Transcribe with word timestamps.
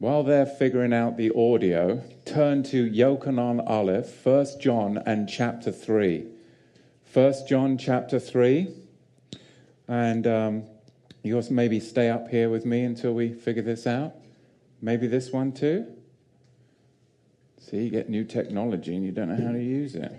While 0.00 0.22
they're 0.22 0.46
figuring 0.46 0.94
out 0.94 1.18
the 1.18 1.30
audio, 1.36 2.02
turn 2.24 2.62
to 2.62 2.90
Yochanan 2.90 3.62
Aleph, 3.68 4.24
1 4.24 4.46
John 4.58 4.96
and 5.04 5.28
chapter 5.28 5.70
3. 5.70 6.24
1 7.12 7.34
John 7.46 7.76
chapter 7.76 8.18
3. 8.18 8.68
And 9.88 10.26
um, 10.26 10.62
you 11.22 11.36
also 11.36 11.52
maybe 11.52 11.80
stay 11.80 12.08
up 12.08 12.28
here 12.28 12.48
with 12.48 12.64
me 12.64 12.82
until 12.82 13.12
we 13.12 13.34
figure 13.34 13.62
this 13.62 13.86
out. 13.86 14.14
Maybe 14.80 15.06
this 15.06 15.32
one 15.32 15.52
too. 15.52 15.86
See, 17.58 17.82
you 17.82 17.90
get 17.90 18.08
new 18.08 18.24
technology 18.24 18.96
and 18.96 19.04
you 19.04 19.12
don't 19.12 19.28
know 19.28 19.46
how 19.46 19.52
to 19.52 19.62
use 19.62 19.94
it. 19.96 20.12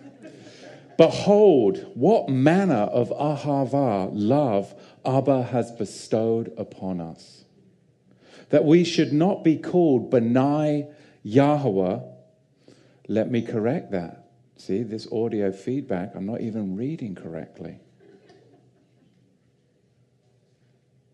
Behold, 0.96 1.92
what 1.96 2.30
manner 2.30 2.84
of 2.84 3.10
ahava, 3.10 4.12
love, 4.14 4.76
Abba 5.04 5.42
has 5.42 5.72
bestowed 5.72 6.54
upon 6.56 7.02
us 7.02 7.46
that 8.52 8.66
we 8.66 8.84
should 8.84 9.12
not 9.12 9.44
be 9.44 9.58
called 9.58 10.12
Benai 10.12 10.94
Yahweh. 11.24 12.00
Let 13.08 13.32
me 13.32 13.42
correct 13.42 13.92
that. 13.92 14.28
See, 14.58 14.84
this 14.84 15.08
audio 15.12 15.52
feedback, 15.52 16.14
I'm 16.16 16.26
not 16.26 16.42
even 16.42 16.76
reading 16.76 17.16
correctly. 17.16 17.80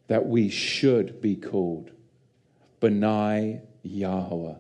That 0.08 0.26
we 0.26 0.50
should 0.50 1.22
be 1.22 1.36
called 1.36 1.92
Benai 2.82 3.62
Yahweh. 3.84 4.56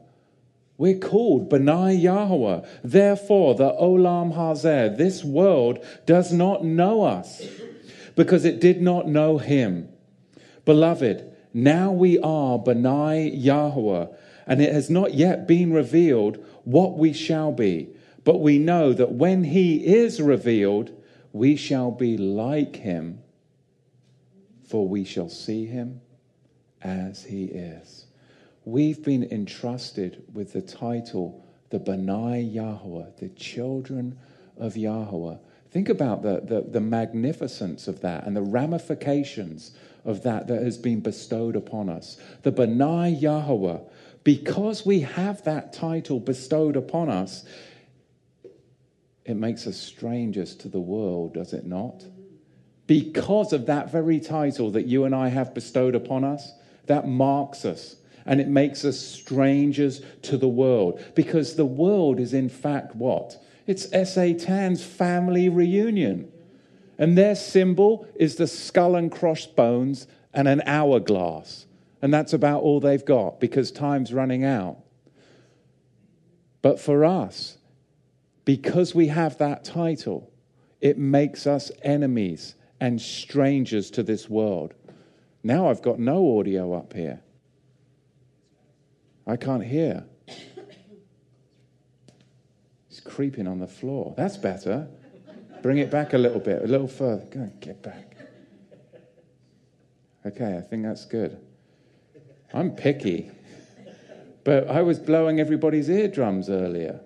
We're 0.77 0.99
called 0.99 1.49
Benai 1.49 1.99
Yahweh. 1.99 2.61
Therefore, 2.83 3.55
the 3.55 3.71
Olam 3.71 4.35
Hazeh, 4.35 4.95
this 4.95 5.23
world, 5.23 5.83
does 6.05 6.31
not 6.31 6.63
know 6.63 7.03
us 7.03 7.41
because 8.15 8.45
it 8.45 8.59
did 8.59 8.81
not 8.81 9.07
know 9.07 9.39
him. 9.39 9.89
Beloved, 10.65 11.33
now 11.53 11.91
we 11.91 12.19
are 12.19 12.59
Benai 12.59 13.31
Yahweh, 13.33 14.07
and 14.45 14.61
it 14.61 14.73
has 14.73 14.89
not 14.89 15.13
yet 15.13 15.47
been 15.47 15.73
revealed 15.73 16.43
what 16.63 16.97
we 16.97 17.13
shall 17.13 17.51
be. 17.51 17.89
But 18.23 18.41
we 18.41 18.59
know 18.59 18.91
that 18.93 19.13
when 19.13 19.45
he 19.45 19.85
is 19.85 20.21
revealed, 20.21 20.91
we 21.31 21.55
shall 21.55 21.91
be 21.91 22.17
like 22.17 22.75
him, 22.75 23.19
for 24.67 24.87
we 24.87 25.05
shall 25.05 25.29
see 25.29 25.65
him 25.65 26.01
as 26.81 27.23
he 27.23 27.45
is. 27.45 28.05
We've 28.65 29.01
been 29.01 29.23
entrusted 29.31 30.25
with 30.33 30.51
the 30.51 30.61
title, 30.61 31.45
the 31.69 31.79
Benai 31.79 32.53
Yahweh, 32.53 33.11
the 33.17 33.29
children 33.29 34.19
of 34.57 34.75
Yahweh. 34.75 35.37
Think 35.71 35.89
about 35.89 36.21
the, 36.21 36.41
the, 36.43 36.61
the 36.69 36.81
magnificence 36.81 37.87
of 37.87 38.01
that 38.01 38.25
and 38.25 38.35
the 38.35 38.41
ramifications 38.41 39.71
of 40.07 40.23
that 40.23 40.47
that 40.47 40.63
has 40.63 40.77
been 40.77 41.01
bestowed 41.01 41.55
upon 41.55 41.89
us. 41.89 42.17
The 42.41 42.51
Benai 42.51 43.21
Yahweh. 43.21 43.79
Because 44.23 44.85
we 44.85 45.01
have 45.01 45.43
that 45.43 45.73
title 45.73 46.19
bestowed 46.19 46.75
upon 46.75 47.09
us, 47.09 47.45
it 49.25 49.35
makes 49.35 49.67
us 49.67 49.77
strangers 49.77 50.55
to 50.55 50.69
the 50.69 50.79
world, 50.79 51.33
does 51.33 51.53
it 51.53 51.65
not? 51.65 52.05
Because 52.87 53.51
of 53.51 53.65
that 53.65 53.91
very 53.91 54.19
title 54.19 54.71
that 54.71 54.85
you 54.85 55.03
and 55.03 55.13
I 55.13 55.27
have 55.27 55.53
bestowed 55.53 55.93
upon 55.93 56.23
us, 56.23 56.53
that 56.85 57.07
marks 57.07 57.65
us 57.65 57.97
and 58.25 58.39
it 58.39 58.47
makes 58.47 58.85
us 58.85 58.97
strangers 58.97 60.01
to 60.21 60.37
the 60.37 60.47
world. 60.47 61.03
Because 61.15 61.55
the 61.55 61.65
world 61.65 62.19
is, 62.19 62.33
in 62.33 62.49
fact, 62.49 62.95
what? 62.95 63.41
It's 63.65 63.89
Satan's 63.89 64.83
family 64.83 65.49
reunion. 65.49 66.31
And 66.97 67.17
their 67.17 67.35
symbol 67.35 68.07
is 68.15 68.35
the 68.35 68.47
skull 68.47 68.95
and 68.95 69.11
crossbones 69.11 70.07
and 70.33 70.47
an 70.47 70.61
hourglass. 70.65 71.65
And 72.01 72.13
that's 72.13 72.33
about 72.33 72.61
all 72.61 72.79
they've 72.79 73.05
got 73.05 73.39
because 73.39 73.71
time's 73.71 74.13
running 74.13 74.43
out. 74.43 74.77
But 76.61 76.79
for 76.79 77.05
us, 77.05 77.57
because 78.45 78.95
we 78.95 79.07
have 79.07 79.37
that 79.37 79.63
title, 79.63 80.31
it 80.81 80.97
makes 80.97 81.45
us 81.47 81.71
enemies 81.83 82.55
and 82.79 83.01
strangers 83.01 83.91
to 83.91 84.03
this 84.03 84.29
world. 84.29 84.73
Now 85.43 85.69
I've 85.69 85.81
got 85.81 85.99
no 85.99 86.39
audio 86.39 86.73
up 86.73 86.93
here. 86.93 87.21
I 89.25 89.35
can't 89.35 89.63
hear. 89.63 90.05
It's 92.89 92.99
creeping 92.99 93.47
on 93.47 93.59
the 93.59 93.67
floor. 93.67 94.13
That's 94.17 94.37
better. 94.37 94.87
Bring 95.61 95.79
it 95.79 95.91
back 95.91 96.13
a 96.13 96.17
little 96.17 96.39
bit, 96.39 96.63
a 96.63 96.67
little 96.67 96.87
further. 96.87 97.25
Go 97.31 97.39
on, 97.41 97.53
get 97.59 97.81
back. 97.81 98.15
Okay, 100.25 100.57
I 100.57 100.61
think 100.61 100.83
that's 100.83 101.05
good. 101.05 101.39
I'm 102.53 102.71
picky. 102.71 103.31
But 104.43 104.69
I 104.69 104.81
was 104.81 104.99
blowing 104.99 105.39
everybody's 105.39 105.89
eardrums 105.89 106.49
earlier. 106.49 107.01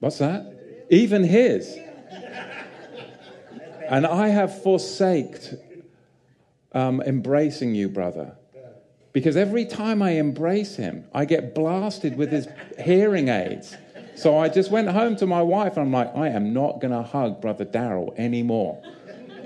What's 0.00 0.18
that? 0.18 0.86
Even 0.90 1.22
his. 1.24 1.78
And 3.88 4.06
I 4.06 4.28
have 4.28 4.62
forsaked 4.62 5.54
um, 6.72 7.00
embracing 7.02 7.74
you, 7.74 7.88
brother. 7.88 8.36
Because 9.12 9.36
every 9.36 9.64
time 9.64 10.02
I 10.02 10.12
embrace 10.12 10.76
him, 10.76 11.04
I 11.12 11.24
get 11.24 11.54
blasted 11.54 12.16
with 12.16 12.30
his 12.30 12.48
hearing 12.78 13.28
aids. 13.28 13.76
So 14.20 14.36
I 14.36 14.50
just 14.50 14.70
went 14.70 14.86
home 14.90 15.16
to 15.16 15.26
my 15.26 15.40
wife 15.40 15.78
and 15.78 15.86
I'm 15.86 15.92
like, 15.92 16.14
I 16.14 16.28
am 16.28 16.52
not 16.52 16.78
going 16.78 16.92
to 16.92 17.02
hug 17.02 17.40
Brother 17.40 17.64
Daryl 17.64 18.14
anymore. 18.18 18.82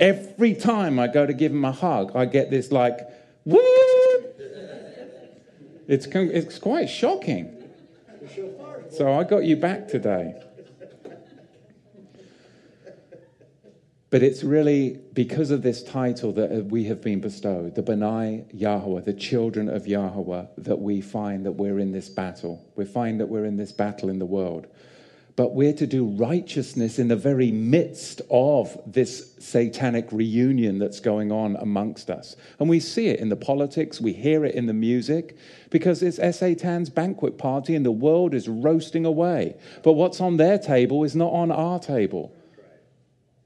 Every 0.01 0.53
time 0.53 0.99
I 0.99 1.07
go 1.07 1.25
to 1.25 1.33
give 1.33 1.53
him 1.53 1.65
a 1.65 1.71
hug, 1.71 2.11
I 2.17 2.25
get 2.25 2.51
this 2.51 2.73
like, 2.73 2.99
woo! 3.45 3.61
It's, 5.87 6.07
it's 6.07 6.59
quite 6.59 6.87
shocking. 6.91 7.57
So 8.91 9.13
I 9.13 9.23
got 9.23 9.45
you 9.45 9.55
back 9.55 9.87
today. 9.87 10.35
But 14.15 14.23
it's 14.23 14.45
really 14.45 15.01
because 15.13 15.51
of 15.51 15.63
this 15.63 15.83
title 15.83 16.31
that 16.35 16.57
uh, 16.57 16.61
we 16.61 16.85
have 16.85 17.03
been 17.03 17.19
bestowed, 17.19 17.75
the 17.75 17.83
Benai 17.83 18.45
Yahweh, 18.53 19.01
the 19.01 19.13
children 19.13 19.69
of 19.69 19.89
Yahweh, 19.89 20.45
that 20.57 20.79
we 20.79 21.01
find 21.01 21.45
that 21.45 21.57
we're 21.57 21.81
in 21.81 21.91
this 21.91 22.09
battle. 22.09 22.65
We 22.77 22.85
find 22.85 23.19
that 23.19 23.27
we're 23.27 23.45
in 23.45 23.57
this 23.57 23.73
battle 23.73 24.09
in 24.09 24.21
the 24.21 24.25
world. 24.25 24.69
But 25.35 25.53
we're 25.53 25.73
to 25.73 25.87
do 25.89 26.07
righteousness 26.07 27.01
in 27.01 27.09
the 27.09 27.17
very 27.17 27.51
midst 27.51 28.23
of 28.31 28.81
this 28.87 29.35
satanic 29.41 30.07
reunion 30.13 30.79
that's 30.79 31.01
going 31.01 31.33
on 31.33 31.57
amongst 31.57 32.09
us. 32.09 32.37
And 32.61 32.69
we 32.69 32.79
see 32.79 33.09
it 33.09 33.19
in 33.19 33.31
the 33.31 33.37
politics, 33.37 34.01
we 34.01 34.13
hear 34.13 34.45
it 34.45 34.55
in 34.55 34.67
the 34.67 34.73
music, 34.73 35.37
because 35.71 36.05
it's 36.05 36.21
Satan's 36.39 36.89
banquet 36.89 37.37
party 37.37 37.75
and 37.75 37.85
the 37.85 37.91
world 37.91 38.33
is 38.33 38.47
roasting 38.49 39.05
away. 39.05 39.57
But 39.83 39.95
what's 39.95 40.21
on 40.21 40.37
their 40.37 40.61
table 40.61 41.03
is 41.03 41.17
not 41.17 41.33
on 41.33 41.51
our 41.51 41.81
table. 41.81 42.33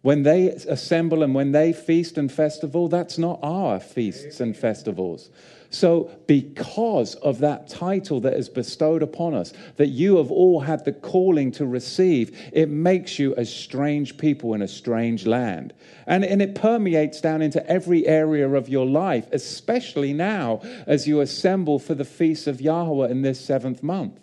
When 0.08 0.22
they 0.22 0.48
assemble 0.48 1.22
and 1.22 1.34
when 1.34 1.52
they 1.52 1.74
feast 1.74 2.16
and 2.16 2.32
festival, 2.32 2.88
that's 2.88 3.18
not 3.18 3.40
our 3.42 3.78
feasts 3.78 4.40
and 4.40 4.56
festivals. 4.56 5.28
So, 5.68 6.10
because 6.26 7.14
of 7.16 7.40
that 7.40 7.68
title 7.68 8.18
that 8.20 8.32
is 8.32 8.48
bestowed 8.48 9.02
upon 9.02 9.34
us, 9.34 9.52
that 9.76 9.88
you 9.88 10.16
have 10.16 10.30
all 10.30 10.60
had 10.60 10.86
the 10.86 10.94
calling 10.94 11.52
to 11.52 11.66
receive, 11.66 12.34
it 12.54 12.70
makes 12.70 13.18
you 13.18 13.34
a 13.36 13.44
strange 13.44 14.16
people 14.16 14.54
in 14.54 14.62
a 14.62 14.66
strange 14.66 15.26
land. 15.26 15.74
And, 16.06 16.24
and 16.24 16.40
it 16.40 16.54
permeates 16.54 17.20
down 17.20 17.42
into 17.42 17.66
every 17.66 18.06
area 18.06 18.48
of 18.48 18.70
your 18.70 18.86
life, 18.86 19.26
especially 19.30 20.14
now 20.14 20.62
as 20.86 21.06
you 21.06 21.20
assemble 21.20 21.78
for 21.78 21.94
the 21.94 22.06
feast 22.06 22.46
of 22.46 22.62
Yahweh 22.62 23.10
in 23.10 23.20
this 23.20 23.44
seventh 23.44 23.82
month 23.82 24.18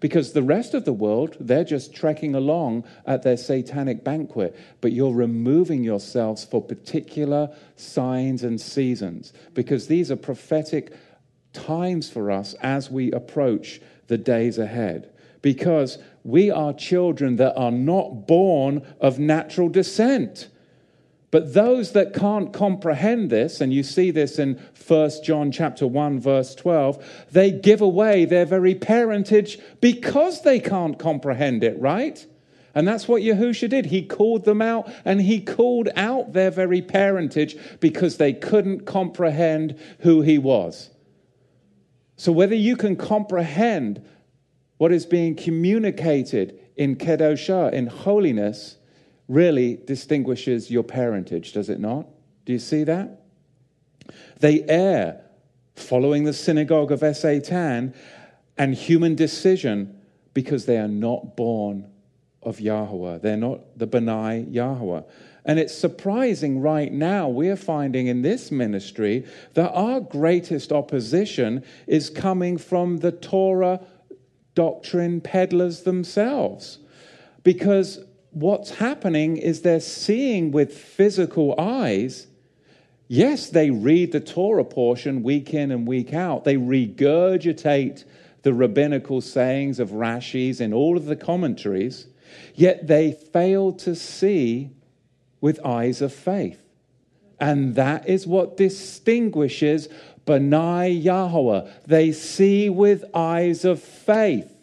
because 0.00 0.32
the 0.32 0.42
rest 0.42 0.74
of 0.74 0.84
the 0.84 0.92
world, 0.92 1.36
they're 1.40 1.64
just 1.64 1.94
trekking 1.94 2.34
along 2.34 2.84
at 3.06 3.22
their 3.22 3.36
satanic 3.36 4.04
banquet, 4.04 4.56
but 4.80 4.92
you're 4.92 5.12
removing 5.12 5.82
yourselves 5.82 6.44
for 6.44 6.62
particular 6.62 7.54
signs 7.76 8.42
and 8.42 8.60
seasons 8.60 9.32
because 9.54 9.86
these 9.86 10.10
are 10.10 10.16
prophetic 10.16 10.92
times 11.52 12.10
for 12.10 12.30
us 12.30 12.54
as 12.54 12.90
we 12.90 13.10
approach 13.12 13.80
the 14.06 14.18
days 14.18 14.58
ahead. 14.58 15.10
Because 15.42 15.98
we 16.24 16.50
are 16.50 16.72
children 16.72 17.36
that 17.36 17.56
are 17.56 17.70
not 17.70 18.26
born 18.26 18.82
of 19.00 19.18
natural 19.18 19.68
descent. 19.68 20.48
But 21.30 21.54
those 21.54 21.92
that 21.92 22.14
can't 22.14 22.52
comprehend 22.52 23.30
this, 23.30 23.60
and 23.60 23.72
you 23.72 23.82
see 23.82 24.10
this 24.10 24.38
in 24.38 24.60
1 24.86 25.10
John 25.24 25.50
chapter 25.50 25.86
1 25.86 26.20
verse 26.20 26.54
12, 26.54 27.26
they 27.32 27.50
give 27.50 27.80
away 27.80 28.24
their 28.24 28.46
very 28.46 28.74
parentage 28.74 29.58
because 29.80 30.42
they 30.42 30.60
can't 30.60 30.98
comprehend 30.98 31.64
it, 31.64 31.78
right? 31.80 32.24
And 32.74 32.86
that's 32.86 33.08
what 33.08 33.22
Yahusha 33.22 33.70
did. 33.70 33.86
He 33.86 34.02
called 34.02 34.44
them 34.44 34.60
out 34.60 34.92
and 35.04 35.20
he 35.20 35.40
called 35.40 35.88
out 35.96 36.34
their 36.34 36.50
very 36.50 36.82
parentage 36.82 37.56
because 37.80 38.18
they 38.18 38.34
couldn't 38.34 38.84
comprehend 38.84 39.78
who 40.00 40.20
he 40.20 40.38
was. 40.38 40.90
So 42.16 42.32
whether 42.32 42.54
you 42.54 42.76
can 42.76 42.94
comprehend 42.94 44.06
what 44.76 44.92
is 44.92 45.06
being 45.06 45.34
communicated 45.34 46.60
in 46.76 46.96
Kedoshah, 46.96 47.72
in 47.72 47.86
holiness, 47.86 48.76
really 49.28 49.76
distinguishes 49.84 50.70
your 50.70 50.82
parentage, 50.82 51.52
does 51.52 51.68
it 51.68 51.80
not? 51.80 52.06
Do 52.44 52.52
you 52.52 52.58
see 52.58 52.84
that? 52.84 53.22
They 54.38 54.62
err 54.62 55.22
following 55.74 56.24
the 56.24 56.32
synagogue 56.32 56.92
of 56.92 57.16
Satan 57.16 57.94
and 58.56 58.74
human 58.74 59.14
decision 59.14 60.00
because 60.32 60.66
they 60.66 60.78
are 60.78 60.88
not 60.88 61.36
born 61.36 61.90
of 62.42 62.60
Yahweh. 62.60 63.18
They're 63.18 63.36
not 63.36 63.78
the 63.78 63.86
Benai 63.86 64.52
Yahweh. 64.52 65.02
And 65.44 65.58
it's 65.58 65.74
surprising 65.74 66.60
right 66.60 66.92
now, 66.92 67.28
we're 67.28 67.56
finding 67.56 68.08
in 68.08 68.22
this 68.22 68.50
ministry 68.50 69.26
that 69.54 69.70
our 69.72 70.00
greatest 70.00 70.72
opposition 70.72 71.64
is 71.86 72.10
coming 72.10 72.58
from 72.58 72.98
the 72.98 73.12
Torah 73.12 73.80
doctrine 74.54 75.20
peddlers 75.20 75.82
themselves. 75.82 76.78
Because 77.44 78.00
what's 78.36 78.72
happening 78.72 79.38
is 79.38 79.62
they're 79.62 79.80
seeing 79.80 80.50
with 80.50 80.76
physical 80.76 81.54
eyes. 81.58 82.26
Yes, 83.08 83.48
they 83.48 83.70
read 83.70 84.12
the 84.12 84.20
Torah 84.20 84.64
portion 84.64 85.22
week 85.22 85.54
in 85.54 85.70
and 85.70 85.86
week 85.86 86.12
out. 86.12 86.44
They 86.44 86.56
regurgitate 86.56 88.04
the 88.42 88.52
rabbinical 88.52 89.22
sayings 89.22 89.80
of 89.80 89.88
Rashi's 89.88 90.60
in 90.60 90.74
all 90.74 90.98
of 90.98 91.06
the 91.06 91.16
commentaries, 91.16 92.08
yet 92.54 92.86
they 92.86 93.12
fail 93.12 93.72
to 93.72 93.94
see 93.94 94.70
with 95.40 95.64
eyes 95.64 96.02
of 96.02 96.12
faith. 96.12 96.60
And 97.40 97.74
that 97.76 98.06
is 98.06 98.26
what 98.26 98.58
distinguishes 98.58 99.88
Benai 100.26 101.02
Yahweh. 101.02 101.70
They 101.86 102.12
see 102.12 102.68
with 102.68 103.02
eyes 103.14 103.64
of 103.64 103.82
faith. 103.82 104.55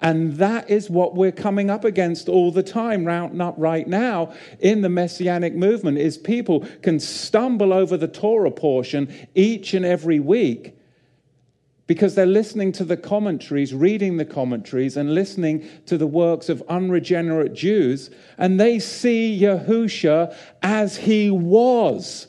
And 0.00 0.34
that 0.36 0.68
is 0.68 0.90
what 0.90 1.14
we're 1.14 1.32
coming 1.32 1.70
up 1.70 1.84
against 1.84 2.28
all 2.28 2.50
the 2.50 2.62
time 2.62 3.06
right 3.06 3.88
now 3.88 4.34
in 4.60 4.82
the 4.82 4.88
messianic 4.88 5.54
movement 5.54 5.98
is 5.98 6.18
people 6.18 6.66
can 6.82 7.00
stumble 7.00 7.72
over 7.72 7.96
the 7.96 8.08
Torah 8.08 8.50
portion 8.50 9.28
each 9.34 9.72
and 9.72 9.86
every 9.86 10.20
week 10.20 10.76
because 11.86 12.14
they're 12.14 12.26
listening 12.26 12.72
to 12.72 12.84
the 12.84 12.96
commentaries, 12.96 13.72
reading 13.72 14.16
the 14.16 14.24
commentaries, 14.24 14.96
and 14.96 15.14
listening 15.14 15.66
to 15.86 15.96
the 15.96 16.06
works 16.06 16.48
of 16.48 16.62
unregenerate 16.68 17.54
Jews, 17.54 18.10
and 18.38 18.58
they 18.58 18.78
see 18.78 19.38
Yahusha 19.40 20.34
as 20.62 20.96
he 20.96 21.30
was 21.30 22.26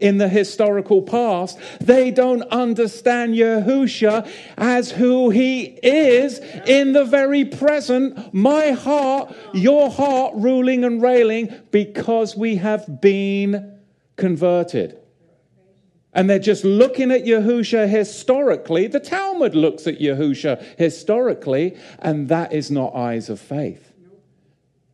in 0.00 0.18
the 0.18 0.28
historical 0.28 1.02
past. 1.02 1.58
They 1.80 2.10
don't 2.10 2.42
understand 2.42 3.34
Yahusha 3.34 4.28
as 4.56 4.90
who 4.90 5.30
he 5.30 5.64
is 5.82 6.38
in 6.66 6.92
the 6.92 7.04
very 7.04 7.44
present. 7.44 8.34
My 8.34 8.70
heart, 8.72 9.34
your 9.54 9.90
heart, 9.90 10.34
ruling 10.36 10.84
and 10.84 11.00
railing 11.00 11.54
because 11.70 12.36
we 12.36 12.56
have 12.56 13.00
been 13.00 13.78
converted 14.16 15.00
and 16.12 16.28
they're 16.28 16.38
just 16.38 16.64
looking 16.64 17.10
at 17.10 17.24
Yahusha 17.24 17.88
historically. 17.88 18.86
The 18.86 19.00
Talmud 19.00 19.54
looks 19.54 19.86
at 19.86 20.00
Yahusha 20.00 20.62
historically, 20.76 21.76
and 22.00 22.28
that 22.28 22.52
is 22.52 22.70
not 22.70 22.94
eyes 22.94 23.28
of 23.28 23.40
faith. 23.40 23.89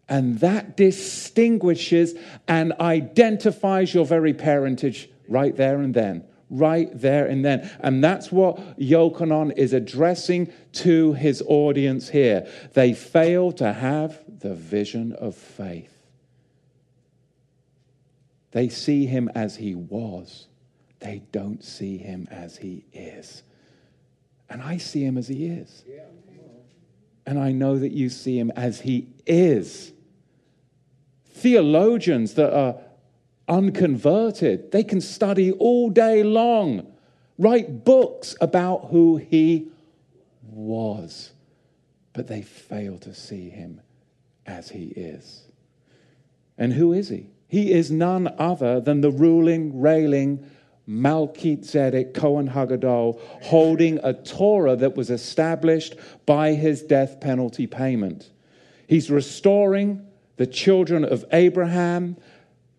And 0.08 0.38
that 0.40 0.76
distinguishes 0.76 2.14
and 2.46 2.72
identifies 2.80 3.92
your 3.92 4.04
very 4.04 4.32
parentage 4.34 5.10
right 5.28 5.56
there 5.56 5.80
and 5.80 5.92
then. 5.92 6.24
Right 6.48 6.88
there 6.92 7.26
and 7.26 7.44
then. 7.44 7.68
And 7.80 8.04
that's 8.04 8.30
what 8.30 8.78
Yochanan 8.78 9.56
is 9.56 9.72
addressing 9.72 10.52
to 10.74 11.14
his 11.14 11.42
audience 11.46 12.08
here. 12.08 12.48
They 12.74 12.92
fail 12.92 13.50
to 13.52 13.72
have 13.72 14.22
the 14.28 14.54
vision 14.54 15.12
of 15.12 15.34
faith, 15.34 15.92
they 18.52 18.68
see 18.68 19.06
him 19.06 19.28
as 19.34 19.56
he 19.56 19.74
was 19.74 20.46
they 21.00 21.22
don't 21.32 21.62
see 21.62 21.98
him 21.98 22.26
as 22.30 22.56
he 22.56 22.84
is. 22.92 23.42
And 24.48 24.62
I 24.62 24.78
see 24.78 25.04
him 25.04 25.18
as 25.18 25.28
he 25.28 25.46
is. 25.46 25.84
And 27.26 27.38
I 27.38 27.52
know 27.52 27.78
that 27.78 27.92
you 27.92 28.08
see 28.08 28.38
him 28.38 28.50
as 28.52 28.80
he 28.80 29.08
is. 29.26 29.92
Theologians 31.36 32.32
that 32.34 32.50
are 32.54 32.76
unconverted, 33.46 34.72
they 34.72 34.82
can 34.82 35.02
study 35.02 35.52
all 35.52 35.90
day 35.90 36.22
long, 36.22 36.90
write 37.36 37.84
books 37.84 38.34
about 38.40 38.86
who 38.90 39.18
he 39.18 39.68
was, 40.50 41.32
but 42.14 42.26
they 42.26 42.40
fail 42.40 42.96
to 43.00 43.12
see 43.12 43.50
him 43.50 43.82
as 44.46 44.70
he 44.70 44.86
is. 44.86 45.42
And 46.56 46.72
who 46.72 46.94
is 46.94 47.10
he? 47.10 47.26
He 47.48 47.70
is 47.70 47.90
none 47.90 48.34
other 48.38 48.80
than 48.80 49.02
the 49.02 49.10
ruling, 49.10 49.78
railing, 49.78 50.50
Melchizedek, 50.86 52.14
Cohen 52.14 52.48
Hagadol, 52.48 53.20
holding 53.42 54.00
a 54.02 54.14
Torah 54.14 54.76
that 54.76 54.96
was 54.96 55.10
established 55.10 55.96
by 56.24 56.54
his 56.54 56.82
death 56.82 57.20
penalty 57.20 57.66
payment. 57.66 58.30
He's 58.88 59.10
restoring 59.10 60.05
the 60.36 60.46
children 60.46 61.04
of 61.04 61.24
Abraham 61.32 62.16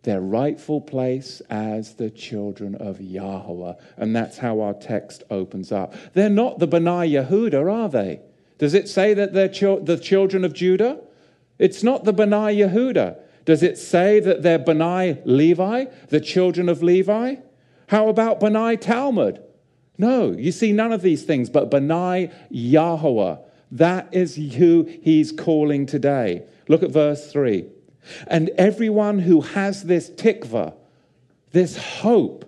their 0.08 0.22
rightful 0.22 0.80
place 0.80 1.42
as 1.50 1.96
the 1.96 2.10
children 2.10 2.76
of 2.76 3.02
Yahweh. 3.02 3.74
And 3.98 4.16
that's 4.16 4.38
how 4.38 4.62
our 4.62 4.74
text 4.74 5.26
opens 5.30 5.70
up. 5.70 5.94
They're 6.14 6.30
not 6.30 6.60
the 6.60 6.68
Benai 6.68 7.12
Yehuda, 7.12 7.70
are 7.70 7.90
they? 7.90 8.22
Does 8.58 8.74
it 8.74 8.88
say 8.88 9.14
that 9.14 9.34
they're 9.34 9.50
the 9.50 10.00
children 10.02 10.46
of 10.46 10.54
Judah? 10.54 11.02
It's 11.60 11.84
not 11.84 12.06
the 12.06 12.14
Benai 12.14 12.56
Yehuda. 12.56 13.20
Does 13.44 13.62
it 13.64 13.78
say 13.78 14.22
that 14.22 14.44
they're 14.44 14.58
Benai 14.58 15.22
Levi, 15.26 15.86
the 16.08 16.22
children 16.22 16.70
of 16.70 16.82
Levi? 16.82 17.36
How 17.88 18.08
about 18.08 18.40
Benai 18.40 18.80
Talmud? 18.80 19.44
No, 19.98 20.32
you 20.32 20.54
see 20.54 20.72
none 20.72 20.94
of 20.94 21.02
these 21.02 21.24
things, 21.24 21.50
but 21.50 21.70
Benai 21.70 22.32
Yahweh. 22.50 23.36
That 23.72 24.10
is 24.12 24.36
who 24.36 24.84
he's 25.02 25.32
calling 25.32 25.86
today. 25.86 26.44
Look 26.68 26.84
at 26.84 26.92
verse 26.92 27.32
3. 27.32 27.66
And 28.28 28.50
everyone 28.58 29.20
who 29.20 29.42
has 29.42 29.84
this 29.84 30.10
tikva, 30.10 30.74
this 31.52 31.78
hope 31.78 32.46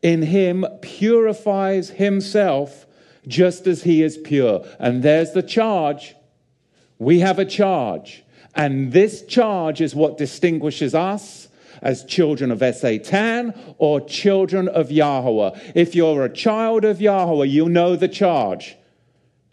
in 0.00 0.22
him, 0.22 0.64
purifies 0.80 1.90
himself 1.90 2.86
just 3.26 3.66
as 3.66 3.82
he 3.82 4.02
is 4.02 4.16
pure. 4.16 4.64
And 4.78 5.02
there's 5.02 5.32
the 5.32 5.42
charge. 5.42 6.14
We 6.98 7.20
have 7.20 7.38
a 7.38 7.44
charge. 7.44 8.24
And 8.54 8.92
this 8.92 9.24
charge 9.26 9.80
is 9.80 9.94
what 9.94 10.18
distinguishes 10.18 10.94
us 10.94 11.48
as 11.80 12.04
children 12.04 12.50
of 12.50 12.62
Satan 12.74 13.54
or 13.78 14.00
children 14.00 14.68
of 14.68 14.90
Yahweh. 14.90 15.58
If 15.74 15.94
you're 15.94 16.24
a 16.24 16.32
child 16.32 16.84
of 16.84 17.00
Yahweh, 17.00 17.46
you 17.46 17.68
know 17.68 17.96
the 17.96 18.08
charge 18.08 18.76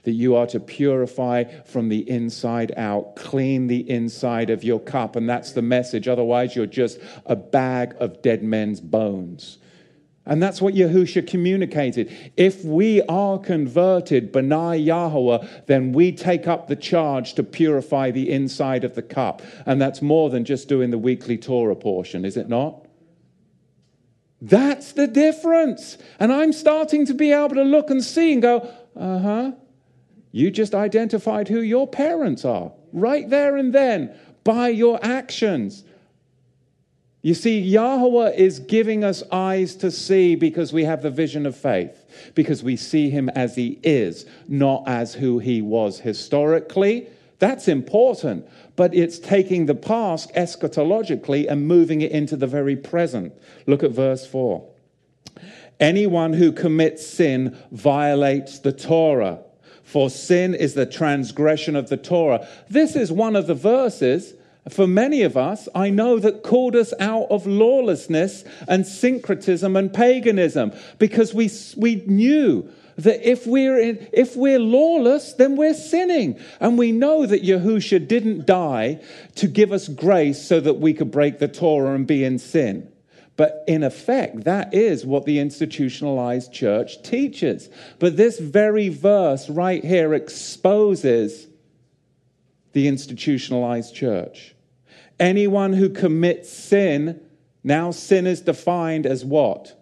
that 0.10 0.16
you 0.16 0.36
are 0.36 0.48
to 0.48 0.60
purify 0.60 1.44
from 1.66 1.88
the 1.88 2.10
inside 2.10 2.74
out, 2.75 3.16
clean 3.16 3.68
the 3.68 3.88
inside 3.88 4.50
of 4.50 4.63
your 4.63 4.80
cup. 4.80 5.16
And 5.16 5.30
that's 5.30 5.51
the 5.51 5.62
message. 5.62 6.08
Otherwise, 6.08 6.56
you're 6.56 6.66
just 6.66 6.98
a 7.28 7.36
bag 7.36 7.94
of 8.00 8.24
dead 8.24 8.42
men's 8.42 8.82
bones. 8.82 9.60
And 10.25 10.42
that's 10.42 10.63
what 10.63 10.74
Yahusha 10.74 11.28
communicated. 11.28 12.12
If 12.36 12.66
we 12.66 13.04
are 13.04 13.38
converted, 13.38 14.34
Benai 14.34 14.84
Yahweh, 14.84 15.48
then 15.68 15.92
we 15.92 16.12
take 16.12 16.48
up 16.48 16.68
the 16.68 16.75
charge 16.75 17.36
to 17.36 17.44
purify 17.44 18.10
the 18.10 18.32
inside 18.32 18.84
of 18.84 18.96
the 18.96 19.04
cup. 19.04 19.44
And 19.68 19.80
that's 19.80 20.01
more 20.01 20.32
than 20.32 20.44
just 20.44 20.68
doing 20.68 20.89
the 20.89 20.98
weekly 20.98 21.38
Torah 21.38 21.75
portion, 21.75 22.25
is 22.25 22.36
it 22.36 22.50
not? 22.50 22.84
That's 24.42 24.94
the 24.94 25.06
difference. 25.06 26.00
And 26.20 26.34
I'm 26.34 26.51
starting 26.51 27.06
to 27.06 27.13
be 27.13 27.32
able 27.32 27.54
to 27.56 27.63
look 27.63 27.92
and 27.92 28.04
see 28.04 28.34
and 28.34 28.42
go, 28.42 28.74
uh 28.96 29.20
huh. 29.20 29.51
You 30.31 30.51
just 30.51 30.75
identified 30.75 31.48
who 31.48 31.62
your 31.62 31.88
parents 31.88 32.45
are 32.45 32.71
right 32.93 33.29
there 33.29 33.57
and 33.57 33.74
then 33.74 34.13
by 34.43 34.69
your 34.69 35.00
actions. 35.03 35.83
You 37.21 37.33
see, 37.33 37.59
Yahweh 37.59 38.31
is 38.31 38.59
giving 38.59 39.03
us 39.03 39.24
eyes 39.31 39.75
to 39.77 39.91
see 39.91 40.36
because 40.36 40.71
we 40.71 40.86
have 40.86 41.01
the 41.01 41.09
vision 41.09 41.45
of 41.45 41.55
faith, 41.55 42.31
because 42.33 42.63
we 42.63 42.77
see 42.77 43.09
him 43.09 43.27
as 43.29 43.55
he 43.55 43.79
is, 43.83 44.25
not 44.48 44.83
as 44.88 45.15
who 45.15 45.39
he 45.39 45.62
was 45.62 46.00
historically. 46.00 47.07
That's 47.39 47.67
important, 47.67 48.48
but 48.77 48.93
it's 48.93 49.19
taking 49.19 49.65
the 49.65 49.75
past 49.75 50.33
eschatologically 50.33 51.50
and 51.50 51.67
moving 51.67 52.01
it 52.01 52.12
into 52.12 52.38
the 52.38 52.48
very 52.48 52.77
present. 52.77 53.33
Look 53.65 53.83
at 53.83 53.91
verse 53.91 54.25
4. 54.25 54.65
Anyone 55.79 56.33
who 56.33 56.51
commits 56.51 57.05
sin 57.05 57.57
violates 57.71 58.59
the 58.59 58.71
Torah, 58.74 59.39
for 59.89 60.10
sin 60.10 60.53
is 60.53 60.75
the 60.75 60.86
transgression 60.86 61.75
of 61.75 61.89
the 61.89 61.98
Torah. 61.98 62.48
This 62.69 62.96
is 62.96 63.12
one 63.12 63.36
of 63.36 63.48
the 63.48 63.55
verses 63.55 64.36
for 64.69 64.86
many 64.86 65.24
of 65.24 65.36
us, 65.36 65.67
I 65.74 65.89
know 65.89 66.19
that 66.19 66.43
called 66.43 66.75
us 66.75 66.93
out 67.00 67.27
of 67.31 67.48
lawlessness 67.48 68.43
and 68.67 68.86
syncretism 68.86 69.75
and 69.75 69.91
paganism 69.91 70.74
because 71.00 71.34
we, 71.34 71.50
we 71.75 72.03
knew 72.05 72.69
that 72.98 73.27
if 73.27 73.48
we're, 73.48 73.79
in, 73.79 74.08
if 74.13 74.36
we're 74.36 74.60
lawless, 74.60 75.34
then 75.34 75.55
we're 75.55 75.74
sinning. 75.74 76.39
And 76.60 76.77
we 76.77 76.91
know 76.91 77.25
that 77.25 77.43
Yahusha 77.43 78.08
didn't 78.08 78.46
die 78.46 79.01
to 79.36 79.48
give 79.48 79.72
us 79.72 79.88
grace 79.88 80.46
so 80.46 80.60
that 80.60 80.75
we 80.75 80.93
could 80.93 81.10
break 81.10 81.39
the 81.39 81.48
Torah 81.48 81.96
and 81.96 82.05
be 82.05 82.24
in 82.24 82.38
sin. 82.38 82.91
But 83.39 83.63
in 83.67 83.84
effect, 83.84 84.43
that 84.43 84.74
is 84.74 85.05
what 85.05 85.24
the 85.24 85.39
institutionalized 85.39 86.51
church 86.51 87.01
teaches. 87.03 87.69
But 87.98 88.17
this 88.17 88.38
very 88.38 88.89
verse 88.89 89.50
right 89.50 89.81
here 89.81 90.13
exposes 90.13 91.48
the 92.74 92.89
institutionalized 92.89 93.96
church. 93.96 94.55
Anyone 95.22 95.72
who 95.72 95.88
commits 95.88 96.50
sin, 96.51 97.22
now 97.63 97.91
sin 97.91 98.27
is 98.27 98.41
defined 98.41 99.05
as 99.05 99.24
what? 99.24 99.74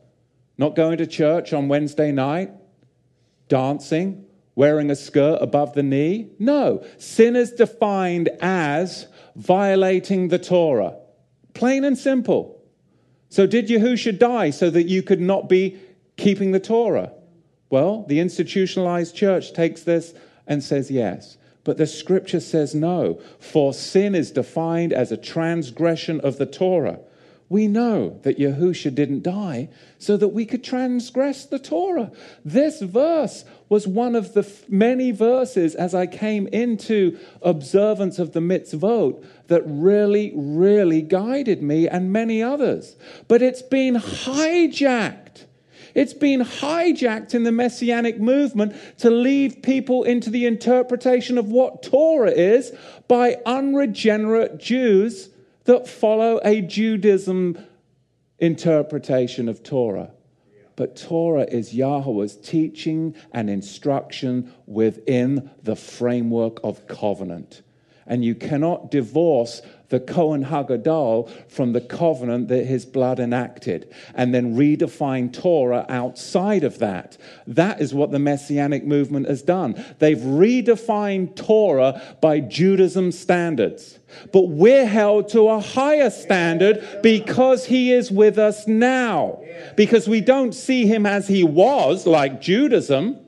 Not 0.59 0.75
going 0.75 0.99
to 0.99 1.07
church 1.07 1.51
on 1.51 1.67
Wednesday 1.67 2.11
night, 2.11 2.51
dancing, 3.47 4.23
wearing 4.53 4.91
a 4.91 4.95
skirt 4.95 5.39
above 5.41 5.73
the 5.73 5.81
knee. 5.81 6.29
No, 6.37 6.85
sin 6.99 7.35
is 7.35 7.53
defined 7.53 8.29
as 8.39 9.07
violating 9.35 10.27
the 10.27 10.37
Torah. 10.37 10.95
Plain 11.55 11.85
and 11.85 11.97
simple. 11.97 12.56
So, 13.29 13.45
did 13.45 13.67
Yahusha 13.67 14.17
die 14.17 14.51
so 14.51 14.69
that 14.69 14.87
you 14.87 15.03
could 15.03 15.19
not 15.19 15.49
be 15.49 15.77
keeping 16.15 16.51
the 16.51 16.59
Torah? 16.59 17.11
Well, 17.69 18.05
the 18.07 18.19
institutionalized 18.19 19.15
church 19.15 19.53
takes 19.53 19.83
this 19.83 20.13
and 20.47 20.63
says 20.63 20.89
yes. 20.89 21.37
But 21.63 21.77
the 21.77 21.87
scripture 21.87 22.39
says 22.39 22.73
no, 22.73 23.19
for 23.39 23.73
sin 23.73 24.15
is 24.15 24.31
defined 24.31 24.93
as 24.93 25.11
a 25.11 25.17
transgression 25.17 26.21
of 26.21 26.37
the 26.37 26.45
Torah. 26.45 26.99
We 27.49 27.67
know 27.67 28.19
that 28.23 28.39
Yahusha 28.39 28.95
didn't 28.95 29.23
die 29.23 29.69
so 29.97 30.17
that 30.17 30.29
we 30.29 30.45
could 30.45 30.63
transgress 30.63 31.45
the 31.45 31.59
Torah. 31.59 32.11
This 32.43 32.81
verse 32.81 33.43
was 33.69 33.87
one 33.87 34.15
of 34.15 34.33
the 34.33 34.49
many 34.69 35.11
verses 35.11 35.75
as 35.75 35.93
I 35.93 36.07
came 36.07 36.47
into 36.47 37.17
observance 37.41 38.19
of 38.19 38.33
the 38.33 38.39
mitzvot 38.39 39.23
that 39.47 39.63
really, 39.65 40.31
really 40.35 41.01
guided 41.01 41.61
me 41.61 41.87
and 41.87 42.11
many 42.11 42.41
others. 42.41 42.95
But 43.27 43.41
it's 43.41 43.61
been 43.61 43.95
hijacked 43.95 45.45
it's 45.97 46.13
been 46.13 46.41
hijacked 46.41 47.33
in 47.33 47.41
the 47.41 47.51
messianic 47.51 48.19
movement 48.19 48.75
to 48.99 49.09
leave 49.09 49.63
people 49.63 50.03
into 50.03 50.29
the 50.29 50.45
interpretation 50.45 51.39
of 51.39 51.47
what 51.47 51.81
Torah 51.81 52.29
is 52.29 52.71
by 53.07 53.37
unregenerate 53.47 54.59
Jews 54.59 55.29
that 55.63 55.87
follow 55.87 56.39
a 56.43 56.61
Judaism 56.61 57.57
interpretation 58.37 59.49
of 59.49 59.63
Torah. 59.63 60.11
But 60.77 60.95
Torah 60.95 61.47
is 61.49 61.73
Yahweh's 61.73 62.37
teaching 62.37 63.15
and 63.33 63.49
instruction 63.49 64.53
within 64.67 65.49
the 65.63 65.75
framework 65.75 66.59
of 66.63 66.87
covenant. 66.87 67.63
And 68.07 68.23
you 68.23 68.35
cannot 68.35 68.89
divorce 68.89 69.61
the 69.89 69.99
Kohen 69.99 70.45
Hagadol 70.45 71.29
from 71.49 71.73
the 71.73 71.81
covenant 71.81 72.49
that 72.49 72.65
his 72.65 72.85
blood 72.85 73.19
enacted, 73.19 73.93
and 74.13 74.33
then 74.33 74.55
redefine 74.55 75.31
Torah 75.31 75.85
outside 75.87 76.63
of 76.63 76.79
that. 76.79 77.17
That 77.45 77.79
is 77.79 77.93
what 77.93 78.11
the 78.11 78.19
Messianic 78.19 78.85
movement 78.85 79.27
has 79.27 79.41
done. 79.41 79.83
They've 79.99 80.17
redefined 80.17 81.35
Torah 81.35 82.01
by 82.21 82.41
Judaism 82.41 83.11
standards. 83.11 83.99
But 84.31 84.49
we're 84.49 84.85
held 84.85 85.29
to 85.29 85.49
a 85.49 85.59
higher 85.59 86.09
standard 86.09 86.99
because 87.03 87.65
he 87.65 87.91
is 87.91 88.11
with 88.11 88.37
us 88.37 88.67
now. 88.67 89.41
Because 89.75 90.07
we 90.07 90.21
don't 90.21 90.53
see 90.53 90.85
him 90.85 91.05
as 91.05 91.27
he 91.27 91.43
was, 91.43 92.05
like 92.05 92.41
Judaism 92.41 93.19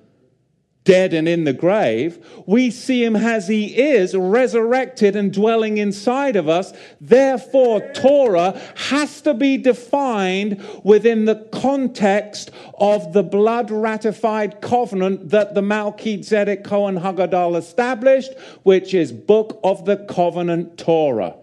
dead 0.84 1.14
and 1.14 1.28
in 1.28 1.44
the 1.44 1.54
grave, 1.54 2.26
we 2.48 2.72
see 2.72 3.04
him 3.04 3.16
as 3.16 3.48
he 3.48 3.78
is, 3.78 4.16
resurrected 4.16 5.16
and 5.16 5.32
dwelling 5.32 5.78
inside 5.78 6.36
of 6.36 6.50
us. 6.50 6.74
Therefore, 7.00 7.82
Torah 7.94 8.60
has 8.76 9.22
to 9.22 9.34
be 9.34 9.58
defined 9.58 10.66
within 10.84 11.26
the 11.26 11.48
context 11.52 12.52
of 12.80 13.14
the 13.14 13.24
blood 13.24 13.70
ratified 13.70 14.62
covenant 14.62 15.30
that 15.30 15.54
the 15.54 15.62
Melchizedek 15.62 16.64
Cohen 16.64 17.00
Hagadol 17.00 17.58
established, 17.58 18.32
which 18.64 18.94
is 18.94 19.12
Book 19.12 19.60
of 19.64 19.86
the 19.86 19.98
Covenant 19.98 20.78
Torah. 20.78 21.36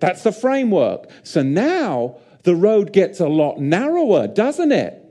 That's 0.00 0.22
the 0.22 0.32
framework. 0.32 1.08
So 1.22 1.42
now 1.42 2.18
the 2.42 2.54
road 2.54 2.92
gets 2.92 3.20
a 3.20 3.28
lot 3.28 3.58
narrower, 3.58 4.26
doesn't 4.26 4.72
it? 4.72 5.05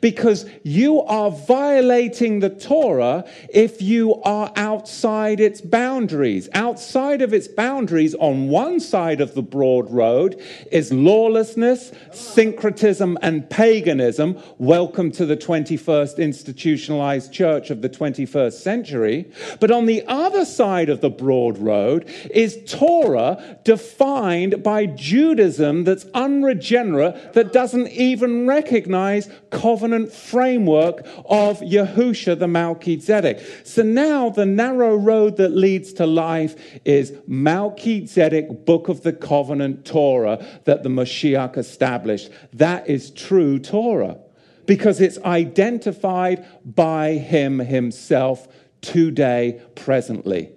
Because 0.00 0.46
you 0.62 1.00
are 1.02 1.30
violating 1.30 2.40
the 2.40 2.50
Torah 2.50 3.24
if 3.52 3.80
you 3.80 4.20
are 4.22 4.52
outside 4.56 5.40
its 5.40 5.60
boundaries. 5.60 6.48
Outside 6.54 7.22
of 7.22 7.32
its 7.32 7.48
boundaries, 7.48 8.14
on 8.14 8.48
one 8.48 8.80
side 8.80 9.20
of 9.20 9.34
the 9.34 9.42
broad 9.42 9.90
road, 9.90 10.40
is 10.70 10.92
lawlessness, 10.92 11.92
syncretism, 12.12 13.18
and 13.22 13.48
paganism. 13.50 14.38
Welcome 14.58 15.10
to 15.12 15.26
the 15.26 15.36
21st 15.36 16.18
institutionalized 16.18 17.32
church 17.32 17.70
of 17.70 17.82
the 17.82 17.88
21st 17.88 18.52
century. 18.52 19.30
But 19.58 19.70
on 19.70 19.86
the 19.86 20.04
other 20.06 20.44
side 20.44 20.88
of 20.88 21.00
the 21.00 21.10
broad 21.10 21.58
road 21.58 22.08
is 22.30 22.58
Torah 22.66 23.58
defined 23.64 24.62
by 24.62 24.86
Judaism 24.86 25.84
that's 25.84 26.06
unregenerate, 26.14 27.32
that 27.34 27.52
doesn't 27.52 27.88
even 27.88 28.46
recognize 28.46 29.28
covenant 29.70 30.12
framework 30.12 31.06
of 31.26 31.60
Yahusha 31.60 32.36
the 32.36 32.48
Melchizedek. 32.48 33.40
So 33.62 33.82
now 33.82 34.28
the 34.28 34.44
narrow 34.44 34.96
road 34.96 35.36
that 35.36 35.50
leads 35.50 35.92
to 35.92 36.06
life 36.06 36.56
is 36.84 37.12
Melchizedek, 37.28 38.66
Book 38.66 38.88
of 38.88 39.02
the 39.02 39.12
Covenant 39.12 39.84
Torah 39.84 40.44
that 40.64 40.82
the 40.82 40.88
Mashiach 40.88 41.56
established. 41.56 42.30
That 42.52 42.88
is 42.90 43.12
true 43.12 43.60
Torah 43.60 44.18
because 44.66 45.00
it's 45.00 45.18
identified 45.18 46.44
by 46.64 47.12
him 47.12 47.60
himself 47.60 48.48
today, 48.80 49.62
presently. 49.76 50.50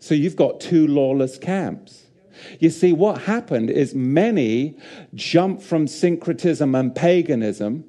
So 0.00 0.14
you've 0.14 0.36
got 0.36 0.60
two 0.60 0.86
lawless 0.86 1.38
camps. 1.38 2.02
You 2.60 2.68
see, 2.68 2.92
what 2.92 3.22
happened 3.22 3.70
is 3.70 3.94
many 3.94 4.76
jumped 5.14 5.62
from 5.62 5.86
syncretism 5.86 6.74
and 6.74 6.94
paganism 6.94 7.84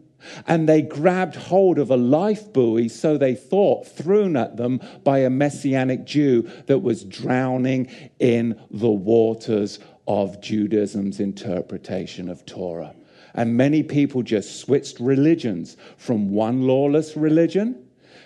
and 0.48 0.67
they 0.67 0.82
grabbed 0.82 1.36
hold 1.36 1.77
of 1.77 1.89
a 1.89 1.98
life 1.98 2.51
buoy, 2.51 2.89
so 2.89 3.17
they 3.17 3.36
thought, 3.36 3.88
thrown 3.88 4.36
at 4.36 4.58
them 4.58 4.82
by 5.03 5.20
a 5.20 5.29
messianic 5.29 6.05
Jew 6.05 6.50
that 6.67 6.79
was 6.79 7.03
drowning 7.03 7.89
in 8.20 8.60
the 8.72 8.89
waters 8.89 9.79
of 10.08 10.41
Judaism's 10.41 11.20
interpretation 11.20 12.29
of 12.29 12.46
Torah. 12.46 12.94
And 13.34 13.58
many 13.58 13.84
people 13.84 14.24
just 14.24 14.62
switched 14.62 15.00
religions 15.00 15.75
from 15.98 16.32
one 16.32 16.67
lawless 16.67 17.17
religion 17.17 17.86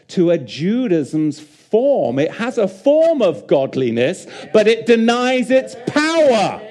to 0.09 0.31
a 0.31 0.37
Judaism's 0.37 1.39
form. 1.39 2.19
It 2.19 2.31
has 2.31 2.57
a 2.57 2.67
form 2.67 3.21
of 3.21 3.47
godliness, 3.47 4.27
but 4.53 4.67
it 4.67 4.85
denies 4.85 5.49
its 5.51 5.75
power. 5.87 6.61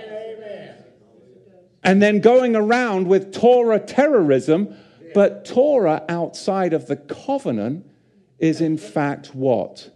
And 1.83 2.03
then 2.03 2.21
going 2.21 2.55
around 2.55 3.07
with 3.07 3.33
Torah 3.33 3.81
terrorism 3.81 4.77
but 5.15 5.45
Torah 5.45 6.05
outside 6.09 6.73
of 6.73 6.87
the 6.87 6.97
covenant 6.97 7.87
is 8.39 8.61
in 8.61 8.79
fact 8.79 9.35
what? 9.35 9.91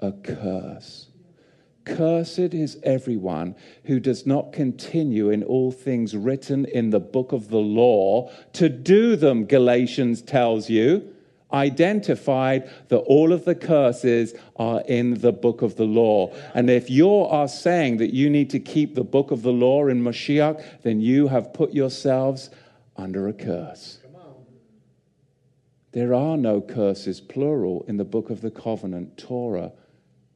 A 0.00 0.12
curse. 0.12 1.08
Cursed 1.84 2.54
is 2.54 2.78
everyone 2.82 3.56
who 3.84 3.98
does 3.98 4.26
not 4.26 4.52
continue 4.52 5.30
in 5.30 5.42
all 5.42 5.72
things 5.72 6.14
written 6.14 6.66
in 6.66 6.90
the 6.90 7.00
book 7.00 7.32
of 7.32 7.48
the 7.48 7.56
law 7.56 8.30
to 8.52 8.68
do 8.68 9.16
them, 9.16 9.46
Galatians 9.46 10.22
tells 10.22 10.68
you. 10.68 11.14
Identified 11.50 12.70
that 12.88 12.98
all 12.98 13.32
of 13.32 13.46
the 13.46 13.54
curses 13.54 14.34
are 14.56 14.82
in 14.82 15.14
the 15.14 15.32
book 15.32 15.62
of 15.62 15.76
the 15.76 15.86
law. 15.86 16.34
And 16.52 16.68
if 16.68 16.90
you 16.90 17.10
are 17.10 17.48
saying 17.48 17.96
that 17.98 18.12
you 18.12 18.28
need 18.28 18.50
to 18.50 18.60
keep 18.60 18.94
the 18.94 19.04
book 19.04 19.30
of 19.30 19.40
the 19.40 19.52
law 19.52 19.86
in 19.86 20.02
Mashiach, 20.02 20.82
then 20.82 21.00
you 21.00 21.28
have 21.28 21.54
put 21.54 21.72
yourselves 21.72 22.50
under 22.96 23.28
a 23.28 23.32
curse. 23.32 23.97
There 25.92 26.12
are 26.12 26.36
no 26.36 26.60
curses, 26.60 27.20
plural, 27.20 27.84
in 27.88 27.96
the 27.96 28.04
book 28.04 28.30
of 28.30 28.40
the 28.40 28.50
covenant, 28.50 29.16
Torah, 29.16 29.72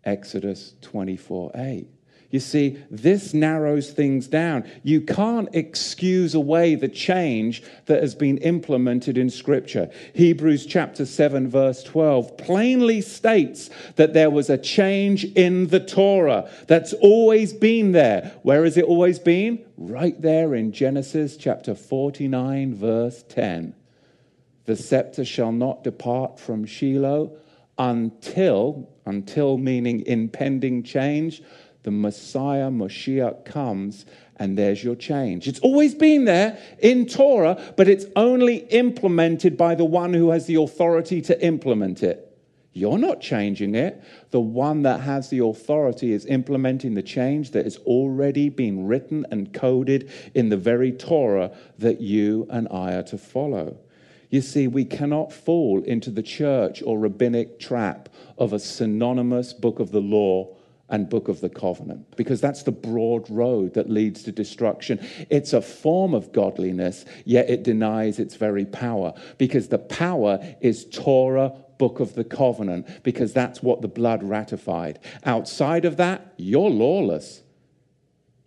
Exodus 0.05 0.75
24 0.81 1.53
8. 1.55 1.89
You 2.33 2.41
see, 2.41 2.79
this 2.91 3.35
narrows 3.35 3.91
things 3.91 4.27
down. 4.27 4.65
You 4.83 5.03
can't 5.03 5.51
excuse 5.53 6.35
away 6.35 6.75
the 6.75 6.89
change 6.89 7.63
that 7.85 8.01
has 8.01 8.15
been 8.15 8.39
implemented 8.39 9.19
in 9.19 9.29
Scripture. 9.29 9.91
Hebrews 10.15 10.65
chapter 10.65 11.05
7, 11.05 11.49
verse 11.49 11.83
12 11.83 12.39
plainly 12.39 13.03
states 13.03 13.69
that 13.97 14.15
there 14.15 14.31
was 14.31 14.49
a 14.49 14.57
change 14.57 15.25
in 15.25 15.67
the 15.67 15.81
Torah 15.81 16.51
that's 16.69 16.95
always 16.95 17.53
been 17.53 17.93
there. 17.93 18.33
Where 18.43 18.65
has 18.65 18.79
it 18.79 18.87
always 18.87 19.19
been? 19.19 19.63
Right 19.77 20.19
there 20.19 20.55
in 20.55 20.73
Genesis 20.73 21.37
chapter 21.37 21.75
49, 21.75 22.75
verse 22.75 23.23
10. 23.29 23.75
The 24.65 24.77
scepter 24.77 25.25
shall 25.25 25.53
not 25.53 25.83
depart 25.83 26.39
from 26.39 26.65
Shiloh 26.65 27.37
until, 27.79 28.89
until 29.07 29.59
meaning 29.59 30.05
impending 30.07 30.83
change, 30.83 31.43
the 31.83 31.91
Messiah, 31.91 32.71
Moshiach, 32.71 33.45
comes, 33.45 34.07
and 34.37 34.57
there's 34.57 34.83
your 34.83 34.95
change. 34.95 35.49
It's 35.49 35.59
always 35.61 35.95
been 35.95 36.25
there 36.25 36.59
in 36.79 37.07
Torah, 37.07 37.61
but 37.77 37.89
it's 37.89 38.07
only 38.15 38.59
implemented 38.69 39.57
by 39.57 39.75
the 39.75 39.85
one 39.85 40.15
who 40.15 40.31
has 40.31 40.47
the 40.47 40.57
authority 40.57 41.21
to 41.23 41.45
implement 41.45 42.03
it. 42.03 42.29
You're 42.75 42.99
not 42.99 43.21
changing 43.21 43.75
it. 43.75 44.03
The 44.31 44.41
one 44.41 44.83
that 44.83 45.01
has 45.01 45.29
the 45.29 45.41
authority 45.41 46.13
is 46.13 46.25
implementing 46.25 46.95
the 46.95 47.03
change 47.03 47.51
that 47.51 47.65
has 47.65 47.77
already 47.79 48.49
been 48.49 48.87
written 48.87 49.27
and 49.31 49.53
coded 49.53 50.11
in 50.35 50.49
the 50.49 50.57
very 50.57 50.93
Torah 50.93 51.51
that 51.79 52.01
you 52.01 52.47
and 52.49 52.69
I 52.71 52.95
are 52.95 53.03
to 53.05 53.19
follow. 53.19 53.77
You 54.33 54.41
see, 54.41 54.67
we 54.67 54.87
cannot 54.87 55.31
fall 55.31 55.83
into 55.83 56.11
the 56.11 56.23
church 56.23 56.83
or 56.83 56.99
rabbinic 56.99 57.61
trap 57.61 58.09
of 58.39 58.55
a 58.55 58.59
synonymous 58.59 59.53
book 59.53 59.79
of 59.79 59.93
the 59.93 60.01
law 60.01 60.57
and 60.89 61.11
book 61.11 61.29
of 61.29 61.43
the 61.43 61.51
covenant 61.51 62.17
because 62.17 62.41
that's 62.41 62.63
the 62.63 62.73
broad 62.73 63.29
road 63.29 63.75
that 63.75 63.91
leads 63.91 64.23
to 64.23 64.33
destruction. 64.33 65.07
It's 65.29 65.53
a 65.53 65.61
form 65.61 66.15
of 66.15 66.33
godliness, 66.33 67.05
yet 67.27 67.51
it 67.51 67.63
denies 67.63 68.19
its 68.19 68.37
very 68.37 68.65
power 68.65 69.13
because 69.37 69.69
the 69.69 69.79
power 69.79 70.39
is 70.63 70.87
Torah 70.87 71.53
book 71.77 72.01
of 72.01 72.15
the 72.15 72.25
covenant 72.25 73.03
because 73.03 73.35
that's 73.35 73.63
what 73.63 73.83
the 73.83 73.89
blood 73.89 74.23
ratified. 74.23 74.99
Outside 75.27 75.85
of 75.85 75.99
that, 75.99 76.33
you're 76.39 76.71
lawless. 76.71 77.42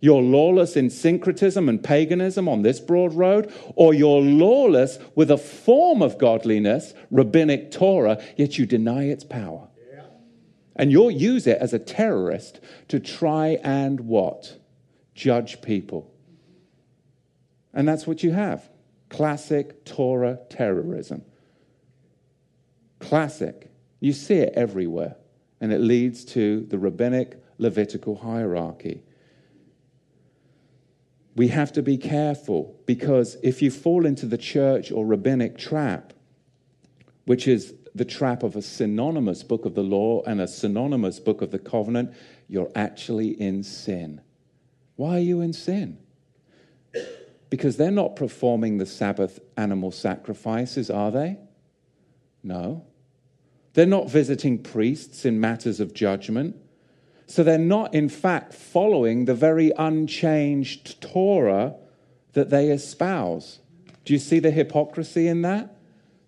You're 0.00 0.22
lawless 0.22 0.76
in 0.76 0.90
syncretism 0.90 1.68
and 1.68 1.82
paganism 1.82 2.48
on 2.48 2.62
this 2.62 2.80
broad 2.80 3.14
road, 3.14 3.52
or 3.74 3.94
you're 3.94 4.20
lawless 4.20 4.98
with 5.14 5.30
a 5.30 5.38
form 5.38 6.02
of 6.02 6.18
godliness, 6.18 6.92
rabbinic 7.10 7.70
Torah, 7.70 8.22
yet 8.36 8.58
you 8.58 8.66
deny 8.66 9.04
its 9.04 9.24
power. 9.24 9.68
Yeah. 9.90 10.02
And 10.76 10.92
you'll 10.92 11.10
use 11.10 11.46
it 11.46 11.58
as 11.58 11.72
a 11.72 11.78
terrorist 11.78 12.60
to 12.88 13.00
try 13.00 13.58
and 13.64 14.00
what? 14.00 14.58
Judge 15.14 15.62
people. 15.62 16.12
And 17.72 17.88
that's 17.88 18.06
what 18.06 18.22
you 18.22 18.32
have 18.32 18.68
classic 19.08 19.84
Torah 19.84 20.38
terrorism. 20.50 21.22
Classic. 22.98 23.70
You 24.00 24.12
see 24.12 24.36
it 24.36 24.52
everywhere. 24.54 25.16
And 25.60 25.72
it 25.72 25.80
leads 25.80 26.24
to 26.26 26.66
the 26.66 26.78
rabbinic 26.78 27.42
Levitical 27.58 28.16
hierarchy. 28.16 29.02
We 31.36 31.48
have 31.48 31.70
to 31.72 31.82
be 31.82 31.98
careful 31.98 32.80
because 32.86 33.36
if 33.42 33.60
you 33.60 33.70
fall 33.70 34.06
into 34.06 34.24
the 34.24 34.38
church 34.38 34.90
or 34.90 35.04
rabbinic 35.04 35.58
trap, 35.58 36.14
which 37.26 37.46
is 37.46 37.74
the 37.94 38.06
trap 38.06 38.42
of 38.42 38.56
a 38.56 38.62
synonymous 38.62 39.42
book 39.42 39.66
of 39.66 39.74
the 39.74 39.82
law 39.82 40.22
and 40.22 40.40
a 40.40 40.48
synonymous 40.48 41.20
book 41.20 41.42
of 41.42 41.50
the 41.50 41.58
covenant, 41.58 42.14
you're 42.48 42.70
actually 42.74 43.28
in 43.40 43.62
sin. 43.62 44.22
Why 44.96 45.16
are 45.16 45.20
you 45.20 45.42
in 45.42 45.52
sin? 45.52 45.98
Because 47.50 47.76
they're 47.76 47.90
not 47.90 48.16
performing 48.16 48.78
the 48.78 48.86
Sabbath 48.86 49.38
animal 49.56 49.90
sacrifices, 49.90 50.90
are 50.90 51.10
they? 51.10 51.38
No. 52.42 52.86
They're 53.74 53.84
not 53.84 54.10
visiting 54.10 54.62
priests 54.62 55.26
in 55.26 55.38
matters 55.38 55.80
of 55.80 55.92
judgment. 55.92 56.56
So 57.26 57.42
they're 57.42 57.58
not, 57.58 57.94
in 57.94 58.08
fact, 58.08 58.54
following 58.54 59.24
the 59.24 59.34
very 59.34 59.72
unchanged 59.76 61.00
Torah 61.00 61.74
that 62.32 62.50
they 62.50 62.70
espouse. 62.70 63.58
Do 64.04 64.12
you 64.12 64.18
see 64.18 64.38
the 64.38 64.50
hypocrisy 64.52 65.26
in 65.26 65.42
that? 65.42 65.75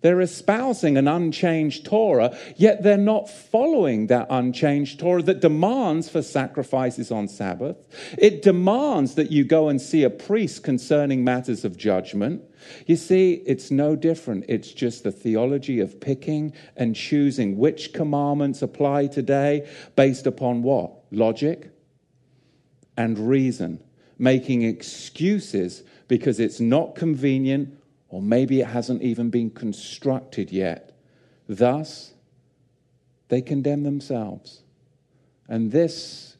They're 0.01 0.21
espousing 0.21 0.97
an 0.97 1.09
unchanged 1.09 1.85
Torah, 1.85 2.37
yet 2.55 2.83
they're 2.83 2.97
not 2.97 3.29
following 3.29 4.07
that 4.07 4.27
unchanged 4.29 4.99
Torah 4.99 5.23
that 5.23 5.41
demands 5.41 6.07
for 6.07 6.21
sacrifices 6.21 7.11
on 7.11 7.27
Sabbath. 7.27 7.75
It 8.17 8.41
demands 8.41 9.15
that 9.15 9.29
you 9.29 9.43
go 9.43 9.67
and 9.67 9.81
see 9.81 10.03
a 10.03 10.09
priest 10.09 10.63
concerning 10.63 11.25
matters 11.25 11.65
of 11.65 11.75
judgment. 11.75 12.43
You 12.85 12.95
see, 12.95 13.43
it's 13.45 13.71
no 13.71 13.97
different. 13.97 14.45
It's 14.47 14.71
just 14.71 15.03
the 15.03 15.11
theology 15.11 15.81
of 15.81 15.99
picking 15.99 16.53
and 16.77 16.95
choosing 16.95 17.57
which 17.57 17.91
commandments 17.91 18.61
apply 18.61 19.07
today 19.07 19.67
based 19.97 20.25
upon 20.25 20.61
what? 20.61 20.93
Logic 21.11 21.71
and 22.95 23.19
reason. 23.19 23.83
Making 24.17 24.61
excuses 24.61 25.83
because 26.07 26.39
it's 26.39 26.59
not 26.59 26.95
convenient 26.95 27.78
or 28.09 28.21
maybe 28.21 28.59
it 28.59 28.67
hasn't 28.67 29.01
even 29.01 29.29
been 29.29 29.49
constructed 29.49 30.51
yet. 30.51 30.97
Thus, 31.47 32.13
they 33.29 33.41
condemn 33.41 33.83
themselves. 33.83 34.63
And 35.47 35.71
this 35.71 36.37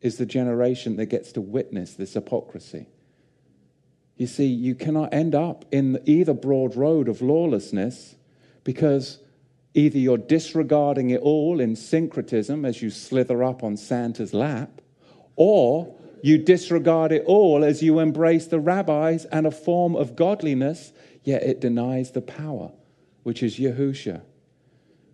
is 0.00 0.18
the 0.18 0.26
generation 0.26 0.96
that 0.96 1.06
gets 1.06 1.32
to 1.32 1.40
witness 1.40 1.94
this 1.94 2.14
hypocrisy. 2.14 2.88
You 4.16 4.26
see, 4.26 4.46
you 4.46 4.74
cannot 4.74 5.12
end 5.12 5.34
up 5.34 5.64
in 5.70 6.00
either 6.06 6.32
broad 6.32 6.74
road 6.74 7.08
of 7.08 7.20
lawlessness 7.20 8.14
because 8.64 9.18
either 9.74 9.98
you're 9.98 10.16
disregarding 10.16 11.10
it 11.10 11.20
all 11.20 11.60
in 11.60 11.76
syncretism 11.76 12.64
as 12.64 12.80
you 12.80 12.88
slither 12.88 13.44
up 13.44 13.62
on 13.62 13.76
Santa's 13.76 14.32
lap, 14.32 14.80
or 15.36 15.94
you 16.22 16.38
disregard 16.38 17.12
it 17.12 17.24
all 17.26 17.64
as 17.64 17.82
you 17.82 17.98
embrace 17.98 18.46
the 18.46 18.60
rabbis 18.60 19.24
and 19.26 19.46
a 19.46 19.50
form 19.50 19.94
of 19.94 20.16
godliness, 20.16 20.92
yet 21.22 21.42
it 21.42 21.60
denies 21.60 22.12
the 22.12 22.22
power, 22.22 22.72
which 23.22 23.42
is 23.42 23.58
Yahusha. 23.58 24.22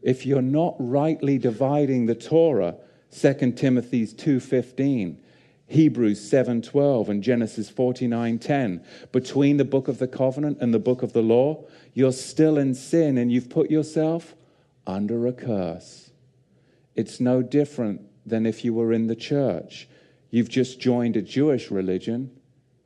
If 0.03 0.27
you're 0.27 0.43
not 0.43 0.75
rightly 0.79 1.39
dividing 1.39 2.07
the 2.07 2.15
Torah, 2.15 2.77
2 3.11 3.53
Timothy 3.57 4.07
2:15, 4.07 5.19
Hebrews 5.67 6.21
7:12 6.21 7.09
and 7.09 7.23
Genesis 7.23 7.71
49:10, 7.71 8.83
between 9.11 9.57
the 9.57 9.65
book 9.65 9.89
of 9.89 9.99
the 9.99 10.09
covenant 10.09 10.59
and 10.61 10.75
the 10.75 10.79
book 10.79 11.03
of 11.03 11.13
the 11.13 11.23
law, 11.23 11.65
you're 11.95 12.13
still 12.13 12.59
in 12.59 12.75
sin 12.75 13.17
and 13.17 13.33
you've 13.33 13.49
put 13.49 13.71
yourself 13.71 14.35
under 14.87 15.27
a 15.27 15.33
curse. 15.33 16.11
It's 16.95 17.21
no 17.21 17.43
different 17.43 18.03
than 18.27 18.45
if 18.45 18.65
you 18.65 18.75
were 18.75 18.93
in 18.93 19.07
the 19.07 19.17
church 19.17 19.89
You've 20.33 20.49
just 20.49 20.81
joined 20.81 21.15
a 21.17 21.23
Jewish 21.23 21.71
religion 21.71 22.31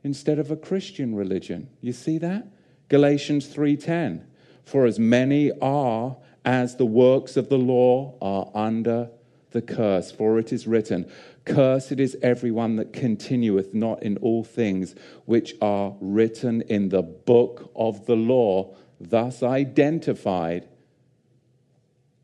instead 0.03 0.37
of 0.37 0.51
a 0.51 0.57
Christian 0.57 1.15
religion. 1.15 1.69
You 1.81 1.93
see 1.93 2.17
that? 2.19 2.45
Galatians 2.89 3.47
3:10. 3.47 4.25
For 4.63 4.85
as 4.85 4.99
many 4.99 5.51
are 5.61 6.17
as 6.43 6.75
the 6.75 6.85
works 6.85 7.37
of 7.37 7.47
the 7.47 7.57
law 7.57 8.15
are 8.21 8.51
under 8.53 9.09
the 9.51 9.61
curse, 9.61 10.11
for 10.11 10.37
it 10.37 10.51
is 10.51 10.67
written, 10.67 11.09
Cursed 11.45 11.99
is 12.01 12.17
everyone 12.21 12.75
that 12.75 12.91
continueth 12.91 13.73
not 13.73 14.03
in 14.03 14.17
all 14.17 14.43
things 14.43 14.93
which 15.23 15.55
are 15.61 15.95
written 16.01 16.61
in 16.63 16.89
the 16.89 17.01
book 17.01 17.71
of 17.77 18.05
the 18.07 18.17
law, 18.17 18.75
thus 18.99 19.41
identified 19.41 20.67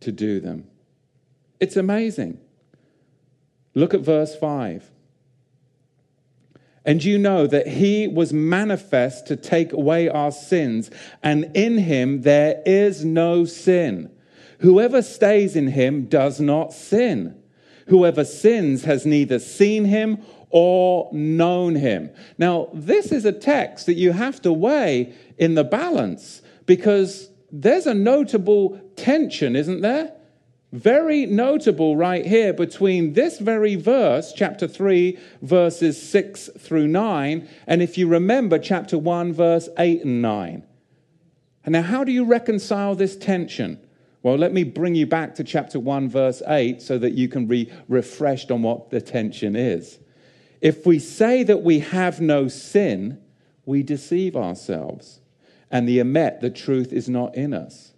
to 0.01 0.11
do 0.11 0.41
them. 0.41 0.67
It's 1.61 1.77
amazing. 1.77 2.39
Look 3.73 3.93
at 3.93 4.01
verse 4.01 4.35
5. 4.35 4.91
And 6.85 7.03
you 7.03 7.17
know 7.17 7.47
that 7.47 7.67
he 7.67 8.07
was 8.07 8.33
manifest 8.33 9.27
to 9.27 9.35
take 9.35 9.71
away 9.71 10.09
our 10.09 10.31
sins, 10.31 10.91
and 11.21 11.49
in 11.53 11.77
him 11.77 12.23
there 12.23 12.61
is 12.65 13.05
no 13.05 13.45
sin. 13.45 14.11
Whoever 14.59 15.01
stays 15.01 15.55
in 15.55 15.67
him 15.67 16.05
does 16.05 16.39
not 16.39 16.73
sin. 16.73 17.41
Whoever 17.87 18.23
sins 18.25 18.83
has 18.83 19.05
neither 19.05 19.39
seen 19.39 19.85
him 19.85 20.19
or 20.49 21.09
known 21.11 21.75
him. 21.75 22.09
Now, 22.37 22.69
this 22.73 23.11
is 23.11 23.25
a 23.25 23.31
text 23.31 23.87
that 23.87 23.95
you 23.95 24.11
have 24.11 24.41
to 24.43 24.53
weigh 24.53 25.13
in 25.37 25.55
the 25.55 25.63
balance 25.63 26.41
because 26.65 27.29
there's 27.51 27.87
a 27.87 27.93
notable 27.93 28.79
tension, 28.95 29.55
isn't 29.55 29.81
there? 29.81 30.13
Very 30.73 31.27
notable 31.27 31.95
right 31.95 32.25
here 32.25 32.51
between 32.51 33.13
this 33.13 33.37
very 33.37 33.75
verse, 33.75 34.33
chapter 34.33 34.67
3, 34.67 35.19
verses 35.43 36.01
6 36.09 36.49
through 36.57 36.87
9, 36.87 37.47
and 37.67 37.83
if 37.83 37.95
you 37.95 38.07
remember, 38.07 38.57
chapter 38.57 38.97
1, 38.97 39.33
verse 39.33 39.69
8 39.77 40.03
and 40.03 40.23
9. 40.23 40.63
And 41.63 41.73
now, 41.73 41.83
how 41.83 42.03
do 42.03 42.11
you 42.11 42.25
reconcile 42.25 42.95
this 42.95 43.15
tension? 43.15 43.79
Well, 44.23 44.35
let 44.35 44.51
me 44.51 44.63
bring 44.63 44.95
you 44.95 45.05
back 45.05 45.35
to 45.35 45.43
chapter 45.43 45.79
1, 45.79 46.09
verse 46.09 46.41
8, 46.47 46.81
so 46.81 46.97
that 46.97 47.13
you 47.13 47.27
can 47.27 47.45
be 47.45 47.71
refreshed 47.87 48.49
on 48.49 48.63
what 48.63 48.89
the 48.89 48.99
tension 48.99 49.55
is. 49.55 49.99
If 50.59 50.87
we 50.87 50.97
say 50.97 51.43
that 51.43 51.61
we 51.61 51.79
have 51.79 52.19
no 52.19 52.47
sin, 52.47 53.21
we 53.65 53.83
deceive 53.83 54.35
ourselves, 54.35 55.19
and 55.69 55.87
the 55.87 55.99
emet, 55.99 56.39
the 56.39 56.49
truth, 56.49 56.91
is 56.91 57.07
not 57.07 57.35
in 57.35 57.53
us. 57.53 57.92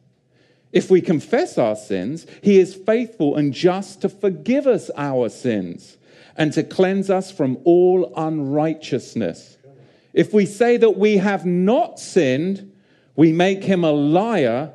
If 0.75 0.91
we 0.91 0.99
confess 0.99 1.57
our 1.57 1.77
sins, 1.77 2.27
he 2.43 2.59
is 2.59 2.75
faithful 2.75 3.37
and 3.37 3.53
just 3.53 4.01
to 4.01 4.09
forgive 4.09 4.67
us 4.67 4.91
our 4.97 5.29
sins 5.29 5.95
and 6.35 6.51
to 6.51 6.63
cleanse 6.63 7.09
us 7.09 7.31
from 7.31 7.57
all 7.63 8.11
unrighteousness. 8.17 9.57
If 10.13 10.33
we 10.33 10.45
say 10.45 10.75
that 10.75 10.97
we 10.97 11.15
have 11.15 11.45
not 11.45 11.97
sinned, 11.97 12.73
we 13.15 13.31
make 13.31 13.63
him 13.63 13.85
a 13.85 13.91
liar 13.93 14.73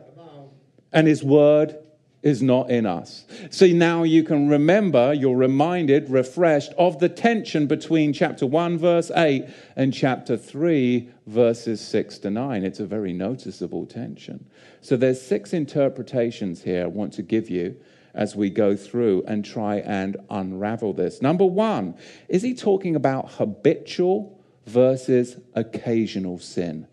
and 0.90 1.06
his 1.06 1.22
word 1.22 1.76
is 2.22 2.42
not 2.42 2.70
in 2.70 2.84
us. 2.84 3.24
See, 3.50 3.72
now 3.72 4.02
you 4.02 4.22
can 4.22 4.48
remember, 4.48 5.14
you're 5.14 5.36
reminded, 5.36 6.10
refreshed 6.10 6.72
of 6.76 6.98
the 6.98 7.08
tension 7.08 7.66
between 7.66 8.12
chapter 8.12 8.46
1, 8.46 8.76
verse 8.76 9.10
8, 9.14 9.46
and 9.76 9.92
chapter 9.94 10.36
3, 10.36 11.08
verses 11.26 11.80
6 11.80 12.18
to 12.18 12.30
9. 12.30 12.64
It's 12.64 12.80
a 12.80 12.86
very 12.86 13.14
noticeable 13.14 13.86
tension. 13.86 14.44
So 14.82 14.96
there's 14.96 15.20
six 15.20 15.54
interpretations 15.54 16.62
here 16.62 16.84
I 16.84 16.88
want 16.88 17.14
to 17.14 17.22
give 17.22 17.48
you 17.48 17.76
as 18.12 18.36
we 18.36 18.50
go 18.50 18.76
through 18.76 19.22
and 19.26 19.44
try 19.44 19.76
and 19.76 20.16
unravel 20.28 20.92
this. 20.92 21.22
Number 21.22 21.46
one, 21.46 21.94
is 22.28 22.42
he 22.42 22.54
talking 22.54 22.96
about 22.96 23.32
habitual 23.32 24.38
versus 24.66 25.36
occasional 25.54 26.38
sin? 26.38 26.86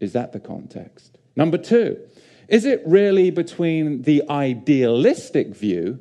Is 0.00 0.12
that 0.12 0.32
the 0.32 0.40
context? 0.40 1.18
Number 1.36 1.58
two, 1.58 1.98
is 2.48 2.64
it 2.64 2.82
really 2.84 3.30
between 3.30 4.02
the 4.02 4.22
idealistic 4.28 5.54
view 5.54 6.00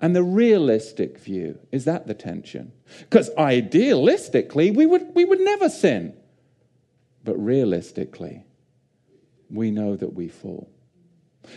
and 0.00 0.14
the 0.14 0.22
realistic 0.22 1.18
view? 1.18 1.58
Is 1.70 1.84
that 1.84 2.06
the 2.06 2.14
tension? 2.14 2.72
Because 3.00 3.30
idealistically, 3.30 4.74
we 4.74 4.86
would, 4.86 5.14
we 5.14 5.24
would 5.24 5.40
never 5.40 5.68
sin. 5.68 6.14
But 7.24 7.36
realistically, 7.36 8.44
we 9.48 9.70
know 9.70 9.96
that 9.96 10.14
we 10.14 10.28
fall. 10.28 10.68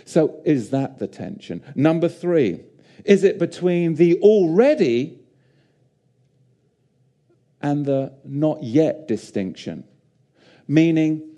So, 0.03 0.41
is 0.45 0.69
that 0.71 0.99
the 0.99 1.07
tension? 1.07 1.63
Number 1.75 2.07
three, 2.07 2.61
is 3.03 3.23
it 3.23 3.39
between 3.39 3.95
the 3.95 4.19
already 4.19 5.19
and 7.61 7.85
the 7.85 8.13
not 8.23 8.63
yet 8.63 9.07
distinction? 9.07 9.83
Meaning, 10.67 11.34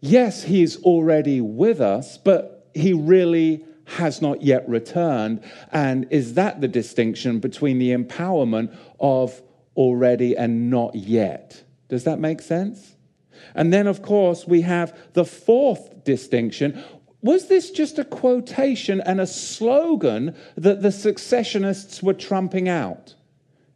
yes, 0.00 0.42
he's 0.42 0.76
already 0.82 1.40
with 1.40 1.80
us, 1.80 2.18
but 2.18 2.68
he 2.74 2.92
really 2.92 3.64
has 3.84 4.22
not 4.22 4.42
yet 4.42 4.68
returned. 4.68 5.42
And 5.72 6.06
is 6.10 6.34
that 6.34 6.60
the 6.60 6.68
distinction 6.68 7.40
between 7.40 7.78
the 7.78 7.90
empowerment 7.90 8.76
of 8.98 9.40
already 9.76 10.36
and 10.36 10.70
not 10.70 10.94
yet? 10.94 11.62
Does 11.88 12.04
that 12.04 12.20
make 12.20 12.40
sense? 12.40 12.96
And 13.54 13.72
then, 13.72 13.86
of 13.86 14.02
course, 14.02 14.46
we 14.46 14.60
have 14.62 14.96
the 15.14 15.24
fourth 15.24 16.04
distinction. 16.04 16.82
Was 17.22 17.48
this 17.48 17.70
just 17.70 17.98
a 17.98 18.04
quotation 18.04 19.00
and 19.00 19.20
a 19.20 19.26
slogan 19.26 20.36
that 20.56 20.82
the 20.82 20.92
secessionists 20.92 22.02
were 22.02 22.14
trumping 22.14 22.68
out? 22.68 23.14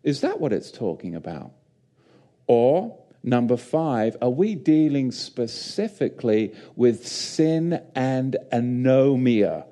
Is 0.02 0.20
that 0.20 0.40
what 0.40 0.52
it's 0.52 0.70
talking 0.70 1.14
about? 1.14 1.52
Or, 2.46 2.98
number 3.24 3.56
five, 3.56 4.16
are 4.22 4.30
we 4.30 4.54
dealing 4.54 5.10
specifically 5.10 6.54
with 6.76 7.06
sin 7.06 7.82
and 7.94 8.36
anomia? 8.52 9.66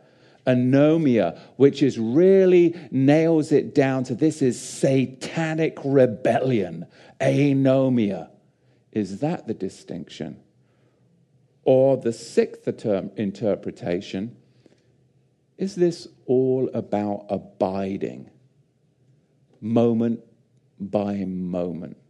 Anomia, 0.47 1.39
which 1.57 1.83
is 1.83 1.99
really 1.99 2.75
nails 2.91 3.53
it 3.53 3.75
down 3.75 4.03
to 4.05 4.15
this 4.15 4.43
is 4.43 4.61
satanic 4.61 5.79
rebellion. 5.85 6.87
Anomia. 7.21 8.29
Is 8.91 9.21
that 9.21 9.47
the 9.47 9.55
distinction? 9.55 10.41
Or 11.65 11.97
the 11.97 12.13
sixth 12.13 12.67
interpretation 13.17 14.37
is 15.63 15.77
this 15.77 16.09
all 16.27 16.69
about 16.75 17.27
abiding, 17.29 18.29
moment 19.61 20.19
by 20.81 21.25
moment? 21.25 22.02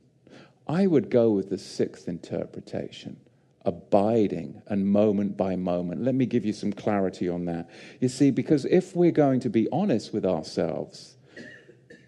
I 0.67 0.87
would 0.87 1.11
go 1.11 1.31
with 1.31 1.51
the 1.51 1.59
sixth 1.59 2.09
interpretation 2.09 3.19
abiding 3.65 4.61
and 4.67 4.87
moment 4.87 5.37
by 5.37 5.57
moment. 5.57 6.03
Let 6.03 6.15
me 6.15 6.27
give 6.27 6.45
you 6.45 6.53
some 6.53 6.73
clarity 6.73 7.29
on 7.29 7.45
that. 7.47 7.69
You 8.01 8.09
see, 8.09 8.31
because 8.31 8.65
if 8.65 8.97
we're 8.97 9.13
going 9.13 9.41
to 9.41 9.51
be 9.51 9.69
honest 9.71 10.13
with 10.13 10.27
ourselves, 10.27 11.17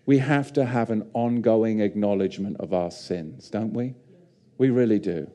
we 0.06 0.18
have 0.18 0.52
to 0.54 0.66
have 0.66 0.90
an 0.90 1.08
ongoing 1.14 1.80
acknowledgement 1.80 2.56
of 2.58 2.74
our 2.74 2.90
sins, 2.90 3.48
don't 3.48 3.72
we? 3.72 3.94
We 4.58 4.70
really 4.70 4.98
do. 4.98 5.30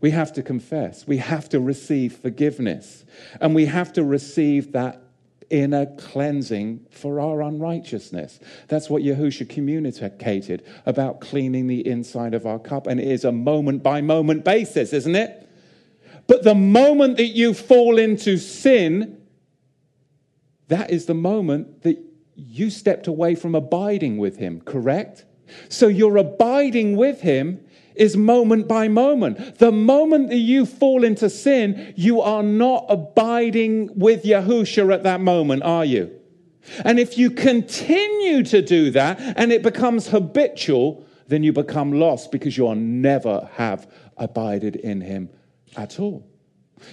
We 0.00 0.10
have 0.12 0.32
to 0.34 0.42
confess. 0.42 1.06
We 1.06 1.16
have 1.16 1.48
to 1.48 1.60
receive 1.60 2.16
forgiveness. 2.16 3.04
And 3.40 3.54
we 3.54 3.66
have 3.66 3.92
to 3.94 4.04
receive 4.04 4.72
that 4.72 5.02
inner 5.50 5.86
cleansing 5.86 6.86
for 6.90 7.20
our 7.20 7.42
unrighteousness. 7.42 8.38
That's 8.68 8.90
what 8.90 9.02
Yahusha 9.02 9.48
communicated 9.48 10.64
about 10.86 11.20
cleaning 11.20 11.66
the 11.66 11.86
inside 11.86 12.34
of 12.34 12.46
our 12.46 12.58
cup. 12.58 12.86
And 12.86 13.00
it 13.00 13.08
is 13.08 13.24
a 13.24 13.32
moment 13.32 13.82
by 13.82 14.00
moment 14.00 14.44
basis, 14.44 14.92
isn't 14.92 15.16
it? 15.16 15.48
But 16.26 16.44
the 16.44 16.54
moment 16.54 17.16
that 17.16 17.28
you 17.28 17.54
fall 17.54 17.98
into 17.98 18.36
sin, 18.36 19.20
that 20.68 20.90
is 20.90 21.06
the 21.06 21.14
moment 21.14 21.82
that 21.82 21.98
you 22.34 22.70
stepped 22.70 23.06
away 23.06 23.34
from 23.34 23.54
abiding 23.54 24.18
with 24.18 24.36
Him, 24.36 24.60
correct? 24.60 25.24
So 25.68 25.88
you're 25.88 26.18
abiding 26.18 26.96
with 26.96 27.22
Him 27.22 27.64
is 27.98 28.16
moment 28.16 28.68
by 28.68 28.88
moment. 28.88 29.58
The 29.58 29.72
moment 29.72 30.28
that 30.30 30.36
you 30.36 30.66
fall 30.66 31.04
into 31.04 31.28
sin, 31.28 31.92
you 31.96 32.20
are 32.20 32.42
not 32.42 32.86
abiding 32.88 33.98
with 33.98 34.24
Yahusha 34.24 34.92
at 34.92 35.02
that 35.02 35.20
moment, 35.20 35.62
are 35.62 35.84
you? 35.84 36.10
And 36.84 36.98
if 36.98 37.16
you 37.16 37.30
continue 37.30 38.42
to 38.44 38.60
do 38.62 38.90
that 38.90 39.18
and 39.36 39.52
it 39.52 39.62
becomes 39.62 40.08
habitual, 40.08 41.04
then 41.28 41.42
you 41.42 41.52
become 41.52 41.92
lost 41.92 42.30
because 42.30 42.56
you'll 42.56 42.74
never 42.74 43.48
have 43.54 43.90
abided 44.16 44.76
in 44.76 45.00
him 45.00 45.30
at 45.76 46.00
all. 46.00 46.26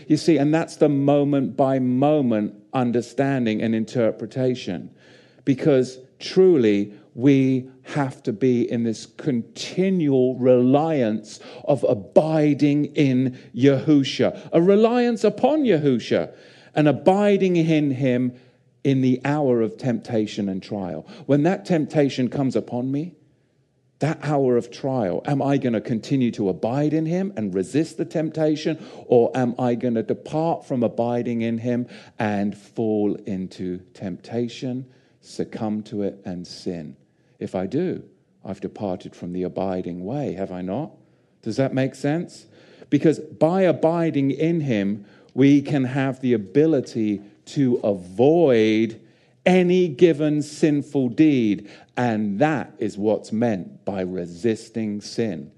You 0.07 0.17
see, 0.17 0.37
and 0.37 0.53
that's 0.53 0.77
the 0.77 0.89
moment 0.89 1.55
by 1.55 1.79
moment 1.79 2.55
understanding 2.73 3.61
and 3.61 3.75
interpretation. 3.75 4.93
Because 5.43 5.99
truly, 6.19 6.93
we 7.13 7.69
have 7.85 8.21
to 8.23 8.33
be 8.33 8.69
in 8.69 8.83
this 8.83 9.05
continual 9.05 10.35
reliance 10.35 11.39
of 11.63 11.83
abiding 11.87 12.85
in 12.95 13.37
Yahusha, 13.55 14.49
a 14.51 14.61
reliance 14.61 15.23
upon 15.23 15.63
Yahusha, 15.63 16.33
and 16.73 16.87
abiding 16.87 17.55
in 17.55 17.91
Him 17.91 18.33
in 18.83 19.01
the 19.01 19.21
hour 19.23 19.61
of 19.61 19.77
temptation 19.77 20.49
and 20.49 20.61
trial. 20.61 21.07
When 21.25 21.43
that 21.43 21.65
temptation 21.65 22.29
comes 22.29 22.55
upon 22.55 22.91
me, 22.91 23.15
that 23.99 24.19
hour 24.23 24.57
of 24.57 24.71
trial, 24.71 25.21
am 25.25 25.41
I 25.41 25.57
going 25.57 25.73
to 25.73 25.81
continue 25.81 26.31
to 26.31 26.49
abide 26.49 26.93
in 26.93 27.05
Him 27.05 27.33
and 27.37 27.53
resist 27.53 27.97
the 27.97 28.05
temptation, 28.05 28.83
or 29.05 29.31
am 29.35 29.55
I 29.57 29.75
going 29.75 29.95
to 29.95 30.03
depart 30.03 30.65
from 30.65 30.83
abiding 30.83 31.41
in 31.41 31.59
Him 31.59 31.87
and 32.19 32.57
fall 32.57 33.15
into 33.25 33.79
temptation, 33.93 34.85
succumb 35.21 35.81
to 35.83 36.03
it, 36.03 36.21
and 36.25 36.45
sin? 36.45 36.97
If 37.39 37.55
I 37.55 37.65
do, 37.65 38.03
I've 38.43 38.61
departed 38.61 39.15
from 39.15 39.33
the 39.33 39.43
abiding 39.43 40.05
way, 40.05 40.33
have 40.33 40.51
I 40.51 40.61
not? 40.61 40.91
Does 41.41 41.57
that 41.57 41.73
make 41.73 41.95
sense? 41.95 42.45
Because 42.89 43.19
by 43.19 43.61
abiding 43.61 44.31
in 44.31 44.61
Him, 44.61 45.05
we 45.33 45.61
can 45.61 45.83
have 45.83 46.21
the 46.21 46.33
ability 46.33 47.21
to 47.45 47.75
avoid 47.83 49.01
any 49.45 49.87
given 49.87 50.41
sinful 50.41 51.09
deed. 51.09 51.69
And 51.97 52.39
that 52.39 52.73
is 52.79 52.97
what's 52.97 53.31
meant 53.31 53.85
by 53.85 54.01
resisting 54.01 55.01
sin. 55.01 55.51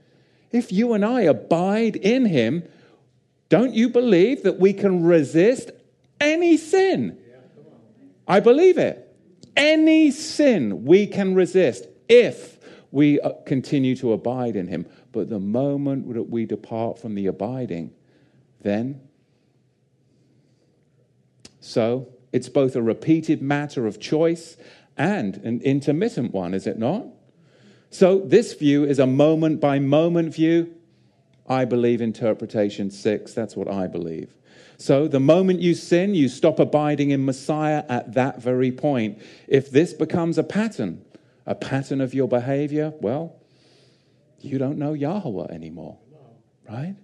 If 0.52 0.72
you 0.72 0.94
and 0.94 1.06
I 1.06 1.22
abide 1.22 1.96
in 1.96 2.26
Him, 2.26 2.64
don't 3.50 3.74
you 3.74 3.90
believe 3.90 4.44
that 4.44 4.60
we 4.60 4.74
can 4.74 5.04
resist 5.04 5.72
any 6.20 6.58
sin? 6.58 7.18
I 8.28 8.40
believe 8.40 8.78
it. 8.78 9.07
Any 9.58 10.12
sin 10.12 10.86
we 10.86 11.08
can 11.08 11.36
resist 11.36 11.88
if 12.08 12.58
we 12.92 13.20
uh, 13.20 13.32
continue 13.46 13.96
to 13.98 14.14
abide 14.14 14.56
in 14.56 14.68
him. 14.68 14.86
But 15.12 15.30
the 15.30 15.40
moment 15.40 16.14
that 16.14 16.30
we 16.30 16.46
depart 16.46 17.00
from 17.00 17.16
the 17.16 17.28
abiding, 17.28 17.92
then. 18.62 19.02
So 21.60 22.08
it's 22.32 22.50
both 22.50 22.76
a 22.76 22.82
repeated 22.82 23.42
matter 23.42 23.88
of 23.88 24.00
choice 24.00 24.58
and 24.96 25.38
an 25.38 25.62
intermittent 25.62 26.34
one, 26.34 26.54
is 26.54 26.68
it 26.68 26.78
not? 26.78 27.06
So 27.90 28.20
this 28.20 28.54
view 28.54 28.84
is 28.84 29.00
a 29.00 29.08
moment 29.08 29.60
by 29.60 29.80
moment 29.80 30.34
view. 30.34 30.74
I 31.48 31.66
believe 31.66 32.02
interpretation 32.02 32.92
six. 32.92 33.34
That's 33.34 33.56
what 33.56 33.68
I 33.68 33.88
believe. 33.88 34.37
So, 34.80 35.08
the 35.08 35.20
moment 35.20 35.60
you 35.60 35.74
sin, 35.74 36.14
you 36.14 36.30
stop 36.30 36.60
abiding 36.60 37.10
in 37.10 37.26
Messiah 37.26 37.84
at 37.90 38.14
that 38.14 38.42
very 38.42 38.72
point. 38.72 39.20
If 39.48 39.72
this 39.72 39.92
becomes 39.94 40.38
a 40.38 40.44
pattern, 40.44 41.04
a 41.48 41.56
pattern 41.56 42.00
of 42.00 42.14
your 42.14 42.28
behavior, 42.28 42.94
well, 43.02 43.36
you 44.40 44.60
don't 44.60 44.78
know 44.78 44.94
Yahweh 44.94 45.52
anymore, 45.52 45.98
right? 46.70 46.96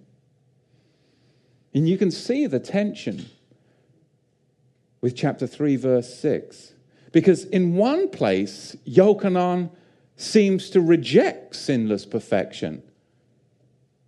And 1.74 1.88
you 1.88 1.98
can 1.98 2.12
see 2.12 2.46
the 2.46 2.60
tension 2.60 3.26
with 5.00 5.16
chapter 5.16 5.46
3, 5.46 5.74
verse 5.74 6.14
6. 6.14 6.74
Because 7.10 7.44
in 7.44 7.74
one 7.74 8.08
place, 8.08 8.76
Yochanan 8.86 9.70
seems 10.16 10.70
to 10.70 10.80
reject 10.80 11.56
sinless 11.56 12.06
perfection. 12.06 12.82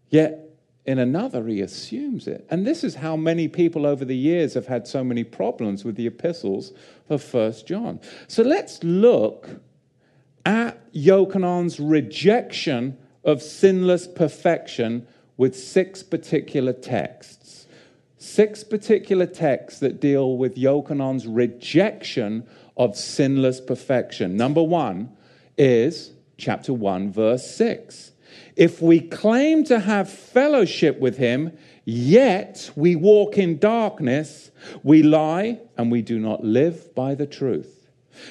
Yet 0.09 0.46
in 0.87 1.01
another, 1.01 1.47
he 1.47 1.61
assumes 1.61 2.29
it. 2.29 2.47
And 2.49 2.67
this 2.67 2.85
is 2.85 2.95
how 2.95 3.17
many 3.17 3.49
people 3.49 3.85
over 3.85 4.05
the 4.05 4.17
years 4.17 4.55
have 4.55 4.67
had 4.67 4.87
so 4.87 5.03
many 5.03 5.25
problems 5.25 5.85
with 5.85 5.97
the 5.97 6.07
epistles 6.07 6.73
of 7.09 7.23
First 7.23 7.67
John. 7.67 8.01
So 8.29 8.43
let's 8.43 8.83
look 8.85 9.49
at 10.45 10.93
Yochanan's 10.93 11.81
rejection 11.81 12.97
of 13.25 13.43
sinless 13.43 14.07
perfection 14.07 15.07
with 15.37 15.57
six 15.57 16.05
particular 16.05 16.73
texts. 16.73 17.67
Six 18.17 18.63
particular 18.63 19.27
texts 19.27 19.81
that 19.81 20.01
deal 20.01 20.37
with 20.37 20.57
Yochanan's 20.57 21.27
rejection 21.27 22.47
of 22.77 22.97
sinless 22.97 23.61
perfection. 23.61 24.37
Number 24.37 24.63
one 24.63 25.17
is 25.59 26.13
chapter 26.39 26.73
1, 26.73 27.13
verse 27.13 27.51
6. 27.55 28.13
If 28.57 28.81
we 28.81 29.01
claim 29.01 29.65
to 29.65 29.81
have 29.81 30.11
fellowship 30.11 30.99
with 30.99 31.19
him, 31.19 31.57
yet 31.85 32.71
we 32.75 32.97
walk 32.97 33.37
in 33.37 33.59
darkness, 33.59 34.51
we 34.83 35.03
lie 35.03 35.61
and 35.77 35.93
we 35.93 36.01
do 36.01 36.19
not 36.19 36.43
live 36.43 36.95
by 36.95 37.15
the 37.15 37.27
truth. 37.27 37.87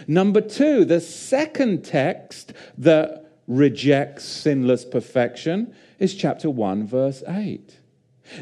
Number 0.08 0.42
two, 0.42 0.84
the 0.84 1.00
second 1.00 1.86
text 1.86 2.54
that 2.80 3.32
rejects 3.48 4.26
sinless 4.26 4.84
perfection 4.84 5.76
is 6.00 6.16
chapter 6.16 6.50
1, 6.50 6.88
verse 6.88 7.24
8. 7.28 7.80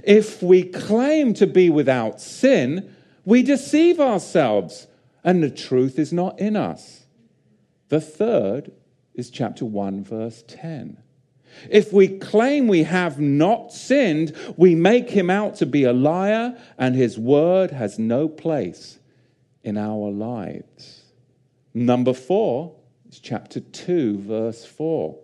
If 0.06 0.42
we 0.42 0.64
claim 0.64 1.34
to 1.34 1.46
be 1.46 1.70
without 1.70 2.22
sin, 2.22 2.96
we 3.26 3.44
deceive 3.44 4.00
ourselves 4.00 4.88
and 5.22 5.44
the 5.44 5.50
truth 5.50 6.00
is 6.00 6.14
not 6.14 6.40
in 6.40 6.56
us. 6.56 7.06
The 7.90 8.00
third 8.00 8.72
is 9.14 9.30
chapter 9.30 9.66
1, 9.66 10.06
verse 10.06 10.46
10. 10.48 11.03
If 11.70 11.94
we 11.94 12.08
claim 12.08 12.68
we 12.68 12.84
have 12.84 13.20
not 13.20 13.72
sinned, 13.72 14.36
we 14.58 14.76
make 14.76 15.10
him 15.10 15.30
out 15.30 15.56
to 15.56 15.66
be 15.66 15.84
a 15.84 15.94
liar, 15.94 16.58
and 16.78 16.96
his 16.96 17.18
word 17.18 17.72
has 17.72 17.98
no 17.98 18.28
place 18.28 19.00
in 19.64 19.78
our 19.78 20.12
lives. 20.12 21.04
Number 21.74 22.14
four 22.14 22.76
is 23.10 23.20
chapter 23.20 23.60
2, 23.60 24.20
verse 24.20 24.66
4. 24.66 25.18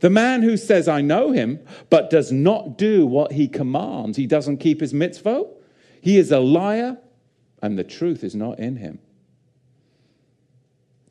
The 0.00 0.10
man 0.10 0.42
who 0.42 0.56
says, 0.56 0.88
I 0.88 1.02
know 1.02 1.30
him, 1.30 1.60
but 1.90 2.10
does 2.10 2.32
not 2.32 2.78
do 2.78 3.06
what 3.06 3.32
he 3.32 3.48
commands, 3.48 4.16
he 4.16 4.26
doesn't 4.26 4.58
keep 4.58 4.80
his 4.80 4.94
mitzvah, 4.94 5.44
he 6.00 6.16
is 6.16 6.32
a 6.32 6.40
liar, 6.40 6.98
and 7.62 7.78
the 7.78 7.84
truth 7.84 8.24
is 8.24 8.34
not 8.34 8.58
in 8.58 8.76
him. 8.76 8.98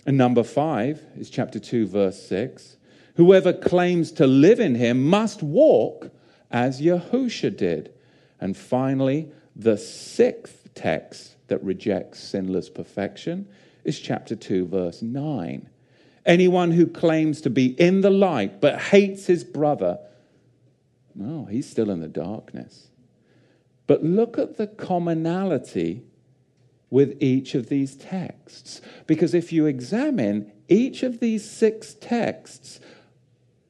And 0.06 0.17
number 0.17 0.43
five 0.43 1.04
is 1.15 1.30
chapter 1.30 1.60
2, 1.60 1.86
verse 1.86 2.19
6. 2.24 2.78
Whoever 3.15 3.54
claims 3.54 4.12
to 4.13 4.28
live 4.28 4.60
in 4.60 4.76
him 4.76 5.06
must 5.06 5.43
walk 5.43 6.12
as 6.52 6.82
Yahusha 6.82 7.56
did. 7.56 7.93
And 8.39 8.56
finally, 8.56 9.32
the 9.56 9.78
sixth 9.78 10.69
text 10.74 11.36
that 11.48 11.63
rejects 11.63 12.19
sinless 12.19 12.69
perfection 12.69 13.48
is 13.84 14.00
chapter 14.00 14.36
2, 14.36 14.67
verse 14.67 15.02
9. 15.02 15.69
Anyone 16.26 16.72
who 16.72 16.86
claims 16.86 17.41
to 17.41 17.50
be 17.50 17.67
in 17.80 18.02
the 18.02 18.10
light 18.10 18.62
but 18.62 18.80
hates 18.80 19.26
his 19.26 19.43
brother, 19.43 20.00
no, 21.15 21.45
he's 21.45 21.69
still 21.69 21.89
in 21.89 22.00
the 22.00 22.08
darkness. 22.08 22.88
But 23.88 24.04
look 24.04 24.38
at 24.38 24.58
the 24.58 24.67
commonality 24.67 26.04
with 26.89 27.17
each 27.22 27.56
of 27.56 27.69
these 27.69 27.95
texts. 27.95 28.82
Because 29.08 29.34
if 29.34 29.52
you 29.52 29.65
examine 29.65 30.52
each 30.67 31.04
of 31.04 31.19
these 31.19 31.50
six 31.50 31.95
texts, 31.95 32.80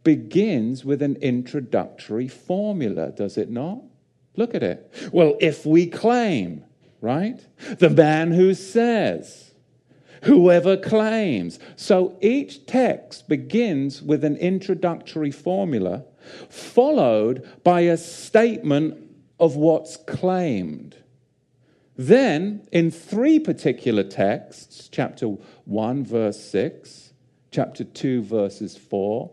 begins 0.03 0.85
with 0.85 1.01
an 1.01 1.15
introductory 1.17 2.27
formula, 2.27 3.11
does 3.11 3.37
it 3.37 3.49
not? 3.49 3.81
Look 4.35 4.55
at 4.55 4.63
it. 4.63 4.91
Well, 5.11 5.35
if 5.39 5.65
we 5.65 5.87
claim, 5.87 6.63
right? 7.01 7.39
The 7.79 7.89
man 7.89 8.31
who 8.31 8.53
says, 8.53 9.49
whoever 10.23 10.77
claims. 10.77 11.59
So 11.75 12.17
each 12.21 12.65
text 12.65 13.27
begins 13.27 14.01
with 14.01 14.23
an 14.23 14.37
introductory 14.37 15.31
formula, 15.31 16.05
followed 16.49 17.47
by 17.63 17.81
a 17.81 17.97
statement 17.97 18.97
of 19.39 19.55
what's 19.55 19.97
claimed. 19.97 20.97
Then, 21.97 22.67
in 22.71 22.91
three 22.91 23.39
particular 23.39 24.03
texts, 24.03 24.87
chapter 24.89 25.25
1, 25.25 26.05
verse 26.05 26.39
6, 26.39 27.13
chapter 27.51 27.83
2, 27.83 28.23
verses 28.23 28.77
4, 28.77 29.29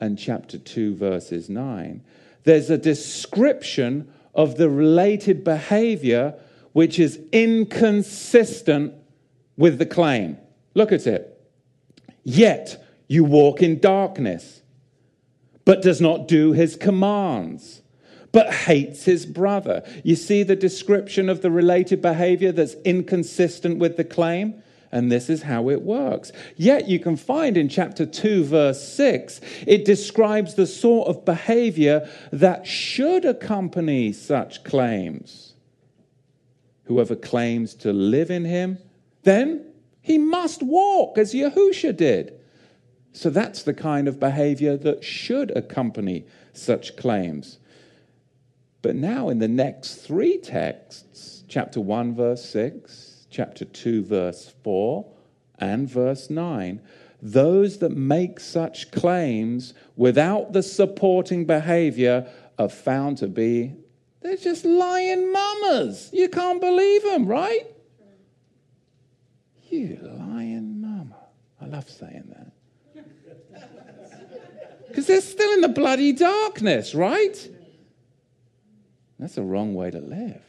and 0.00 0.18
chapter 0.18 0.58
2, 0.58 0.94
verses 0.96 1.48
9, 1.48 2.02
there's 2.44 2.70
a 2.70 2.78
description 2.78 4.12
of 4.34 4.56
the 4.56 4.70
related 4.70 5.44
behavior 5.44 6.34
which 6.72 6.98
is 6.98 7.18
inconsistent 7.32 8.94
with 9.56 9.78
the 9.78 9.86
claim. 9.86 10.38
Look 10.74 10.92
at 10.92 11.06
it. 11.06 11.36
Yet 12.22 12.82
you 13.08 13.24
walk 13.24 13.62
in 13.62 13.80
darkness, 13.80 14.62
but 15.64 15.82
does 15.82 16.00
not 16.00 16.28
do 16.28 16.52
his 16.52 16.76
commands 16.76 17.80
but 18.32 18.52
hates 18.52 19.04
his 19.04 19.26
brother. 19.26 19.82
You 20.04 20.16
see 20.16 20.42
the 20.42 20.56
description 20.56 21.28
of 21.28 21.42
the 21.42 21.50
related 21.50 22.00
behavior 22.00 22.52
that's 22.52 22.74
inconsistent 22.84 23.78
with 23.78 23.96
the 23.96 24.04
claim? 24.04 24.62
And 24.92 25.10
this 25.10 25.30
is 25.30 25.42
how 25.42 25.70
it 25.70 25.82
works. 25.82 26.32
Yet 26.56 26.88
you 26.88 26.98
can 26.98 27.16
find 27.16 27.56
in 27.56 27.68
chapter 27.68 28.04
2, 28.04 28.44
verse 28.44 28.82
6, 28.82 29.40
it 29.66 29.84
describes 29.84 30.54
the 30.54 30.66
sort 30.66 31.08
of 31.08 31.24
behavior 31.24 32.08
that 32.32 32.66
should 32.66 33.24
accompany 33.24 34.12
such 34.12 34.64
claims. 34.64 35.54
Whoever 36.84 37.14
claims 37.14 37.74
to 37.76 37.92
live 37.92 38.32
in 38.32 38.44
him, 38.44 38.78
then 39.22 39.64
he 40.00 40.18
must 40.18 40.62
walk 40.62 41.18
as 41.18 41.34
Yahusha 41.34 41.96
did. 41.96 42.34
So 43.12 43.30
that's 43.30 43.62
the 43.62 43.74
kind 43.74 44.08
of 44.08 44.18
behavior 44.18 44.76
that 44.76 45.04
should 45.04 45.56
accompany 45.56 46.26
such 46.52 46.96
claims. 46.96 47.58
But 48.82 48.96
now, 48.96 49.28
in 49.28 49.38
the 49.38 49.48
next 49.48 49.96
three 49.96 50.38
texts, 50.38 51.44
chapter 51.48 51.80
1, 51.80 52.14
verse 52.14 52.44
6, 52.46 53.09
chapter 53.30 53.64
2, 53.64 54.04
verse 54.04 54.52
4, 54.62 55.06
and 55.58 55.88
verse 55.88 56.30
9, 56.30 56.80
those 57.22 57.78
that 57.78 57.92
make 57.96 58.40
such 58.40 58.90
claims 58.90 59.74
without 59.96 60.52
the 60.52 60.62
supporting 60.62 61.44
behavior 61.44 62.30
are 62.58 62.68
found 62.68 63.18
to 63.18 63.28
be, 63.28 63.74
they're 64.22 64.36
just 64.36 64.64
lying 64.64 65.32
mamas. 65.32 66.10
You 66.12 66.28
can't 66.28 66.60
believe 66.60 67.02
them, 67.02 67.26
right? 67.26 67.66
You 69.68 69.98
lying 70.02 70.80
mama. 70.80 71.16
I 71.60 71.66
love 71.66 71.88
saying 71.88 72.34
that. 72.36 72.52
Because 74.88 75.06
they're 75.06 75.20
still 75.20 75.52
in 75.52 75.60
the 75.60 75.68
bloody 75.68 76.12
darkness, 76.12 76.94
right? 76.94 77.48
That's 79.18 79.36
a 79.36 79.42
wrong 79.42 79.74
way 79.74 79.90
to 79.90 80.00
live. 80.00 80.42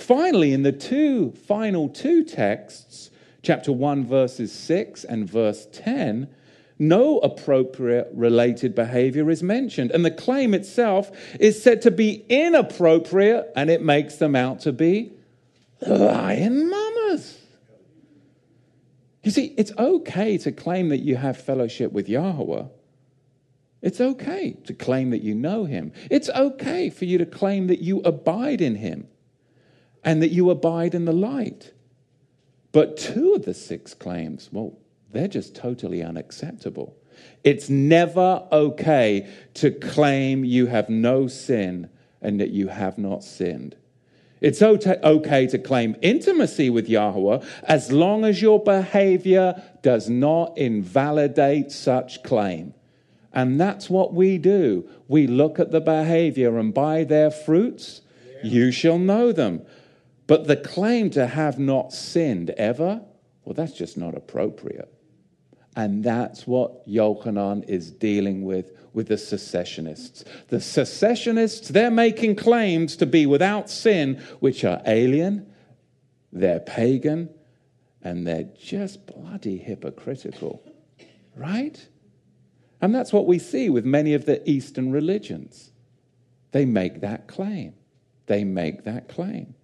Finally, 0.00 0.52
in 0.52 0.62
the 0.62 0.72
two 0.72 1.30
final 1.32 1.88
two 1.88 2.24
texts, 2.24 3.10
chapter 3.42 3.70
1, 3.70 4.06
verses 4.06 4.50
6 4.50 5.04
and 5.04 5.28
verse 5.28 5.68
10, 5.72 6.28
no 6.78 7.18
appropriate 7.18 8.08
related 8.14 8.74
behavior 8.74 9.30
is 9.30 9.42
mentioned. 9.42 9.90
And 9.90 10.04
the 10.04 10.10
claim 10.10 10.54
itself 10.54 11.10
is 11.38 11.62
said 11.62 11.82
to 11.82 11.90
be 11.90 12.24
inappropriate, 12.30 13.52
and 13.54 13.68
it 13.68 13.82
makes 13.82 14.16
them 14.16 14.34
out 14.34 14.60
to 14.60 14.72
be 14.72 15.12
lying 15.86 16.68
mamas. 16.68 17.38
You 19.22 19.30
see, 19.30 19.54
it's 19.58 19.72
okay 19.76 20.38
to 20.38 20.50
claim 20.50 20.88
that 20.88 21.00
you 21.00 21.16
have 21.16 21.36
fellowship 21.36 21.92
with 21.92 22.08
Yahweh 22.08 22.64
it's 23.82 23.98
okay 23.98 24.58
to 24.66 24.74
claim 24.74 25.08
that 25.08 25.22
you 25.22 25.34
know 25.34 25.64
him. 25.64 25.92
It's 26.10 26.28
okay 26.28 26.90
for 26.90 27.06
you 27.06 27.16
to 27.16 27.24
claim 27.24 27.68
that 27.68 27.80
you 27.80 28.00
abide 28.00 28.60
in 28.60 28.74
him 28.74 29.08
and 30.04 30.22
that 30.22 30.30
you 30.30 30.50
abide 30.50 30.94
in 30.94 31.04
the 31.04 31.12
light. 31.12 31.72
But 32.72 32.96
two 32.96 33.34
of 33.34 33.44
the 33.44 33.54
six 33.54 33.94
claims, 33.94 34.48
well, 34.52 34.78
they're 35.12 35.28
just 35.28 35.54
totally 35.54 36.02
unacceptable. 36.02 36.96
It's 37.42 37.68
never 37.68 38.46
okay 38.52 39.28
to 39.54 39.70
claim 39.70 40.44
you 40.44 40.66
have 40.66 40.88
no 40.88 41.26
sin 41.26 41.90
and 42.22 42.40
that 42.40 42.50
you 42.50 42.68
have 42.68 42.96
not 42.96 43.24
sinned. 43.24 43.76
It's 44.40 44.62
okay 44.62 45.46
to 45.48 45.58
claim 45.58 45.96
intimacy 46.00 46.70
with 46.70 46.88
Yahweh 46.88 47.44
as 47.64 47.92
long 47.92 48.24
as 48.24 48.40
your 48.40 48.62
behavior 48.62 49.62
does 49.82 50.08
not 50.08 50.56
invalidate 50.56 51.70
such 51.72 52.22
claim. 52.22 52.72
And 53.32 53.60
that's 53.60 53.90
what 53.90 54.14
we 54.14 54.38
do. 54.38 54.88
We 55.08 55.26
look 55.26 55.60
at 55.60 55.72
the 55.72 55.80
behavior, 55.80 56.58
and 56.58 56.72
by 56.72 57.04
their 57.04 57.30
fruits 57.30 58.00
you 58.42 58.72
shall 58.72 58.98
know 58.98 59.30
them. 59.30 59.62
But 60.30 60.46
the 60.46 60.56
claim 60.56 61.10
to 61.10 61.26
have 61.26 61.58
not 61.58 61.92
sinned 61.92 62.50
ever, 62.50 63.02
well, 63.44 63.54
that's 63.54 63.72
just 63.72 63.98
not 63.98 64.16
appropriate. 64.16 64.88
And 65.74 66.04
that's 66.04 66.46
what 66.46 66.86
Yochanan 66.86 67.68
is 67.68 67.90
dealing 67.90 68.44
with 68.44 68.70
with 68.92 69.08
the 69.08 69.18
secessionists. 69.18 70.24
The 70.46 70.60
secessionists, 70.60 71.70
they're 71.70 71.90
making 71.90 72.36
claims 72.36 72.94
to 72.98 73.06
be 73.06 73.26
without 73.26 73.68
sin, 73.68 74.22
which 74.38 74.62
are 74.62 74.80
alien, 74.86 75.52
they're 76.32 76.60
pagan, 76.60 77.30
and 78.00 78.24
they're 78.24 78.50
just 78.56 79.06
bloody 79.06 79.58
hypocritical. 79.58 80.62
Right? 81.34 81.88
And 82.80 82.94
that's 82.94 83.12
what 83.12 83.26
we 83.26 83.40
see 83.40 83.68
with 83.68 83.84
many 83.84 84.14
of 84.14 84.26
the 84.26 84.48
Eastern 84.48 84.92
religions. 84.92 85.72
They 86.52 86.66
make 86.66 87.00
that 87.00 87.26
claim. 87.26 87.74
They 88.26 88.44
make 88.44 88.84
that 88.84 89.08
claim. 89.08 89.56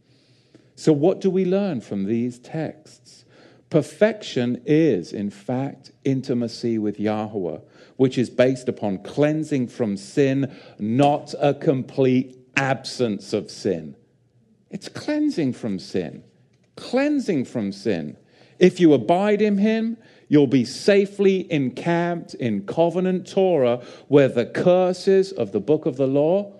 So, 0.77 0.93
what 0.93 1.23
do 1.23 1.31
we 1.31 1.47
learn 1.47 1.81
from 1.81 2.05
these 2.05 2.39
texts? 2.39 3.25
Perfection 3.71 4.63
is, 4.67 5.13
in 5.13 5.31
fact, 5.31 5.91
intimacy 6.05 6.79
with 6.79 7.01
Yahweh, 7.01 7.59
which 7.97 8.19
is 8.19 8.31
based 8.31 8.69
upon 8.69 8.99
cleansing 8.99 9.69
from 9.69 9.97
sin, 9.97 10.55
not 10.79 11.35
a 11.41 11.55
complete 11.55 12.39
absence 12.57 13.33
of 13.33 13.51
sin. 13.51 13.97
It's 14.71 14.89
cleansing 14.89 15.55
from 15.55 15.79
sin. 15.79 16.23
Cleansing 16.77 17.47
from 17.47 17.73
sin. 17.73 18.19
If 18.59 18.79
you 18.79 18.93
abide 18.93 19.41
in 19.41 19.57
Him, 19.57 19.97
you'll 20.29 20.47
be 20.47 20.65
safely 20.67 21.51
encamped 21.51 22.35
in 22.35 22.67
covenant 22.67 23.27
Torah, 23.27 23.83
where 24.09 24.29
the 24.29 24.47
curses 24.47 25.33
of 25.33 25.53
the 25.53 25.61
book 25.61 25.87
of 25.87 25.97
the 25.97 26.07
law, 26.07 26.53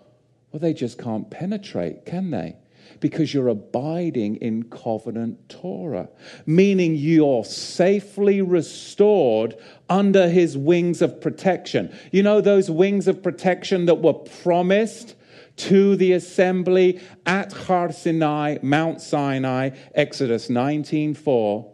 well, 0.51 0.61
they 0.61 0.73
just 0.73 0.99
can't 0.99 1.31
penetrate, 1.31 2.07
can 2.07 2.31
they? 2.31 2.57
Because 3.01 3.33
you're 3.33 3.49
abiding 3.49 4.37
in 4.37 4.65
covenant 4.65 5.49
Torah, 5.49 6.09
meaning 6.47 6.95
you're 6.95 7.45
safely 7.45 8.43
restored 8.43 9.57
under 9.89 10.29
his 10.29 10.57
wings 10.57 11.03
of 11.03 11.21
protection. 11.21 11.97
You 12.13 12.23
know, 12.23 12.41
those 12.41 12.71
wings 12.71 13.09
of 13.09 13.23
protection 13.23 13.87
that 13.87 13.97
were 13.97 14.15
promised 14.15 15.15
to 15.57 15.97
the 15.97 16.13
assembly 16.13 17.01
at 17.25 17.53
Har 17.53 17.93
Sinai, 17.93 18.59
Mount 18.63 19.01
Sinai, 19.01 19.71
Exodus 19.95 20.49
19:4 20.49 21.73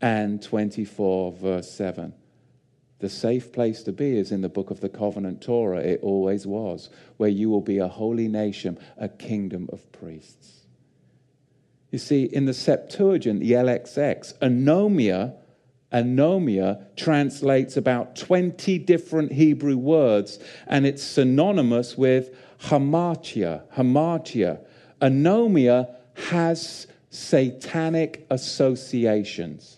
and 0.00 0.42
24 0.42 1.32
verse 1.32 1.70
7. 1.70 2.12
The 3.04 3.10
safe 3.10 3.52
place 3.52 3.82
to 3.82 3.92
be 3.92 4.16
is 4.16 4.32
in 4.32 4.40
the 4.40 4.48
book 4.48 4.70
of 4.70 4.80
the 4.80 4.88
covenant 4.88 5.42
Torah. 5.42 5.80
It 5.80 6.00
always 6.02 6.46
was, 6.46 6.88
where 7.18 7.28
you 7.28 7.50
will 7.50 7.60
be 7.60 7.76
a 7.76 7.86
holy 7.86 8.28
nation, 8.28 8.78
a 8.96 9.10
kingdom 9.10 9.68
of 9.74 9.92
priests. 9.92 10.62
You 11.90 11.98
see, 11.98 12.24
in 12.24 12.46
the 12.46 12.54
Septuagint, 12.54 13.40
the 13.40 13.52
LXX, 13.52 14.38
anomia, 14.38 15.34
anomia 15.92 16.96
translates 16.96 17.76
about 17.76 18.16
20 18.16 18.78
different 18.78 19.32
Hebrew 19.32 19.76
words, 19.76 20.38
and 20.66 20.86
it's 20.86 21.02
synonymous 21.02 21.98
with 21.98 22.34
hamartia, 22.62 23.64
hamartia. 23.74 24.60
Anomia 25.02 25.94
has 26.30 26.86
satanic 27.10 28.26
associations. 28.30 29.73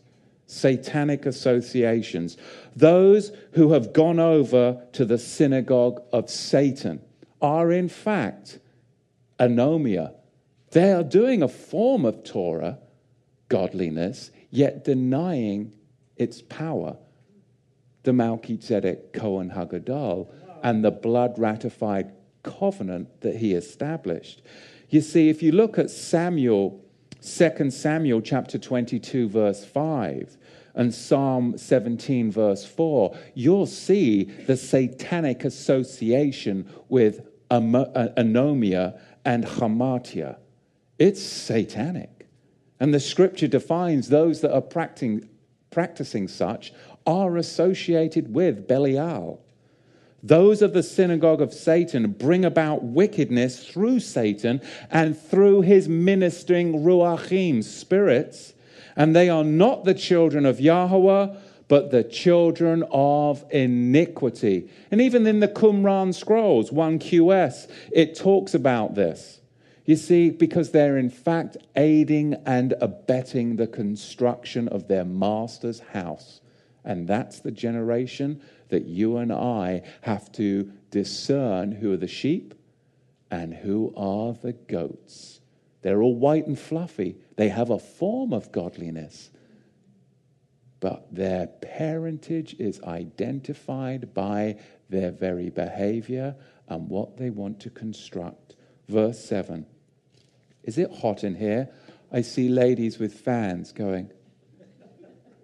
Satanic 0.46 1.26
associations. 1.26 2.36
Those 2.74 3.32
who 3.52 3.72
have 3.72 3.92
gone 3.92 4.18
over 4.18 4.82
to 4.92 5.04
the 5.04 5.18
synagogue 5.18 6.02
of 6.12 6.30
Satan 6.30 7.00
are, 7.42 7.72
in 7.72 7.88
fact, 7.88 8.58
anomia, 9.38 10.14
they 10.70 10.92
are 10.92 11.02
doing 11.02 11.42
a 11.42 11.48
form 11.48 12.04
of 12.04 12.24
Torah, 12.24 12.78
godliness, 13.48 14.30
yet 14.50 14.84
denying 14.84 15.74
its 16.16 16.42
power. 16.42 16.96
The 18.04 18.12
Melchizedek 18.12 19.12
Cohen 19.12 19.50
Hagadol 19.50 20.28
and 20.62 20.84
the 20.84 20.90
blood 20.90 21.38
ratified 21.38 22.12
covenant 22.42 23.20
that 23.20 23.36
he 23.36 23.52
established. 23.52 24.42
You 24.88 25.00
see, 25.00 25.28
if 25.28 25.42
you 25.42 25.52
look 25.52 25.78
at 25.78 25.90
Samuel, 25.90 26.84
2 27.22 27.70
Samuel 27.70 28.20
chapter 28.20 28.58
22, 28.58 29.28
verse 29.28 29.64
5, 29.64 30.36
and 30.74 30.94
Psalm 30.94 31.56
17, 31.56 32.30
verse 32.30 32.64
4, 32.64 33.16
you'll 33.34 33.66
see 33.66 34.24
the 34.24 34.56
satanic 34.56 35.44
association 35.44 36.68
with 36.88 37.26
uh, 37.50 37.60
anomia 37.60 38.98
and 39.24 39.44
hamartia. 39.44 40.36
It's 40.98 41.22
satanic. 41.22 42.28
And 42.78 42.92
the 42.92 43.00
scripture 43.00 43.48
defines 43.48 44.08
those 44.08 44.42
that 44.42 44.54
are 44.54 44.60
practicing, 44.60 45.28
practicing 45.70 46.28
such 46.28 46.72
are 47.06 47.36
associated 47.36 48.34
with 48.34 48.66
Belial. 48.66 49.42
Those 50.26 50.60
of 50.60 50.72
the 50.72 50.82
synagogue 50.82 51.40
of 51.40 51.54
Satan 51.54 52.10
bring 52.10 52.44
about 52.44 52.82
wickedness 52.82 53.64
through 53.64 54.00
Satan 54.00 54.60
and 54.90 55.16
through 55.16 55.60
his 55.60 55.88
ministering 55.88 56.82
ruachim, 56.82 57.62
spirits, 57.62 58.52
and 58.96 59.14
they 59.14 59.28
are 59.28 59.44
not 59.44 59.84
the 59.84 59.94
children 59.94 60.44
of 60.44 60.60
Yahweh, 60.60 61.34
but 61.68 61.92
the 61.92 62.02
children 62.02 62.84
of 62.90 63.44
iniquity. 63.50 64.68
And 64.90 65.00
even 65.00 65.26
in 65.28 65.38
the 65.38 65.48
Qumran 65.48 66.12
scrolls, 66.12 66.70
1QS, 66.70 67.70
it 67.92 68.16
talks 68.16 68.52
about 68.52 68.96
this. 68.96 69.40
You 69.84 69.94
see, 69.94 70.30
because 70.30 70.72
they're 70.72 70.98
in 70.98 71.10
fact 71.10 71.56
aiding 71.76 72.34
and 72.44 72.74
abetting 72.80 73.56
the 73.56 73.68
construction 73.68 74.66
of 74.66 74.88
their 74.88 75.04
master's 75.04 75.78
house. 75.92 76.40
And 76.84 77.06
that's 77.06 77.40
the 77.40 77.52
generation 77.52 78.40
that 78.68 78.86
you 78.86 79.16
and 79.18 79.32
I 79.32 79.82
have 80.02 80.30
to 80.32 80.70
discern 80.90 81.72
who 81.72 81.92
are 81.92 81.98
the 81.98 82.08
sheep 82.08 82.54
and 83.30 83.54
who 83.54 83.92
are 83.96 84.32
the 84.32 84.52
goats. 84.52 85.40
They're 85.82 86.02
all 86.02 86.16
white 86.16 86.46
and 86.46 86.58
fluffy, 86.58 87.16
they 87.36 87.48
have 87.48 87.70
a 87.70 87.78
form 87.78 88.32
of 88.32 88.52
godliness. 88.52 89.30
But 90.78 91.14
their 91.14 91.46
parentage 91.46 92.54
is 92.58 92.82
identified 92.82 94.12
by 94.12 94.58
their 94.90 95.10
very 95.10 95.48
behavior 95.48 96.36
and 96.68 96.88
what 96.88 97.16
they 97.16 97.30
want 97.30 97.60
to 97.60 97.70
construct. 97.70 98.56
Verse 98.88 99.18
7 99.24 99.66
is 100.66 100.78
it 100.78 100.92
hot 100.92 101.24
in 101.24 101.36
here? 101.36 101.70
I 102.12 102.20
see 102.20 102.48
ladies 102.48 102.98
with 102.98 103.14
fans 103.14 103.72
going. 103.72 104.10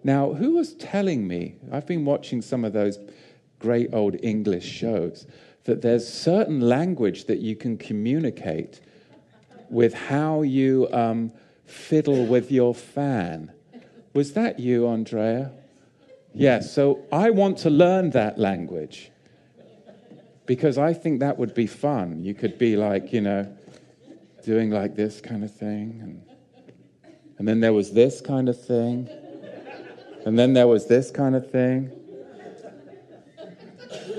Now, 0.03 0.33
who 0.33 0.55
was 0.55 0.73
telling 0.73 1.27
me? 1.27 1.55
I've 1.71 1.87
been 1.87 2.05
watching 2.05 2.41
some 2.41 2.65
of 2.65 2.73
those 2.73 2.99
great 3.59 3.93
old 3.93 4.17
English 4.21 4.65
shows 4.65 5.25
that 5.63 5.81
there's 5.81 6.07
certain 6.07 6.59
language 6.59 7.25
that 7.25 7.39
you 7.39 7.55
can 7.55 7.77
communicate 7.77 8.81
with 9.69 9.93
how 9.93 10.41
you 10.41 10.89
um, 10.91 11.31
fiddle 11.65 12.25
with 12.25 12.51
your 12.51 12.75
fan. 12.75 13.51
Was 14.13 14.33
that 14.33 14.59
you, 14.59 14.87
Andrea? 14.87 15.51
Yes, 16.33 16.73
so 16.73 16.99
I 17.11 17.29
want 17.29 17.57
to 17.59 17.69
learn 17.69 18.09
that 18.11 18.37
language 18.37 19.11
because 20.45 20.77
I 20.77 20.93
think 20.93 21.21
that 21.21 21.37
would 21.37 21.53
be 21.53 21.67
fun. 21.67 22.23
You 22.23 22.33
could 22.33 22.57
be 22.57 22.75
like, 22.75 23.13
you 23.13 23.21
know, 23.21 23.55
doing 24.43 24.71
like 24.71 24.95
this 24.95 25.21
kind 25.21 25.43
of 25.43 25.53
thing. 25.53 25.99
And, 26.01 26.23
and 27.37 27.47
then 27.47 27.61
there 27.61 27.73
was 27.73 27.93
this 27.93 28.19
kind 28.19 28.49
of 28.49 28.61
thing. 28.61 29.09
And 30.25 30.39
then 30.39 30.53
there 30.53 30.67
was 30.67 30.87
this 30.87 31.11
kind 31.11 31.35
of 31.35 31.51
thing. 31.51 31.91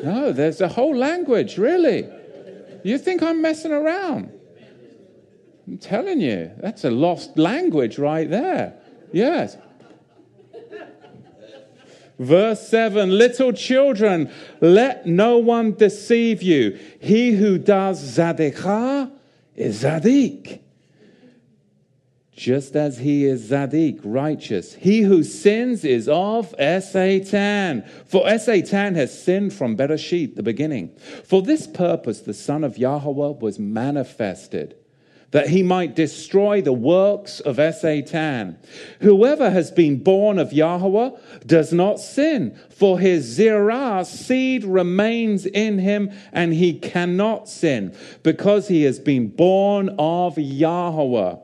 No, 0.02 0.32
there's 0.32 0.60
a 0.60 0.68
whole 0.68 0.94
language, 0.94 1.56
really. 1.56 2.06
You 2.82 2.98
think 2.98 3.22
I'm 3.22 3.40
messing 3.40 3.72
around? 3.72 4.30
I'm 5.66 5.78
telling 5.78 6.20
you, 6.20 6.50
that's 6.58 6.84
a 6.84 6.90
lost 6.90 7.38
language 7.38 7.98
right 7.98 8.28
there. 8.28 8.74
Yes. 9.12 9.56
Verse 12.18 12.68
7 12.68 13.10
Little 13.10 13.52
children, 13.52 14.30
let 14.60 15.06
no 15.06 15.38
one 15.38 15.72
deceive 15.72 16.42
you. 16.42 16.78
He 17.00 17.32
who 17.32 17.58
does 17.58 18.18
zadekah 18.18 19.10
is 19.56 19.82
Zadik. 19.82 20.60
Just 22.36 22.74
as 22.74 22.98
he 22.98 23.24
is 23.24 23.50
Zadik, 23.50 24.00
righteous. 24.02 24.74
He 24.74 25.02
who 25.02 25.22
sins 25.22 25.84
is 25.84 26.08
of 26.08 26.54
Satan. 26.58 27.84
For 28.06 28.38
Satan 28.38 28.94
has 28.96 29.22
sinned 29.22 29.52
from 29.52 29.76
Bereshit, 29.76 30.34
the 30.34 30.42
beginning. 30.42 30.90
For 31.24 31.42
this 31.42 31.66
purpose, 31.66 32.20
the 32.20 32.34
Son 32.34 32.64
of 32.64 32.76
Yahweh 32.76 33.38
was 33.40 33.58
manifested 33.58 34.76
that 35.34 35.48
he 35.48 35.64
might 35.64 35.96
destroy 35.96 36.62
the 36.62 36.72
works 36.72 37.40
of 37.40 37.56
Satan. 37.74 38.56
Whoever 39.00 39.50
has 39.50 39.72
been 39.72 40.00
born 40.00 40.38
of 40.38 40.52
Yahweh 40.52 41.10
does 41.44 41.72
not 41.72 41.98
sin, 41.98 42.56
for 42.70 43.00
his 43.00 43.36
zirah 43.36 44.06
seed 44.06 44.64
remains 44.64 45.44
in 45.44 45.80
him, 45.80 46.12
and 46.32 46.54
he 46.54 46.78
cannot 46.78 47.48
sin, 47.48 47.92
because 48.22 48.68
he 48.68 48.84
has 48.84 49.00
been 49.00 49.26
born 49.26 49.88
of 49.98 50.38
Yahweh. 50.38 51.34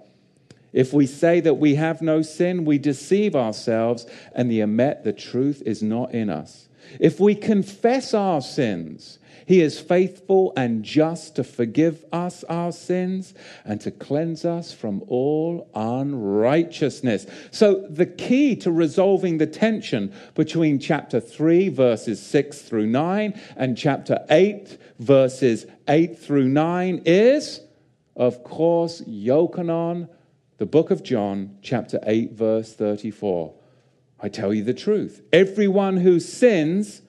If 0.72 0.92
we 0.92 1.06
say 1.06 1.40
that 1.40 1.54
we 1.54 1.74
have 1.74 2.00
no 2.00 2.22
sin, 2.22 2.64
we 2.64 2.78
deceive 2.78 3.34
ourselves, 3.34 4.06
and 4.34 4.50
the 4.50 4.60
emet, 4.60 5.02
the 5.02 5.12
truth 5.12 5.62
is 5.66 5.82
not 5.82 6.12
in 6.12 6.30
us. 6.30 6.68
If 6.98 7.20
we 7.20 7.34
confess 7.34 8.14
our 8.14 8.40
sins, 8.40 9.18
he 9.46 9.60
is 9.62 9.80
faithful 9.80 10.52
and 10.56 10.84
just 10.84 11.34
to 11.36 11.44
forgive 11.44 12.04
us 12.12 12.44
our 12.44 12.70
sins 12.70 13.34
and 13.64 13.80
to 13.80 13.90
cleanse 13.90 14.44
us 14.44 14.72
from 14.72 15.02
all 15.08 15.68
unrighteousness. 15.74 17.26
So, 17.50 17.84
the 17.90 18.06
key 18.06 18.54
to 18.56 18.70
resolving 18.70 19.38
the 19.38 19.48
tension 19.48 20.12
between 20.34 20.78
chapter 20.78 21.18
3, 21.18 21.68
verses 21.68 22.24
6 22.24 22.62
through 22.62 22.86
9, 22.86 23.40
and 23.56 23.76
chapter 23.76 24.24
8, 24.30 24.78
verses 25.00 25.66
8 25.88 26.16
through 26.16 26.48
9 26.48 27.02
is, 27.04 27.60
of 28.14 28.44
course, 28.44 29.00
Yochanan, 29.02 30.08
the 30.60 30.66
book 30.66 30.90
of 30.90 31.02
John, 31.02 31.56
chapter 31.62 31.98
8, 32.02 32.32
verse 32.32 32.74
34. 32.74 33.54
I 34.20 34.28
tell 34.28 34.52
you 34.52 34.62
the 34.62 34.74
truth. 34.74 35.22
Everyone 35.32 35.96
who 35.96 36.20
sins, 36.20 37.00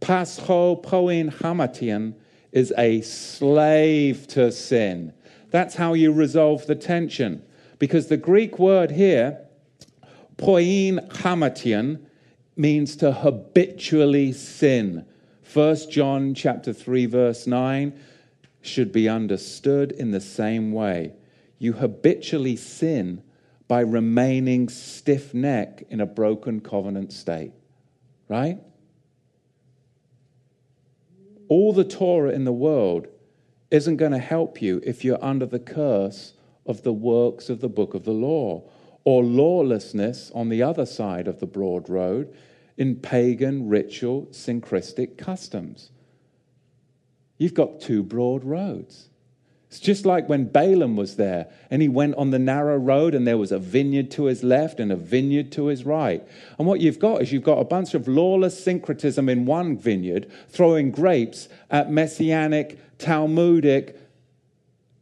pascho 0.00 0.74
poin 0.74 1.28
hamartian, 1.28 2.16
is 2.50 2.74
a 2.76 3.02
slave 3.02 4.26
to 4.26 4.50
sin. 4.50 5.12
That's 5.50 5.76
how 5.76 5.94
you 5.94 6.10
resolve 6.10 6.66
the 6.66 6.74
tension. 6.74 7.44
Because 7.78 8.08
the 8.08 8.16
Greek 8.16 8.58
word 8.58 8.90
here, 8.90 9.38
poin 10.36 10.98
hamartian, 11.10 12.04
means 12.56 12.96
to 12.96 13.12
habitually 13.12 14.32
sin. 14.32 15.06
1 15.52 15.90
John 15.92 16.34
chapter 16.34 16.72
3 16.72 17.06
verse 17.06 17.46
9 17.46 17.96
should 18.62 18.90
be 18.90 19.08
understood 19.08 19.92
in 19.92 20.10
the 20.10 20.20
same 20.20 20.72
way. 20.72 21.12
You 21.58 21.74
habitually 21.74 22.56
sin 22.56 23.22
by 23.68 23.80
remaining 23.80 24.68
stiff 24.68 25.34
necked 25.34 25.82
in 25.90 26.00
a 26.00 26.06
broken 26.06 26.60
covenant 26.60 27.12
state. 27.12 27.52
Right? 28.28 28.58
All 31.48 31.72
the 31.72 31.84
Torah 31.84 32.30
in 32.30 32.44
the 32.44 32.52
world 32.52 33.06
isn't 33.70 33.96
going 33.96 34.12
to 34.12 34.18
help 34.18 34.60
you 34.62 34.80
if 34.84 35.04
you're 35.04 35.22
under 35.22 35.46
the 35.46 35.58
curse 35.58 36.34
of 36.66 36.82
the 36.82 36.92
works 36.92 37.48
of 37.48 37.60
the 37.60 37.68
book 37.68 37.94
of 37.94 38.04
the 38.04 38.12
law 38.12 38.62
or 39.04 39.22
lawlessness 39.22 40.32
on 40.34 40.48
the 40.48 40.62
other 40.62 40.86
side 40.86 41.28
of 41.28 41.38
the 41.38 41.46
broad 41.46 41.88
road 41.88 42.34
in 42.76 42.96
pagan, 42.96 43.68
ritual, 43.68 44.28
syncretic 44.32 45.16
customs. 45.16 45.90
You've 47.38 47.54
got 47.54 47.80
two 47.80 48.02
broad 48.02 48.44
roads. 48.44 49.08
It's 49.76 49.84
just 49.84 50.06
like 50.06 50.26
when 50.26 50.46
Balaam 50.46 50.96
was 50.96 51.16
there 51.16 51.48
and 51.70 51.82
he 51.82 51.88
went 51.88 52.14
on 52.14 52.30
the 52.30 52.38
narrow 52.38 52.78
road 52.78 53.14
and 53.14 53.26
there 53.26 53.36
was 53.36 53.52
a 53.52 53.58
vineyard 53.58 54.10
to 54.12 54.24
his 54.24 54.42
left 54.42 54.80
and 54.80 54.90
a 54.90 54.96
vineyard 54.96 55.52
to 55.52 55.66
his 55.66 55.84
right. 55.84 56.26
And 56.58 56.66
what 56.66 56.80
you've 56.80 56.98
got 56.98 57.20
is 57.20 57.30
you've 57.30 57.42
got 57.42 57.58
a 57.58 57.64
bunch 57.64 57.92
of 57.92 58.08
lawless 58.08 58.58
syncretism 58.58 59.28
in 59.28 59.44
one 59.44 59.76
vineyard 59.76 60.32
throwing 60.48 60.90
grapes 60.90 61.50
at 61.70 61.92
messianic, 61.92 62.78
Talmudic, 62.96 64.00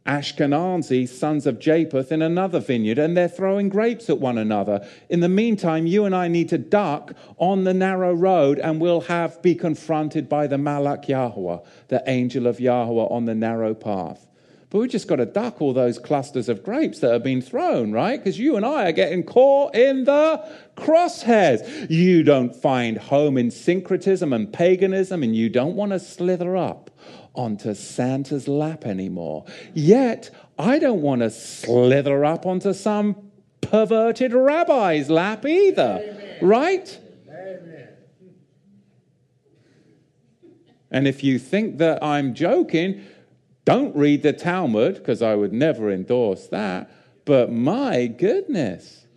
Ashkenazi 0.05 1.07
sons 1.07 1.47
of 1.47 1.57
Japheth 1.57 2.11
in 2.11 2.21
another 2.21 2.59
vineyard, 2.59 2.99
and 2.99 3.15
they're 3.15 3.29
throwing 3.29 3.69
grapes 3.69 4.09
at 4.09 4.19
one 4.19 4.37
another. 4.37 4.85
In 5.07 5.21
the 5.21 5.29
meantime, 5.29 5.87
you 5.87 6.03
and 6.03 6.13
I 6.13 6.27
need 6.27 6.49
to 6.49 6.57
duck 6.57 7.13
on 7.37 7.63
the 7.63 7.73
narrow 7.73 8.13
road, 8.13 8.59
and 8.59 8.81
we'll 8.81 9.01
have 9.01 9.41
be 9.41 9.55
confronted 9.55 10.27
by 10.27 10.47
the 10.47 10.57
Malak 10.57 11.07
Yahweh, 11.07 11.59
the 11.87 12.03
angel 12.07 12.45
of 12.45 12.59
Yahweh, 12.59 13.05
on 13.05 13.23
the 13.23 13.33
narrow 13.33 13.73
path. 13.73 14.27
But 14.75 14.81
we've 14.81 14.91
just 14.91 15.07
got 15.07 15.15
to 15.15 15.25
duck 15.25 15.61
all 15.61 15.71
those 15.71 15.97
clusters 15.97 16.49
of 16.49 16.61
grapes 16.61 16.99
that 16.99 17.13
have 17.13 17.23
been 17.23 17.41
thrown, 17.41 17.93
right? 17.93 18.19
Because 18.19 18.37
you 18.37 18.57
and 18.57 18.65
I 18.65 18.89
are 18.89 18.91
getting 18.91 19.23
caught 19.23 19.73
in 19.73 20.03
the 20.03 20.45
crosshairs. 20.75 21.89
You 21.89 22.23
don't 22.23 22.53
find 22.53 22.97
home 22.97 23.37
in 23.37 23.51
syncretism 23.51 24.33
and 24.33 24.51
paganism, 24.51 25.23
and 25.23 25.33
you 25.33 25.47
don't 25.47 25.77
want 25.77 25.93
to 25.93 25.99
slither 25.99 26.57
up 26.57 26.91
onto 27.35 27.73
Santa's 27.73 28.49
lap 28.49 28.85
anymore. 28.85 29.45
Yet, 29.73 30.29
I 30.59 30.77
don't 30.77 31.01
want 31.01 31.21
to 31.21 31.29
slither 31.29 32.25
up 32.25 32.45
onto 32.45 32.73
some 32.73 33.31
perverted 33.61 34.33
rabbi's 34.33 35.09
lap 35.09 35.45
either, 35.45 36.01
Amen. 36.03 36.37
right? 36.41 36.99
Amen. 37.29 37.87
And 40.91 41.07
if 41.07 41.23
you 41.23 41.39
think 41.39 41.77
that 41.77 42.03
I'm 42.03 42.33
joking, 42.33 43.05
don't 43.65 43.95
read 43.95 44.21
the 44.21 44.33
Talmud, 44.33 44.95
because 44.95 45.21
I 45.21 45.35
would 45.35 45.51
never 45.51 45.91
endorse 45.91 46.47
that. 46.47 46.89
But 47.25 47.51
my 47.51 48.05
goodness, 48.05 49.07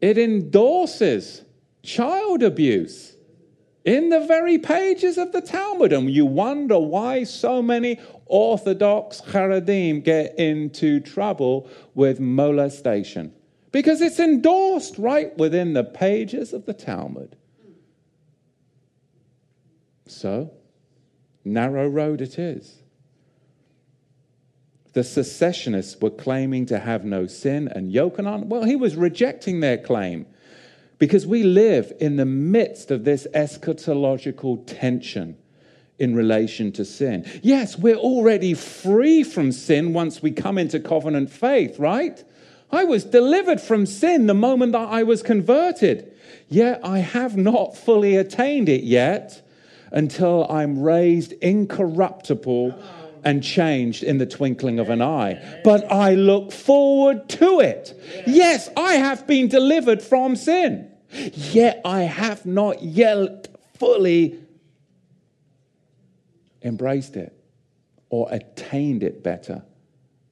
it 0.00 0.18
endorses 0.18 1.42
child 1.82 2.42
abuse 2.42 3.14
in 3.84 4.08
the 4.10 4.20
very 4.20 4.58
pages 4.58 5.16
of 5.16 5.32
the 5.32 5.40
Talmud. 5.40 5.92
And 5.92 6.10
you 6.10 6.26
wonder 6.26 6.78
why 6.78 7.24
so 7.24 7.62
many 7.62 7.98
Orthodox 8.26 9.20
Haredim 9.20 10.02
get 10.04 10.38
into 10.38 11.00
trouble 11.00 11.68
with 11.94 12.20
molestation. 12.20 13.32
Because 13.72 14.00
it's 14.00 14.18
endorsed 14.18 14.98
right 14.98 15.36
within 15.38 15.74
the 15.74 15.84
pages 15.84 16.52
of 16.52 16.66
the 16.66 16.74
Talmud. 16.74 17.36
So, 20.06 20.50
narrow 21.44 21.88
road 21.88 22.20
it 22.20 22.36
is. 22.36 22.79
The 24.92 25.04
secessionists 25.04 26.00
were 26.00 26.10
claiming 26.10 26.66
to 26.66 26.78
have 26.78 27.04
no 27.04 27.26
sin, 27.26 27.68
and 27.68 27.92
Yochanan, 27.92 28.46
well, 28.46 28.64
he 28.64 28.76
was 28.76 28.96
rejecting 28.96 29.60
their 29.60 29.78
claim 29.78 30.26
because 30.98 31.26
we 31.26 31.42
live 31.42 31.92
in 32.00 32.16
the 32.16 32.26
midst 32.26 32.90
of 32.90 33.04
this 33.04 33.26
eschatological 33.34 34.62
tension 34.66 35.36
in 35.98 36.14
relation 36.14 36.72
to 36.72 36.84
sin. 36.84 37.24
Yes, 37.42 37.78
we're 37.78 37.96
already 37.96 38.54
free 38.54 39.22
from 39.22 39.52
sin 39.52 39.92
once 39.92 40.22
we 40.22 40.30
come 40.30 40.58
into 40.58 40.80
covenant 40.80 41.30
faith, 41.30 41.78
right? 41.78 42.22
I 42.72 42.84
was 42.84 43.04
delivered 43.04 43.60
from 43.60 43.86
sin 43.86 44.26
the 44.26 44.34
moment 44.34 44.72
that 44.72 44.88
I 44.88 45.02
was 45.02 45.22
converted. 45.22 46.12
Yet 46.48 46.80
I 46.84 46.98
have 46.98 47.36
not 47.36 47.76
fully 47.76 48.16
attained 48.16 48.68
it 48.68 48.84
yet 48.84 49.46
until 49.92 50.50
I'm 50.50 50.82
raised 50.82 51.32
incorruptible 51.32 52.78
and 53.24 53.42
changed 53.42 54.02
in 54.02 54.18
the 54.18 54.26
twinkling 54.26 54.78
of 54.78 54.90
an 54.90 55.02
eye. 55.02 55.60
But 55.64 55.90
I 55.90 56.14
look 56.14 56.52
forward 56.52 57.28
to 57.30 57.60
it. 57.60 57.98
Yes, 58.26 58.68
I 58.76 58.94
have 58.94 59.26
been 59.26 59.48
delivered 59.48 60.02
from 60.02 60.36
sin, 60.36 60.90
yet 61.12 61.80
I 61.84 62.02
have 62.02 62.46
not 62.46 62.82
yet 62.82 63.48
fully 63.78 64.38
embraced 66.62 67.16
it 67.16 67.34
or 68.10 68.28
attained 68.30 69.02
it 69.02 69.22
better. 69.22 69.62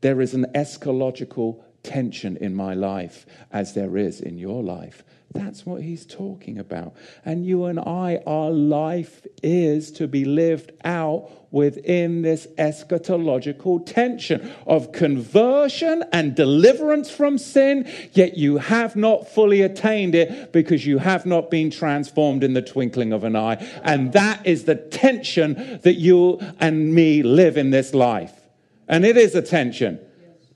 There 0.00 0.20
is 0.20 0.34
an 0.34 0.46
eschatological 0.54 1.62
tension 1.82 2.36
in 2.36 2.54
my 2.54 2.74
life 2.74 3.26
as 3.50 3.74
there 3.74 3.96
is 3.96 4.20
in 4.20 4.38
your 4.38 4.62
life. 4.62 5.02
That's 5.34 5.66
what 5.66 5.82
he's 5.82 6.06
talking 6.06 6.58
about. 6.58 6.94
And 7.24 7.44
you 7.44 7.66
and 7.66 7.78
I, 7.78 8.22
our 8.26 8.50
life 8.50 9.26
is 9.42 9.90
to 9.92 10.08
be 10.08 10.24
lived 10.24 10.72
out 10.84 11.30
within 11.50 12.22
this 12.22 12.46
eschatological 12.58 13.84
tension 13.84 14.50
of 14.66 14.92
conversion 14.92 16.02
and 16.12 16.34
deliverance 16.34 17.10
from 17.10 17.36
sin, 17.36 17.90
yet 18.12 18.38
you 18.38 18.56
have 18.58 18.96
not 18.96 19.28
fully 19.28 19.60
attained 19.60 20.14
it 20.14 20.52
because 20.52 20.86
you 20.86 20.98
have 20.98 21.26
not 21.26 21.50
been 21.50 21.70
transformed 21.70 22.42
in 22.42 22.54
the 22.54 22.62
twinkling 22.62 23.12
of 23.12 23.24
an 23.24 23.36
eye. 23.36 23.56
And 23.82 24.12
that 24.14 24.46
is 24.46 24.64
the 24.64 24.76
tension 24.76 25.80
that 25.82 25.94
you 25.94 26.40
and 26.58 26.94
me 26.94 27.22
live 27.22 27.58
in 27.58 27.70
this 27.70 27.92
life. 27.92 28.32
And 28.88 29.04
it 29.04 29.18
is 29.18 29.34
a 29.34 29.42
tension 29.42 30.00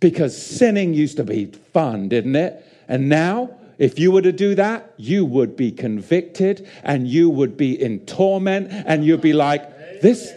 because 0.00 0.36
sinning 0.36 0.94
used 0.94 1.18
to 1.18 1.24
be 1.24 1.46
fun, 1.46 2.08
didn't 2.08 2.36
it? 2.36 2.64
And 2.88 3.08
now, 3.08 3.58
if 3.82 3.98
you 3.98 4.12
were 4.12 4.22
to 4.22 4.30
do 4.30 4.54
that, 4.54 4.94
you 4.96 5.24
would 5.24 5.56
be 5.56 5.72
convicted 5.72 6.68
and 6.84 7.08
you 7.08 7.28
would 7.28 7.56
be 7.56 7.82
in 7.82 8.06
torment 8.06 8.68
and 8.70 9.04
you'd 9.04 9.20
be 9.20 9.32
like, 9.32 10.00
this 10.00 10.32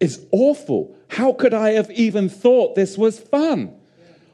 is 0.00 0.26
awful. 0.32 0.96
How 1.06 1.32
could 1.32 1.54
I 1.54 1.74
have 1.74 1.92
even 1.92 2.28
thought 2.28 2.74
this 2.74 2.98
was 2.98 3.20
fun? 3.20 3.72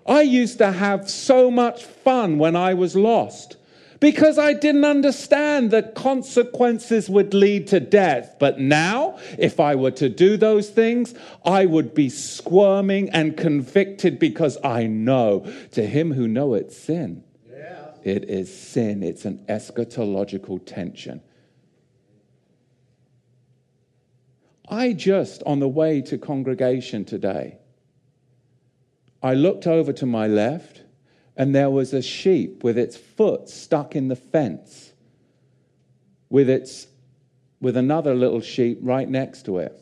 I 0.07 0.23
used 0.23 0.57
to 0.59 0.73
have 0.73 1.11
so 1.11 1.51
much 1.51 1.85
fun 1.85 2.39
when 2.39 2.57
I 2.57 2.73
was 2.73 2.97
lost 2.97 3.59
because 4.01 4.39
I 4.39 4.55
didn't 4.55 4.87
understand 4.87 5.71
that 5.73 5.95
consequences 5.95 7.11
would 7.11 7.35
lead 7.35 7.67
to 7.67 7.81
death. 7.81 8.37
But 8.41 8.61
now, 8.61 9.19
if 9.39 9.61
I 9.61 9.75
were 9.75 9.91
to 9.91 10.09
do 10.09 10.39
those 10.39 10.71
things, 10.71 11.13
I 11.45 11.67
would 11.67 11.95
be 11.95 12.09
squirming 12.09 13.11
and 13.11 13.37
convicted 13.37 14.19
because 14.19 14.57
I 14.65 14.87
know 14.87 15.53
to 15.73 15.87
him 15.87 16.15
who 16.15 16.27
knoweth 16.27 16.73
sin. 16.73 17.25
It 18.05 18.29
is 18.29 18.55
sin. 18.55 19.03
It's 19.03 19.25
an 19.25 19.45
eschatological 19.49 20.65
tension. 20.65 21.23
I 24.69 24.93
just, 24.93 25.43
on 25.45 25.61
the 25.61 25.69
way 25.69 26.01
to 26.03 26.19
congregation 26.19 27.05
today, 27.05 27.59
I 29.23 29.35
looked 29.35 29.67
over 29.67 29.93
to 29.95 30.07
my 30.07 30.27
left 30.27 30.83
and 31.37 31.55
there 31.55 31.71
was 31.71 31.93
a 31.93 32.03
sheep 32.03 32.63
with 32.63 32.79
its 32.79 32.97
foot 32.97 33.49
stuck 33.49 33.97
in 33.97 34.09
the 34.09 34.17
fence, 34.17 34.93
with, 36.29 36.49
its, 36.49 36.87
with 37.61 37.77
another 37.77 38.15
little 38.15 38.41
sheep 38.41 38.79
right 38.83 39.09
next 39.09 39.45
to 39.47 39.59
it. 39.59 39.79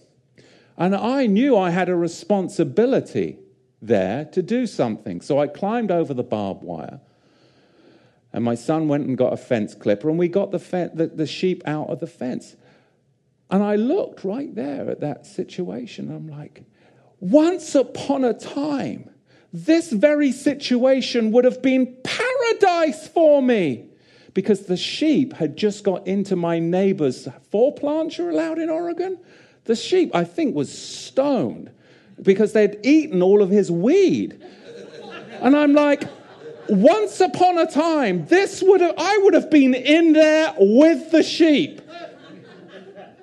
And 0.77 0.95
I 0.95 1.27
knew 1.27 1.57
I 1.57 1.71
had 1.71 1.89
a 1.89 1.97
responsibility 1.97 3.39
there 3.81 4.25
to 4.27 4.43
do 4.43 4.67
something. 4.67 5.21
So 5.21 5.39
I 5.39 5.49
climbed 5.49 5.91
over 5.91 6.15
the 6.15 6.23
barbed 6.23 6.63
wire. 6.63 7.01
And 8.33 8.45
my 8.45 8.55
son 8.55 8.89
went 8.89 9.07
and 9.07 9.17
got 9.17 9.33
a 9.33 9.37
fence 9.37 9.75
clipper, 9.75 10.09
and 10.09 10.19
we 10.19 10.29
got 10.29 10.51
the, 10.51 10.59
fe- 10.59 10.91
the, 10.93 11.07
the 11.09 11.27
sheep 11.27 11.63
out 11.67 11.91
of 11.91 12.01
the 12.01 12.07
fence. 12.07 12.57
And 13.51 13.63
I 13.63 13.77
looked 13.77 14.25
right 14.25 14.55
there 14.55 14.89
at 14.91 15.01
that 15.01 15.27
situation. 15.27 16.11
I'm 16.11 16.29
like, 16.29 16.65
once 17.21 17.75
upon 17.75 18.25
a 18.25 18.33
time, 18.33 19.11
this 19.53 19.93
very 19.93 20.33
situation 20.33 21.31
would 21.33 21.45
have 21.45 21.61
been 21.61 21.95
paradise 22.03 23.07
for 23.07 23.43
me 23.43 23.91
because 24.33 24.63
the 24.63 24.79
sheep 24.79 25.35
had 25.35 25.57
just 25.57 25.85
got 25.85 26.07
into 26.07 26.37
my 26.37 26.59
neighbor's 26.59 27.29
four 27.51 27.75
plants 27.75 28.17
you're 28.17 28.31
allowed 28.31 28.59
in 28.59 28.71
Oregon. 28.71 29.19
The 29.65 29.77
sheep, 29.77 30.15
I 30.15 30.25
think, 30.25 30.55
was 30.55 30.77
stoned 30.77 31.71
because 32.21 32.55
they'd 32.55 32.79
eaten 32.83 33.23
all 33.23 33.43
of 33.43 33.51
his 33.51 33.71
weed. 33.71 34.43
And 35.41 35.55
I'm 35.57 35.75
like, 35.75 36.05
once 36.69 37.21
upon 37.21 37.59
a 37.59 37.67
time, 37.67 38.27
this 38.27 38.63
would 38.63 38.81
have, 38.81 38.95
I 38.97 39.19
would 39.23 39.35
have 39.35 39.51
been 39.51 39.75
in 39.75 40.13
there 40.13 40.55
with 40.59 41.11
the 41.11 41.23
sheep. 41.23 41.81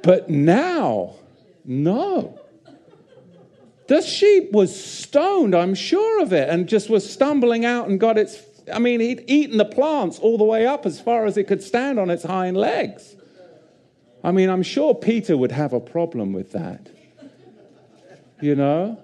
But 0.04 0.30
now, 0.30 1.16
no. 1.66 2.40
The 3.88 4.02
sheep 4.02 4.52
was 4.52 4.84
stoned, 4.84 5.56
I'm 5.56 5.74
sure 5.74 6.22
of 6.22 6.32
it, 6.32 6.48
and 6.50 6.70
just 6.70 6.90
was 6.90 7.10
stumbling 7.12 7.66
out 7.66 7.88
and 7.88 8.00
got 8.00 8.18
its. 8.18 8.42
I 8.72 8.78
mean, 8.78 9.00
he'd 9.00 9.24
eaten 9.28 9.58
the 9.58 9.66
plants 9.66 10.20
all 10.20 10.38
the 10.38 10.44
way 10.44 10.68
up 10.68 10.86
as 10.86 11.02
far 11.02 11.26
as 11.26 11.38
it 11.38 11.48
could 11.48 11.64
stand 11.64 11.98
on 12.00 12.12
its 12.12 12.24
hind 12.24 12.56
legs. 12.56 13.16
I 14.24 14.32
mean, 14.32 14.50
I'm 14.50 14.62
sure 14.62 14.94
Peter 14.94 15.36
would 15.36 15.52
have 15.52 15.74
a 15.74 15.80
problem 15.80 16.34
with 16.34 16.52
that. 16.52 16.90
You 18.42 18.56
know? 18.56 19.02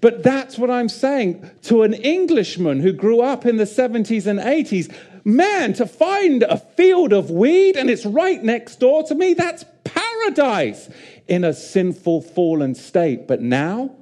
But 0.00 0.22
that's 0.22 0.58
what 0.58 0.70
I'm 0.70 0.88
saying 0.88 1.50
to 1.62 1.82
an 1.82 1.94
Englishman 1.94 2.80
who 2.80 2.92
grew 2.92 3.20
up 3.20 3.44
in 3.44 3.56
the 3.56 3.64
70s 3.64 4.26
and 4.26 4.38
80s. 4.38 4.94
Man, 5.24 5.72
to 5.74 5.86
find 5.86 6.44
a 6.44 6.56
field 6.56 7.12
of 7.12 7.30
weed 7.30 7.76
and 7.76 7.90
it's 7.90 8.06
right 8.06 8.42
next 8.42 8.76
door 8.78 9.02
to 9.04 9.14
me, 9.14 9.34
that's 9.34 9.64
paradise 9.84 10.88
in 11.26 11.44
a 11.44 11.52
sinful, 11.52 12.22
fallen 12.22 12.74
state. 12.74 13.26
But 13.26 13.42
now, 13.42 13.96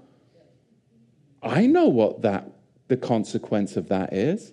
I 1.42 1.66
know 1.66 1.86
what 1.86 2.22
that, 2.22 2.50
the 2.88 2.96
consequence 2.96 3.76
of 3.76 3.88
that 3.88 4.12
is. 4.12 4.52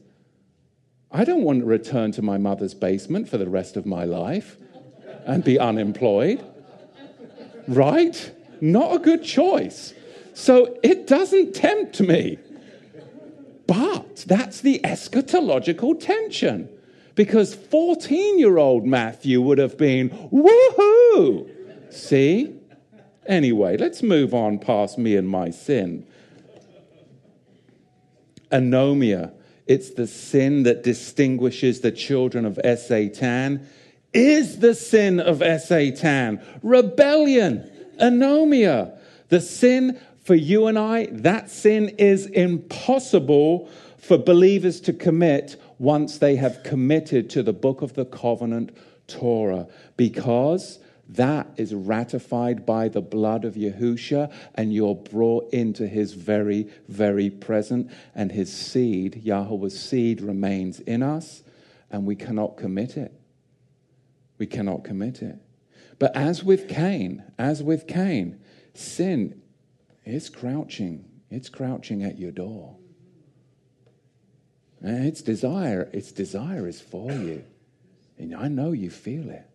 I 1.12 1.26
don't 1.26 1.44
want 1.44 1.60
to 1.60 1.66
return 1.66 2.12
to 2.14 2.22
my 2.22 2.38
mother's 2.38 2.74
basement 2.74 3.30
for 3.30 3.38
the 3.38 3.50
rest 3.50 3.78
of 3.78 3.86
my 3.86 4.06
life 4.06 4.58
and 5.26 5.44
be 5.44 5.60
unemployed. 5.60 6.44
Right? 7.68 8.32
Not 8.62 8.96
a 8.96 9.00
good 9.00 9.24
choice. 9.24 9.94
So 10.34 10.77
it 10.84 11.07
doesn't 11.07 11.53
tempt 11.53 12.01
me. 12.01 12.39
But 13.67 14.25
that's 14.27 14.61
the 14.61 14.79
eschatological 14.84 15.99
tension. 15.99 16.69
Because 17.15 17.53
14 17.53 18.39
year 18.39 18.57
old 18.57 18.86
Matthew 18.86 19.41
would 19.41 19.59
have 19.59 19.77
been, 19.77 20.09
woohoo! 20.09 21.49
See? 21.91 22.55
Anyway, 23.25 23.77
let's 23.77 24.03
move 24.03 24.34
on 24.34 24.59
past 24.59 24.97
me 24.97 25.15
and 25.15 25.29
my 25.29 25.49
sin. 25.51 26.05
Anomia. 28.51 29.34
It's 29.65 29.91
the 29.91 30.07
sin 30.07 30.63
that 30.63 30.84
distinguishes 30.84 31.79
the 31.81 31.91
children 31.91 32.45
of 32.45 32.59
Satan. 32.79 33.67
Is 34.13 34.59
the 34.59 34.75
sin 34.75 35.19
of 35.19 35.41
Satan 35.61 36.41
rebellion, 36.61 37.71
anomia. 37.99 38.97
The 39.29 39.41
sin 39.41 39.99
for 40.24 40.36
you 40.36 40.67
and 40.67 40.80
I, 40.80 41.07
that 41.11 41.49
sin 41.49 41.89
is 41.97 42.26
impossible 42.28 43.69
for 43.97 44.17
believers 44.17 44.82
to 44.82 44.93
commit 44.93 45.57
once 45.80 46.17
they 46.17 46.38
have 46.38 46.63
committed 46.63 47.30
to 47.32 47.43
the 47.43 47.53
book 47.53 47.82
of 47.82 47.93
the 47.93 48.05
covenant, 48.05 48.76
Torah, 49.07 49.67
because 49.97 50.80
that 51.09 51.47
is 51.57 51.74
ratified 51.74 52.65
by 52.65 52.88
the 52.88 53.01
blood 53.01 53.43
of 53.43 53.55
Yahusha, 53.55 54.32
and 54.55 54.74
you're 54.74 54.95
brought 54.95 55.51
into 55.53 55.88
his 55.88 56.13
very, 56.13 56.69
very 56.88 57.30
present, 57.30 57.91
and 58.15 58.32
his 58.32 58.51
seed, 58.51 59.21
Yahweh's 59.24 59.78
seed, 59.78 60.21
remains 60.21 60.80
in 60.80 61.03
us, 61.03 61.43
and 61.91 62.05
we 62.05 62.15
cannot 62.15 62.55
commit 62.55 62.95
it. 62.95 63.13
We 64.38 64.47
cannot 64.47 64.86
commit 64.86 65.21
it. 65.21 65.36
But 65.99 66.15
as 66.15 66.43
with 66.43 66.69
Cain, 66.69 67.24
as 67.38 67.61
with 67.61 67.88
Cain, 67.88 68.39
sin 68.74 69.43
it's 70.06 70.30
crouching. 70.30 71.06
It's 71.30 71.49
crouching 71.49 72.04
at 72.04 72.20
your 72.20 72.32
door. 72.32 72.76
And 74.82 75.06
its 75.06 75.22
desire, 75.22 75.89
its 75.93 76.12
desire 76.12 76.68
is 76.68 76.82
for 76.82 77.12
you. 77.12 77.43
And 78.18 78.36
I 78.36 78.49
know 78.49 78.74
you 78.74 78.89
feel 78.89 79.30
it. 79.30 79.49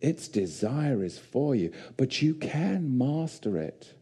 Its 0.00 0.28
desire 0.28 1.02
is 1.02 1.18
for 1.18 1.56
you, 1.56 1.72
but 1.96 2.22
you 2.22 2.34
can 2.34 2.96
master 2.96 3.58
it. 3.58 3.94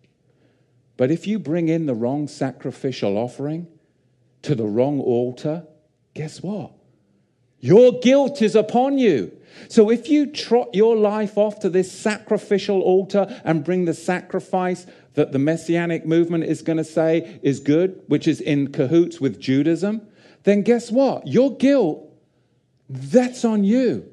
But 0.96 1.10
if 1.10 1.26
you 1.26 1.38
bring 1.38 1.68
in 1.68 1.86
the 1.86 1.94
wrong 1.94 2.28
sacrificial 2.28 3.16
offering 3.16 3.66
to 4.42 4.54
the 4.54 4.66
wrong 4.66 5.00
altar, 5.00 5.66
guess 6.14 6.42
what? 6.42 6.75
Your 7.60 7.98
guilt 8.00 8.42
is 8.42 8.54
upon 8.54 8.98
you. 8.98 9.36
So 9.68 9.90
if 9.90 10.08
you 10.08 10.26
trot 10.26 10.74
your 10.74 10.96
life 10.96 11.38
off 11.38 11.60
to 11.60 11.70
this 11.70 11.90
sacrificial 11.90 12.82
altar 12.82 13.40
and 13.44 13.64
bring 13.64 13.84
the 13.84 13.94
sacrifice 13.94 14.86
that 15.14 15.32
the 15.32 15.38
messianic 15.38 16.04
movement 16.04 16.44
is 16.44 16.62
going 16.62 16.76
to 16.76 16.84
say 16.84 17.38
is 17.42 17.60
good, 17.60 18.02
which 18.06 18.28
is 18.28 18.40
in 18.40 18.70
cahoots 18.72 19.20
with 19.20 19.40
Judaism, 19.40 20.06
then 20.44 20.62
guess 20.62 20.90
what? 20.90 21.26
Your 21.26 21.56
guilt, 21.56 22.08
that's 22.88 23.44
on 23.44 23.64
you. 23.64 24.08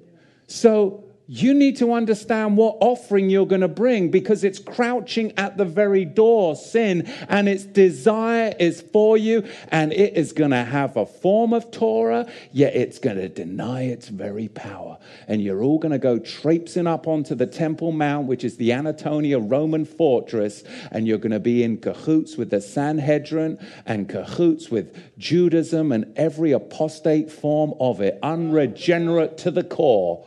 So 0.47 1.02
you 1.27 1.53
need 1.53 1.77
to 1.77 1.93
understand 1.93 2.57
what 2.57 2.77
offering 2.81 3.29
you're 3.29 3.45
going 3.45 3.61
to 3.61 3.67
bring 3.69 4.11
because 4.11 4.43
it's 4.43 4.59
crouching 4.59 5.31
at 5.37 5.57
the 5.57 5.63
very 5.63 6.03
door, 6.03 6.55
sin, 6.55 7.09
and 7.29 7.47
its 7.47 7.63
desire 7.63 8.53
is 8.59 8.81
for 8.81 9.17
you, 9.17 9.47
and 9.69 9.93
it 9.93 10.17
is 10.17 10.33
going 10.33 10.51
to 10.51 10.63
have 10.63 10.97
a 10.97 11.05
form 11.05 11.53
of 11.53 11.71
Torah, 11.71 12.29
yet 12.51 12.75
it's 12.75 12.99
going 12.99 13.15
to 13.15 13.29
deny 13.29 13.83
its 13.83 14.09
very 14.09 14.49
power. 14.49 14.97
And 15.27 15.41
you're 15.41 15.63
all 15.63 15.79
going 15.79 15.93
to 15.93 15.97
go 15.97 16.19
traipsing 16.19 16.87
up 16.87 17.07
onto 17.07 17.35
the 17.35 17.47
Temple 17.47 17.93
Mount, 17.93 18.27
which 18.27 18.43
is 18.43 18.57
the 18.57 18.73
Antonia 18.73 19.39
Roman 19.39 19.85
fortress, 19.85 20.63
and 20.91 21.07
you're 21.07 21.17
going 21.17 21.31
to 21.31 21.39
be 21.39 21.63
in 21.63 21.77
cahoots 21.77 22.35
with 22.35 22.49
the 22.49 22.59
Sanhedrin 22.59 23.65
and 23.85 24.09
cahoots 24.09 24.69
with 24.69 25.17
Judaism 25.17 25.93
and 25.93 26.11
every 26.17 26.51
apostate 26.51 27.31
form 27.31 27.73
of 27.79 28.01
it, 28.01 28.19
unregenerate 28.21 29.37
to 29.37 29.51
the 29.51 29.63
core 29.63 30.25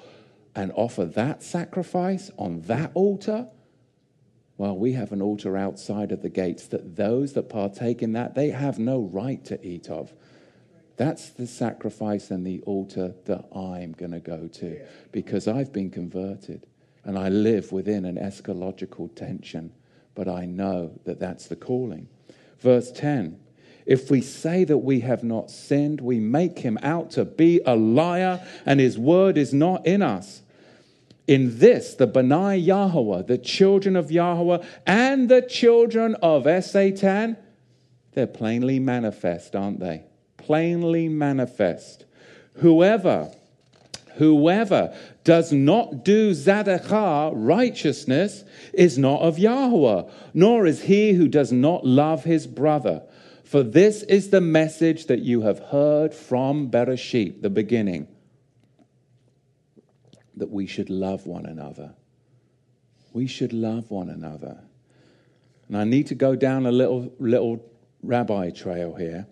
and 0.57 0.73
offer 0.75 1.05
that 1.05 1.43
sacrifice 1.43 2.31
on 2.39 2.63
that 2.63 2.91
altar, 2.95 3.49
well, 4.59 4.77
we 4.77 4.93
have 4.93 5.13
an 5.13 5.21
altar 5.21 5.57
outside 5.57 6.13
of 6.13 6.23
the 6.23 6.31
gates 6.31 6.67
that 6.69 6.97
those 6.97 7.35
that 7.35 7.51
partake 7.51 8.03
in 8.03 8.13
that, 8.15 8.35
they 8.35 8.51
have 8.51 8.79
no 8.79 9.01
right 9.01 9.45
to 9.45 9.65
eat 9.65 9.91
of. 9.91 10.15
That's 10.97 11.29
the 11.29 11.47
sacrifice 11.47 12.31
and 12.31 12.47
the 12.47 12.63
altar 12.63 13.15
that 13.27 13.45
I'm 13.55 13.93
going 13.93 14.13
to 14.13 14.21
go 14.21 14.49
to 14.49 14.81
because 15.13 15.47
I've 15.47 15.73
been 15.73 15.91
converted 15.91 16.67
and 17.05 17.19
I 17.19 17.29
live 17.29 17.71
within 17.71 18.07
an 18.07 18.17
eschatological 18.17 19.15
tension, 19.15 19.73
but 20.15 20.27
I 20.27 20.47
know 20.47 20.99
that 21.05 21.21
that's 21.21 21.47
the 21.49 21.57
calling. 21.57 22.09
Verse 22.59 22.91
10 22.91 23.39
If 23.85 24.11
we 24.11 24.23
say 24.23 24.65
that 24.65 24.79
we 24.79 25.01
have 25.01 25.23
not 25.23 25.51
sinned, 25.51 26.01
we 26.01 26.19
make 26.19 26.61
him 26.61 26.79
out 26.83 27.11
to 27.13 27.27
be 27.27 27.61
a 27.67 27.77
liar, 27.77 28.45
and 28.65 28.81
his 28.81 28.99
word 28.99 29.37
is 29.37 29.53
not 29.53 29.87
in 29.87 30.01
us. 30.01 30.43
In 31.27 31.59
this, 31.59 31.95
the 31.95 32.07
Benai 32.07 32.65
Yahweh, 32.65 33.23
the 33.23 33.39
children 33.39 33.97
of 33.97 34.13
Yahweh, 34.13 34.65
and 34.87 35.29
the 35.29 35.43
children 35.43 36.15
of 36.23 36.47
Satan, 36.65 37.37
they're 38.13 38.29
plainly 38.29 38.79
manifest, 38.79 39.57
aren't 39.57 39.81
they? 39.81 40.05
Plainly 40.37 41.09
manifest. 41.09 42.05
Whoever, 42.55 43.33
whoever 44.15 44.97
does 45.25 45.53
not 45.53 46.05
do 46.05 46.31
Zadachah, 46.31 47.33
righteousness, 47.35 48.45
is 48.73 48.97
not 48.97 49.21
of 49.21 49.39
Yahweh, 49.39 50.05
nor 50.33 50.65
is 50.65 50.83
he 50.83 51.13
who 51.15 51.27
does 51.27 51.51
not 51.51 51.85
love 51.85 52.23
his 52.23 52.47
brother. 52.47 53.03
For 53.43 53.65
this 53.65 54.05
is 54.05 54.31
the 54.31 54.41
message 54.41 55.07
that 55.07 55.21
you 55.21 55.43
have 55.43 55.59
heard 55.59 56.15
from 56.15 56.71
Bereshit, 56.71 57.43
the 57.43 57.51
beginning 57.51 58.07
that 60.37 60.51
we 60.51 60.67
should 60.67 60.91
love 60.91 61.27
one 61.27 61.47
another. 61.47 61.95
We 63.13 63.27
should 63.27 63.53
love 63.53 63.91
one 63.91 64.11
another. 64.11 64.59
And 65.69 65.77
I 65.77 65.85
need 65.85 66.07
to 66.09 66.15
go 66.15 66.37
down 66.37 66.67
a 66.67 66.73
little, 66.73 67.13
little 67.19 67.65
rabbi 68.03 68.51
trail 68.51 68.95
here. 68.95 69.27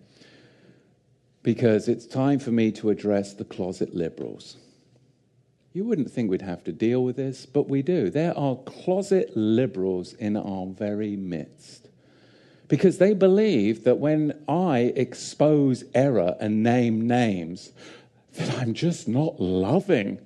because 1.45 1.87
it's 1.87 2.07
time 2.07 2.39
for 2.39 2.49
me 2.49 2.71
to 2.71 2.89
address 2.89 3.35
the 3.35 3.45
closet 3.45 3.93
liberals. 3.93 4.57
You 5.73 5.85
wouldn't 5.85 6.09
think 6.09 6.31
we'd 6.31 6.41
have 6.41 6.63
to 6.63 6.71
deal 6.71 7.03
with 7.03 7.17
this, 7.17 7.45
but 7.45 7.69
we 7.69 7.83
do. 7.83 8.09
There 8.09 8.35
are 8.35 8.55
closet 8.55 9.29
liberals 9.37 10.13
in 10.13 10.37
our 10.37 10.65
very 10.65 11.15
midst. 11.15 11.87
Because 12.67 12.97
they 12.97 13.13
believe 13.13 13.83
that 13.83 13.99
when 13.99 14.43
I 14.47 14.91
expose 14.95 15.83
error 15.93 16.35
and 16.39 16.63
name 16.63 17.05
names, 17.05 17.73
that 18.33 18.57
I'm 18.57 18.73
just 18.73 19.07
not 19.07 19.39
loving. 19.39 20.24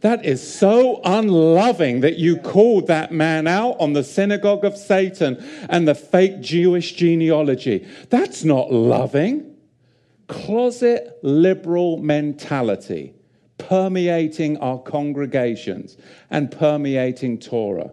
That 0.00 0.24
is 0.24 0.42
so 0.54 1.00
unloving 1.04 2.00
that 2.00 2.16
you 2.16 2.38
called 2.38 2.86
that 2.86 3.12
man 3.12 3.46
out 3.46 3.76
on 3.78 3.92
the 3.92 4.04
synagogue 4.04 4.64
of 4.64 4.76
Satan 4.76 5.44
and 5.68 5.86
the 5.86 5.94
fake 5.94 6.40
Jewish 6.40 6.94
genealogy. 6.94 7.86
That's 8.08 8.42
not 8.42 8.72
loving. 8.72 9.56
Closet 10.26 11.18
liberal 11.22 11.98
mentality 11.98 13.14
permeating 13.58 14.56
our 14.58 14.78
congregations 14.78 15.96
and 16.30 16.50
permeating 16.50 17.38
Torah. 17.38 17.92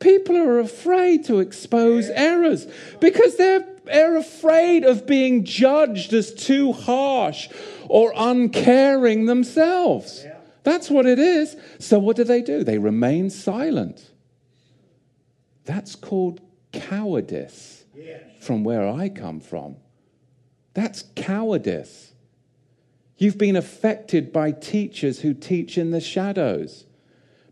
People 0.00 0.36
are 0.36 0.58
afraid 0.58 1.24
to 1.26 1.40
expose 1.40 2.08
errors 2.10 2.66
because 3.00 3.36
they're, 3.36 3.66
they're 3.84 4.16
afraid 4.16 4.84
of 4.84 5.06
being 5.06 5.44
judged 5.44 6.12
as 6.12 6.32
too 6.32 6.72
harsh 6.72 7.48
or 7.88 8.12
uncaring 8.16 9.26
themselves. 9.26 10.26
That's 10.64 10.90
what 10.90 11.06
it 11.06 11.18
is. 11.18 11.56
So, 11.78 11.98
what 11.98 12.16
do 12.16 12.24
they 12.24 12.42
do? 12.42 12.64
They 12.64 12.78
remain 12.78 13.30
silent. 13.30 14.10
That's 15.64 15.94
called 15.94 16.40
cowardice 16.72 17.84
from 18.40 18.64
where 18.64 18.86
I 18.88 19.08
come 19.08 19.40
from. 19.40 19.76
That's 20.74 21.04
cowardice. 21.14 22.12
You've 23.16 23.38
been 23.38 23.56
affected 23.56 24.32
by 24.32 24.50
teachers 24.50 25.20
who 25.20 25.34
teach 25.34 25.78
in 25.78 25.92
the 25.92 26.00
shadows, 26.00 26.84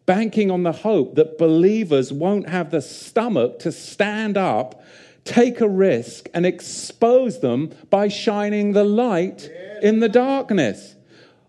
banking 0.07 0.51
on 0.51 0.65
the 0.65 0.73
hope 0.73 1.15
that 1.15 1.39
believers 1.39 2.13
won't 2.13 2.49
have 2.49 2.71
the 2.71 2.83
stomach 2.83 3.61
to 3.61 3.71
stand 3.71 4.37
up, 4.37 4.83
take 5.25 5.61
a 5.61 5.69
risk, 5.69 6.29
and 6.35 6.45
expose 6.45 7.41
them 7.41 7.71
by 7.91 8.09
shining 8.09 8.73
the 8.73 8.85
light 8.85 9.49
in 9.83 10.01
the 10.01 10.09
darkness. 10.09 10.97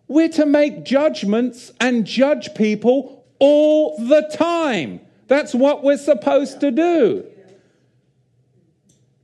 We're 0.08 0.30
to 0.30 0.46
make 0.46 0.84
judgments 0.84 1.72
and 1.80 2.06
judge 2.06 2.54
people 2.56 3.26
all 3.40 3.98
the 3.98 4.30
time. 4.34 5.02
That's 5.28 5.56
what 5.56 5.84
we're 5.84 5.98
supposed 5.98 6.60
to 6.62 6.72
do. 6.72 7.26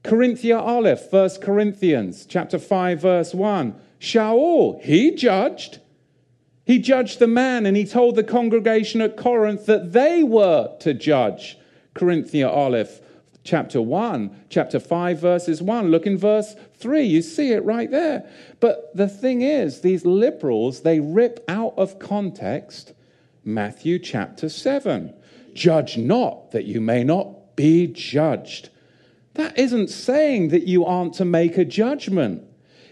Corinthia 0.03 0.59
Aleph, 0.59 1.11
1 1.11 1.29
Corinthians 1.41 2.25
chapter 2.25 2.57
5, 2.57 3.01
verse 3.01 3.33
1. 3.33 3.75
Shaul, 3.99 4.81
he 4.81 5.11
judged. 5.11 5.79
He 6.65 6.79
judged 6.79 7.19
the 7.19 7.27
man 7.27 7.65
and 7.65 7.75
he 7.75 7.85
told 7.85 8.15
the 8.15 8.23
congregation 8.23 9.01
at 9.01 9.17
Corinth 9.17 9.65
that 9.65 9.91
they 9.91 10.23
were 10.23 10.75
to 10.79 10.93
judge. 10.93 11.57
Corinthia 11.95 12.47
Aleph, 12.47 13.01
chapter 13.49 13.81
1, 13.81 14.45
chapter 14.49 14.79
5, 14.79 15.19
verses 15.19 15.59
1. 15.59 15.89
Look 15.89 16.05
in 16.05 16.19
verse 16.19 16.55
3. 16.75 17.01
You 17.01 17.23
see 17.23 17.51
it 17.51 17.63
right 17.65 17.89
there. 17.89 18.29
But 18.59 18.95
the 18.95 19.07
thing 19.07 19.41
is, 19.41 19.81
these 19.81 20.05
liberals, 20.05 20.81
they 20.81 20.99
rip 20.99 21.43
out 21.47 21.73
of 21.75 21.97
context 21.97 22.93
Matthew 23.43 23.97
chapter 23.97 24.49
7. 24.49 25.15
Judge 25.55 25.97
not 25.97 26.51
that 26.51 26.65
you 26.65 26.79
may 26.79 27.03
not 27.03 27.55
be 27.55 27.87
judged. 27.87 28.69
That 29.33 29.57
isn't 29.57 29.89
saying 29.89 30.49
that 30.49 30.67
you 30.67 30.85
aren't 30.85 31.15
to 31.15 31.25
make 31.25 31.57
a 31.57 31.65
judgment. 31.65 32.43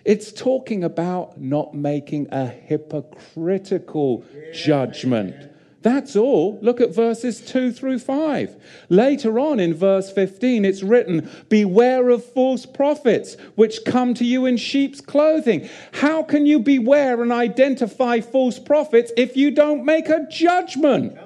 It's 0.06 0.32
talking 0.32 0.84
about 0.84 1.40
not 1.40 1.76
making 1.76 2.30
a 2.32 2.48
hypocritical 2.48 4.26
judgment. 4.54 5.47
That's 5.84 6.16
all. 6.16 6.58
Look 6.62 6.82
at 6.82 6.94
verses 6.94 7.40
2 7.40 7.72
through 7.72 8.00
5. 8.00 8.56
Later 8.90 9.40
on 9.40 9.60
in 9.60 9.74
verse 9.74 10.12
15, 10.12 10.66
it's 10.66 10.82
written, 10.82 11.30
Beware 11.50 12.10
of 12.10 12.26
false 12.26 12.66
prophets, 12.66 13.38
which 13.56 13.86
come 13.86 14.14
to 14.16 14.26
you 14.26 14.46
in 14.46 14.58
sheep's 14.58 15.02
clothing. 15.02 15.70
How 15.94 16.24
can 16.24 16.46
you 16.46 16.60
beware 16.60 17.22
and 17.22 17.32
identify 17.32 18.22
false 18.22 18.58
prophets 18.58 19.12
if 19.16 19.38
you 19.38 19.52
don't 19.52 19.86
make 19.86 20.10
a 20.10 20.28
judgment 20.30 21.18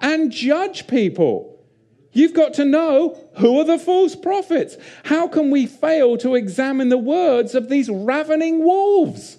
and 0.00 0.30
judge 0.30 0.86
people? 0.86 1.58
You've 2.12 2.34
got 2.34 2.54
to 2.54 2.64
know 2.64 3.18
who 3.38 3.60
are 3.60 3.64
the 3.64 3.78
false 3.78 4.16
prophets. 4.16 4.76
How 5.04 5.28
can 5.28 5.50
we 5.50 5.66
fail 5.66 6.16
to 6.18 6.34
examine 6.36 6.88
the 6.88 6.98
words 6.98 7.54
of 7.54 7.68
these 7.68 7.88
ravening 7.88 8.64
wolves? 8.64 9.38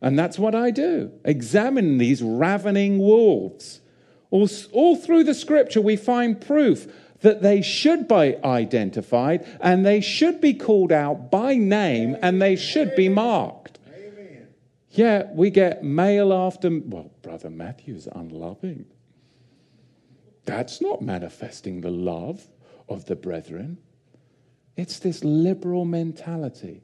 And 0.00 0.18
that's 0.18 0.38
what 0.38 0.54
I 0.54 0.70
do 0.70 1.12
examine 1.24 1.98
these 1.98 2.22
ravening 2.22 2.98
wolves. 2.98 3.80
All, 4.30 4.48
all 4.72 4.96
through 4.96 5.24
the 5.24 5.34
scripture, 5.34 5.80
we 5.80 5.96
find 5.96 6.40
proof 6.40 6.86
that 7.20 7.42
they 7.42 7.62
should 7.62 8.06
be 8.06 8.36
identified 8.44 9.46
and 9.60 9.86
they 9.86 10.00
should 10.00 10.40
be 10.40 10.52
called 10.52 10.92
out 10.92 11.30
by 11.30 11.54
name 11.54 12.16
and 12.20 12.42
they 12.42 12.56
should 12.56 12.94
be 12.94 13.08
marked. 13.08 13.78
Amen. 13.88 14.48
Yeah, 14.90 15.24
we 15.32 15.50
get 15.50 15.82
mail 15.82 16.32
after, 16.32 16.68
well, 16.70 17.10
Brother 17.22 17.50
Matthew's 17.50 18.06
unloving. 18.12 18.86
That's 20.44 20.80
not 20.80 21.02
manifesting 21.02 21.80
the 21.80 21.90
love 21.90 22.46
of 22.88 23.06
the 23.06 23.16
brethren. 23.16 23.78
It's 24.76 24.98
this 24.98 25.24
liberal 25.24 25.84
mentality 25.84 26.82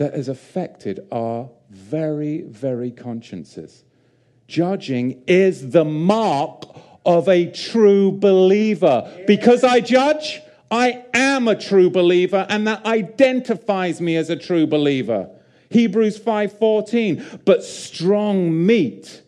that 0.00 0.14
has 0.14 0.28
affected 0.28 1.06
our 1.12 1.50
very, 1.68 2.40
very 2.40 2.90
consciences. 2.90 3.84
Judging 4.48 5.22
is 5.26 5.72
the 5.72 5.84
mark 5.84 6.64
of 7.04 7.28
a 7.28 7.44
true 7.50 8.10
believer. 8.10 9.12
Because 9.26 9.62
I 9.62 9.80
judge, 9.80 10.40
I 10.70 11.04
am 11.12 11.48
a 11.48 11.54
true 11.54 11.90
believer, 11.90 12.46
and 12.48 12.66
that 12.66 12.86
identifies 12.86 14.00
me 14.00 14.16
as 14.16 14.30
a 14.30 14.36
true 14.36 14.66
believer. 14.66 15.28
Hebrews 15.68 16.18
5:14, 16.18 17.22
but 17.44 17.62
strong 17.62 18.66
meat 18.66 19.20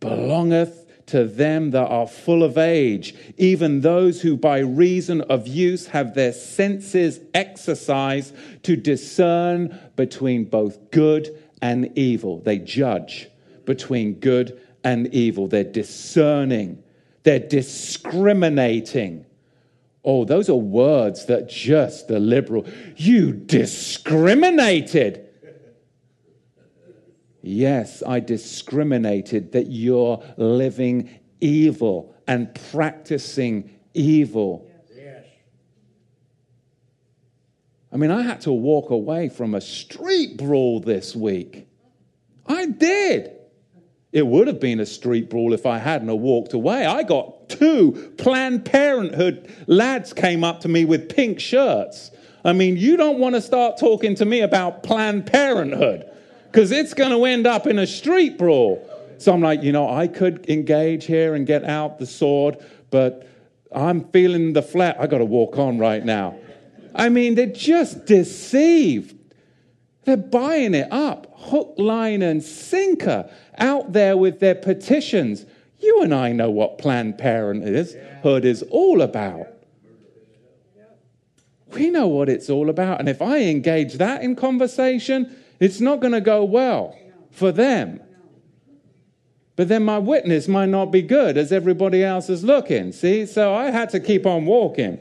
belongeth 0.00 0.83
to 1.06 1.24
them 1.24 1.70
that 1.72 1.86
are 1.86 2.06
full 2.06 2.42
of 2.42 2.56
age, 2.56 3.14
even 3.36 3.80
those 3.80 4.22
who 4.22 4.36
by 4.36 4.58
reason 4.58 5.20
of 5.22 5.46
use 5.46 5.86
have 5.88 6.14
their 6.14 6.32
senses 6.32 7.20
exercised 7.34 8.34
to 8.62 8.76
discern 8.76 9.78
between 9.96 10.44
both 10.44 10.90
good 10.90 11.38
and 11.60 11.96
evil. 11.96 12.40
They 12.40 12.58
judge 12.58 13.28
between 13.64 14.14
good 14.14 14.60
and 14.82 15.12
evil. 15.14 15.46
They're 15.46 15.64
discerning, 15.64 16.82
they're 17.22 17.38
discriminating. 17.38 19.26
Oh, 20.06 20.26
those 20.26 20.50
are 20.50 20.54
words 20.54 21.26
that 21.26 21.48
just 21.48 22.08
the 22.08 22.18
liberal, 22.20 22.66
you 22.96 23.32
discriminated. 23.32 25.23
Yes, 27.46 28.02
I 28.06 28.20
discriminated 28.20 29.52
that 29.52 29.66
you're 29.66 30.22
living 30.38 31.10
evil 31.42 32.14
and 32.26 32.48
practicing 32.72 33.68
evil. 33.92 34.70
Yes. 34.96 35.26
I 37.92 37.98
mean, 37.98 38.10
I 38.10 38.22
had 38.22 38.40
to 38.42 38.52
walk 38.52 38.88
away 38.88 39.28
from 39.28 39.54
a 39.54 39.60
street 39.60 40.38
brawl 40.38 40.80
this 40.80 41.14
week. 41.14 41.68
I 42.46 42.64
did. 42.64 43.32
It 44.10 44.26
would 44.26 44.46
have 44.46 44.58
been 44.58 44.80
a 44.80 44.86
street 44.86 45.28
brawl 45.28 45.52
if 45.52 45.66
I 45.66 45.76
hadn't 45.76 46.18
walked 46.18 46.54
away. 46.54 46.86
I 46.86 47.02
got 47.02 47.50
two 47.50 48.14
Planned 48.16 48.64
Parenthood 48.64 49.54
lads 49.66 50.14
came 50.14 50.44
up 50.44 50.60
to 50.60 50.68
me 50.68 50.86
with 50.86 51.14
pink 51.14 51.40
shirts. 51.40 52.10
I 52.42 52.54
mean, 52.54 52.78
you 52.78 52.96
don't 52.96 53.18
want 53.18 53.34
to 53.34 53.42
start 53.42 53.76
talking 53.76 54.14
to 54.14 54.24
me 54.24 54.40
about 54.40 54.82
Planned 54.82 55.26
Parenthood 55.26 56.10
because 56.54 56.70
it's 56.70 56.94
going 56.94 57.10
to 57.10 57.24
end 57.24 57.48
up 57.48 57.66
in 57.66 57.80
a 57.80 57.86
street 57.86 58.38
brawl. 58.38 58.88
So 59.18 59.32
I'm 59.32 59.40
like, 59.40 59.64
you 59.64 59.72
know, 59.72 59.92
I 59.92 60.06
could 60.06 60.48
engage 60.48 61.04
here 61.04 61.34
and 61.34 61.44
get 61.44 61.64
out 61.64 61.98
the 61.98 62.06
sword, 62.06 62.64
but 62.92 63.28
I'm 63.74 64.04
feeling 64.10 64.52
the 64.52 64.62
flat. 64.62 64.96
I 65.00 65.08
got 65.08 65.18
to 65.18 65.24
walk 65.24 65.58
on 65.58 65.78
right 65.78 66.04
now. 66.04 66.38
I 66.94 67.08
mean, 67.08 67.34
they're 67.34 67.46
just 67.46 68.06
deceived. 68.06 69.18
They're 70.04 70.16
buying 70.16 70.74
it 70.74 70.86
up, 70.92 71.26
hook, 71.34 71.74
line, 71.76 72.22
and 72.22 72.40
sinker, 72.40 73.28
out 73.58 73.92
there 73.92 74.16
with 74.16 74.38
their 74.38 74.54
petitions. 74.54 75.46
You 75.80 76.02
and 76.02 76.14
I 76.14 76.30
know 76.30 76.50
what 76.50 76.78
Planned 76.78 77.18
Parenthood 77.18 78.44
is 78.44 78.62
all 78.70 79.02
about. 79.02 79.48
We 81.72 81.90
know 81.90 82.06
what 82.06 82.28
it's 82.28 82.48
all 82.48 82.70
about. 82.70 83.00
And 83.00 83.08
if 83.08 83.20
I 83.20 83.38
engage 83.38 83.94
that 83.94 84.22
in 84.22 84.36
conversation, 84.36 85.36
it's 85.60 85.80
not 85.80 86.00
going 86.00 86.12
to 86.12 86.20
go 86.20 86.44
well 86.44 86.96
for 87.30 87.52
them. 87.52 88.00
But 89.56 89.68
then 89.68 89.84
my 89.84 89.98
witness 89.98 90.48
might 90.48 90.68
not 90.68 90.86
be 90.86 91.02
good 91.02 91.36
as 91.36 91.52
everybody 91.52 92.02
else 92.02 92.28
is 92.28 92.42
looking. 92.42 92.92
See? 92.92 93.24
So 93.26 93.54
I 93.54 93.70
had 93.70 93.90
to 93.90 94.00
keep 94.00 94.26
on 94.26 94.46
walking. 94.46 94.98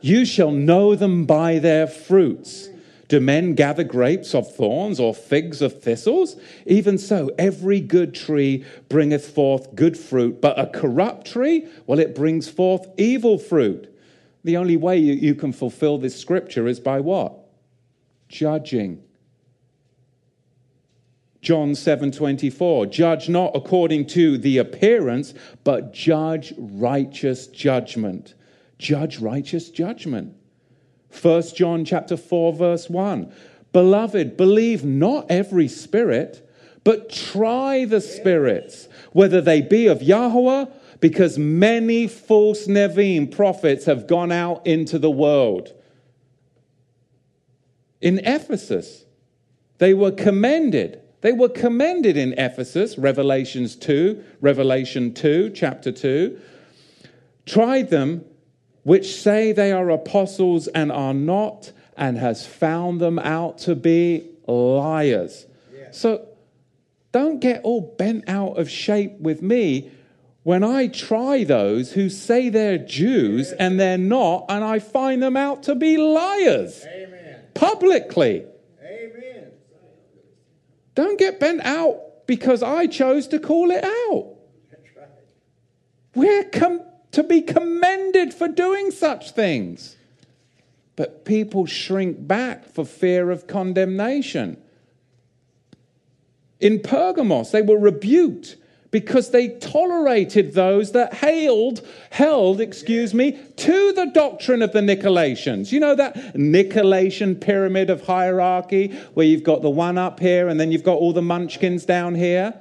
You 0.00 0.24
shall 0.24 0.50
know 0.50 0.94
them 0.94 1.26
by 1.26 1.58
their 1.58 1.86
fruits. 1.86 2.68
Do 3.08 3.20
men 3.20 3.54
gather 3.54 3.82
grapes 3.82 4.36
of 4.36 4.54
thorns 4.54 5.00
or 5.00 5.14
figs 5.14 5.60
of 5.60 5.82
thistles? 5.82 6.36
Even 6.64 6.96
so, 6.96 7.30
every 7.38 7.80
good 7.80 8.14
tree 8.14 8.64
bringeth 8.88 9.26
forth 9.34 9.74
good 9.74 9.98
fruit, 9.98 10.40
but 10.40 10.58
a 10.58 10.66
corrupt 10.66 11.26
tree, 11.26 11.66
well, 11.86 11.98
it 11.98 12.14
brings 12.14 12.48
forth 12.48 12.86
evil 12.96 13.36
fruit. 13.36 13.92
The 14.44 14.56
only 14.56 14.76
way 14.76 14.96
you, 14.96 15.14
you 15.14 15.34
can 15.34 15.52
fulfill 15.52 15.98
this 15.98 16.18
scripture 16.18 16.68
is 16.68 16.78
by 16.78 17.00
what? 17.00 17.34
Judging. 18.28 19.02
John 21.42 21.72
7:24 21.72 22.90
Judge 22.90 23.28
not 23.28 23.52
according 23.54 24.06
to 24.08 24.36
the 24.36 24.58
appearance 24.58 25.32
but 25.64 25.92
judge 25.92 26.52
righteous 26.58 27.46
judgment. 27.46 28.34
Judge 28.78 29.18
righteous 29.18 29.70
judgment. 29.70 30.34
1 31.20 31.42
John 31.54 31.84
chapter 31.84 32.16
4 32.16 32.52
verse 32.52 32.90
1 32.90 33.32
Beloved 33.72 34.36
believe 34.36 34.84
not 34.84 35.26
every 35.30 35.68
spirit 35.68 36.46
but 36.84 37.10
try 37.10 37.84
the 37.84 38.00
spirits 38.00 38.88
whether 39.12 39.40
they 39.40 39.60
be 39.60 39.86
of 39.86 40.02
Yahweh 40.02 40.66
because 41.00 41.38
many 41.38 42.06
false 42.06 42.66
Nevi'im 42.66 43.30
prophets 43.30 43.86
have 43.86 44.06
gone 44.06 44.30
out 44.30 44.66
into 44.66 44.98
the 44.98 45.10
world. 45.10 45.72
In 48.02 48.18
Ephesus 48.20 49.06
they 49.78 49.94
were 49.94 50.12
commended 50.12 51.00
they 51.20 51.32
were 51.32 51.48
commended 51.48 52.16
in 52.16 52.32
Ephesus, 52.38 52.96
Revelations 52.96 53.76
2, 53.76 54.24
Revelation 54.40 55.12
2, 55.12 55.50
chapter 55.54 55.92
2. 55.92 56.38
Tried 57.46 57.90
them, 57.90 58.24
which 58.84 59.14
say 59.14 59.52
they 59.52 59.72
are 59.72 59.90
apostles 59.90 60.66
and 60.68 60.90
are 60.90 61.14
not, 61.14 61.72
and 61.96 62.16
has 62.16 62.46
found 62.46 63.00
them 63.00 63.18
out 63.18 63.58
to 63.58 63.74
be 63.74 64.30
liars. 64.46 65.46
Yeah. 65.74 65.90
So 65.90 66.26
don't 67.12 67.40
get 67.40 67.62
all 67.64 67.94
bent 67.98 68.28
out 68.28 68.58
of 68.58 68.70
shape 68.70 69.18
with 69.18 69.42
me 69.42 69.90
when 70.42 70.64
I 70.64 70.86
try 70.86 71.44
those 71.44 71.92
who 71.92 72.08
say 72.08 72.48
they're 72.48 72.78
Jews 72.78 73.52
and 73.52 73.78
they're 73.78 73.98
not, 73.98 74.46
and 74.48 74.64
I 74.64 74.78
find 74.78 75.22
them 75.22 75.36
out 75.36 75.64
to 75.64 75.74
be 75.74 75.98
liars 75.98 76.84
Amen. 76.86 77.42
publicly. 77.54 78.44
Don't 80.94 81.18
get 81.18 81.40
bent 81.40 81.64
out 81.64 82.26
because 82.26 82.62
I 82.62 82.86
chose 82.86 83.28
to 83.28 83.38
call 83.38 83.70
it 83.70 83.84
out. 83.84 84.36
Right. 84.96 85.08
We're 86.14 86.44
com- 86.44 86.82
to 87.12 87.22
be 87.22 87.42
commended 87.42 88.34
for 88.34 88.48
doing 88.48 88.90
such 88.90 89.32
things. 89.32 89.96
But 90.96 91.24
people 91.24 91.66
shrink 91.66 92.26
back 92.26 92.66
for 92.66 92.84
fear 92.84 93.30
of 93.30 93.46
condemnation. 93.46 94.60
In 96.60 96.80
Pergamos, 96.80 97.52
they 97.52 97.62
were 97.62 97.78
rebuked 97.78 98.56
because 98.90 99.30
they 99.30 99.48
tolerated 99.58 100.54
those 100.54 100.92
that 100.92 101.14
hailed, 101.14 101.86
held, 102.10 102.60
excuse 102.60 103.14
me, 103.14 103.38
to 103.56 103.92
the 103.92 104.06
doctrine 104.06 104.62
of 104.62 104.72
the 104.72 104.80
Nicolaitans. 104.80 105.70
You 105.70 105.80
know 105.80 105.94
that 105.94 106.14
Nicolaitan 106.34 107.40
pyramid 107.40 107.90
of 107.90 108.02
hierarchy 108.02 108.88
where 109.14 109.26
you've 109.26 109.44
got 109.44 109.62
the 109.62 109.70
one 109.70 109.96
up 109.96 110.18
here 110.18 110.48
and 110.48 110.58
then 110.58 110.72
you've 110.72 110.82
got 110.82 110.98
all 110.98 111.12
the 111.12 111.22
munchkins 111.22 111.84
down 111.84 112.14
here? 112.14 112.54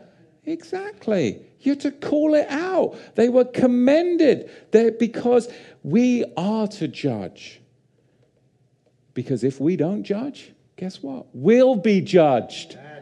Exactly. 0.45 1.41
You're 1.61 1.75
to 1.77 1.91
call 1.91 2.35
it 2.35 2.47
out. 2.49 2.95
They 3.15 3.29
were 3.29 3.45
commended 3.45 4.49
They're, 4.71 4.91
because 4.91 5.51
we 5.83 6.25
are 6.37 6.67
to 6.67 6.87
judge. 6.87 7.59
Because 9.13 9.43
if 9.43 9.59
we 9.59 9.75
don't 9.75 10.03
judge, 10.03 10.53
guess 10.77 11.01
what? 11.01 11.25
We'll 11.33 11.75
be 11.75 12.01
judged. 12.01 12.75
Right. 12.75 12.99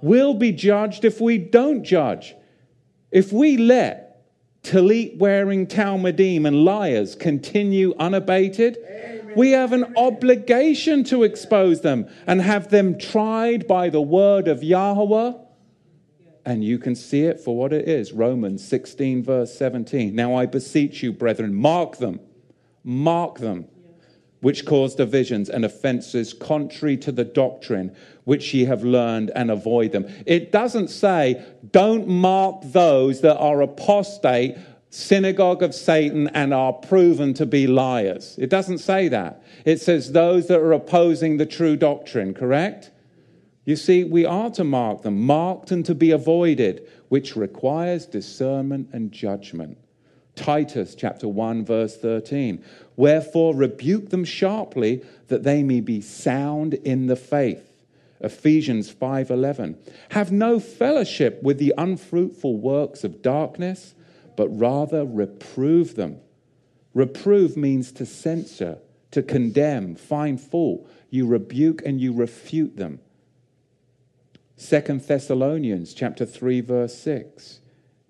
We'll 0.00 0.34
be 0.34 0.52
judged 0.52 1.04
if 1.04 1.20
we 1.20 1.38
don't 1.38 1.82
judge. 1.82 2.34
If 3.10 3.32
we 3.32 3.56
let 3.56 4.08
Talit 4.62 5.18
wearing 5.18 5.66
Talmudim 5.66 6.46
and 6.46 6.64
liars 6.64 7.14
continue 7.14 7.94
unabated, 7.98 8.76
Amen. 8.76 9.32
we 9.36 9.52
have 9.52 9.72
an 9.72 9.94
obligation 9.96 11.04
to 11.04 11.22
expose 11.22 11.80
them 11.80 12.08
and 12.26 12.42
have 12.42 12.68
them 12.68 12.98
tried 12.98 13.66
by 13.66 13.88
the 13.88 14.02
word 14.02 14.46
of 14.48 14.62
Yahweh. 14.62 15.32
And 16.44 16.64
you 16.64 16.78
can 16.78 16.94
see 16.94 17.22
it 17.22 17.40
for 17.40 17.56
what 17.56 17.72
it 17.72 17.88
is 17.88 18.12
Romans 18.12 18.66
16, 18.66 19.22
verse 19.22 19.54
17. 19.54 20.14
Now 20.14 20.34
I 20.34 20.46
beseech 20.46 21.02
you, 21.02 21.12
brethren, 21.12 21.54
mark 21.54 21.98
them, 21.98 22.20
mark 22.84 23.38
them 23.38 23.68
which 24.40 24.64
cause 24.64 24.94
divisions 24.94 25.48
and 25.48 25.64
offenses 25.64 26.32
contrary 26.32 26.96
to 26.96 27.12
the 27.12 27.24
doctrine 27.24 27.94
which 28.24 28.52
ye 28.54 28.64
have 28.66 28.84
learned 28.84 29.30
and 29.34 29.50
avoid 29.50 29.92
them. 29.92 30.06
It 30.26 30.52
doesn't 30.52 30.88
say, 30.88 31.44
don't 31.72 32.06
mark 32.06 32.60
those 32.62 33.22
that 33.22 33.38
are 33.38 33.62
apostate, 33.62 34.56
synagogue 34.90 35.62
of 35.62 35.74
Satan, 35.74 36.28
and 36.28 36.54
are 36.54 36.72
proven 36.72 37.34
to 37.34 37.46
be 37.46 37.66
liars. 37.66 38.36
It 38.38 38.50
doesn't 38.50 38.78
say 38.78 39.08
that. 39.08 39.42
It 39.64 39.80
says 39.80 40.12
those 40.12 40.46
that 40.48 40.60
are 40.60 40.72
opposing 40.72 41.38
the 41.38 41.46
true 41.46 41.76
doctrine, 41.76 42.34
correct? 42.34 42.90
You 43.64 43.76
see, 43.76 44.04
we 44.04 44.24
are 44.24 44.50
to 44.52 44.64
mark 44.64 45.02
them, 45.02 45.20
marked 45.20 45.70
and 45.70 45.84
to 45.86 45.94
be 45.94 46.10
avoided, 46.10 46.88
which 47.08 47.36
requires 47.36 48.06
discernment 48.06 48.90
and 48.92 49.10
judgment. 49.12 49.78
Titus 50.38 50.94
chapter 50.94 51.28
1 51.28 51.64
verse 51.64 51.96
13. 51.96 52.64
Wherefore 52.98 53.54
rebuke 53.54 54.10
them 54.10 54.24
sharply 54.24 55.02
that 55.28 55.44
they 55.44 55.62
may 55.62 55.80
be 55.80 56.00
sound 56.00 56.74
in 56.74 57.06
the 57.06 57.14
faith. 57.14 57.72
Ephesians 58.20 58.90
5:11. 58.90 59.76
Have 60.08 60.32
no 60.32 60.58
fellowship 60.58 61.40
with 61.40 61.58
the 61.58 61.72
unfruitful 61.78 62.56
works 62.56 63.04
of 63.04 63.22
darkness, 63.22 63.94
but 64.34 64.48
rather 64.48 65.04
reprove 65.04 65.94
them. 65.94 66.16
Reprove 66.92 67.56
means 67.56 67.92
to 67.92 68.04
censure, 68.04 68.78
to 69.12 69.22
condemn, 69.22 69.94
find 69.94 70.40
fault. 70.40 70.84
You 71.08 71.24
rebuke 71.28 71.80
and 71.86 72.00
you 72.00 72.12
refute 72.12 72.76
them. 72.76 72.98
Second 74.56 75.02
Thessalonians 75.02 75.94
chapter 75.94 76.26
3 76.26 76.60
verse 76.62 76.94
6. 76.94 77.60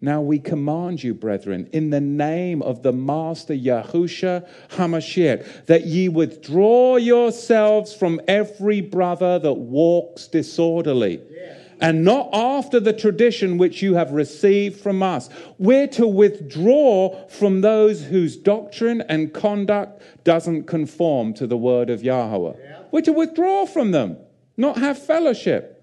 Now 0.01 0.21
we 0.21 0.39
command 0.39 1.03
you, 1.03 1.13
brethren, 1.13 1.69
in 1.73 1.91
the 1.91 2.01
name 2.01 2.63
of 2.63 2.83
the 2.83 2.93
Master 2.93 3.55
Yahusha 3.55 4.49
Hamashiach, 4.71 5.67
that 5.67 5.87
ye 5.87 6.09
withdraw 6.09 6.97
yourselves 6.97 7.93
from 7.93 8.21
every 8.29 8.81
brother 8.81 9.41
that 9.41 9.55
walks 9.55 10.29
disorderly. 10.29 11.21
Yeah. 11.31 11.55
And 11.81 12.05
not 12.05 12.29
after 12.33 12.79
the 12.79 12.93
tradition 12.93 13.59
which 13.59 13.83
you 13.83 13.95
have 13.95 14.13
received 14.13 14.81
from 14.81 15.03
us. 15.03 15.29
We're 15.59 15.87
to 15.89 16.07
withdraw 16.07 17.27
from 17.29 17.61
those 17.61 18.05
whose 18.05 18.37
doctrine 18.37 19.01
and 19.03 19.33
conduct 19.33 20.03
doesn't 20.25 20.65
conform 20.65 21.35
to 21.35 21.47
the 21.47 21.57
word 21.57 21.91
of 21.91 22.05
Yahweh. 22.05 22.53
Yeah. 22.59 22.83
We're 22.93 23.03
to 23.03 23.13
withdraw 23.13 23.67
from 23.67 23.91
them, 23.91 24.17
not 24.57 24.79
have 24.79 24.99
fellowship. 24.99 25.78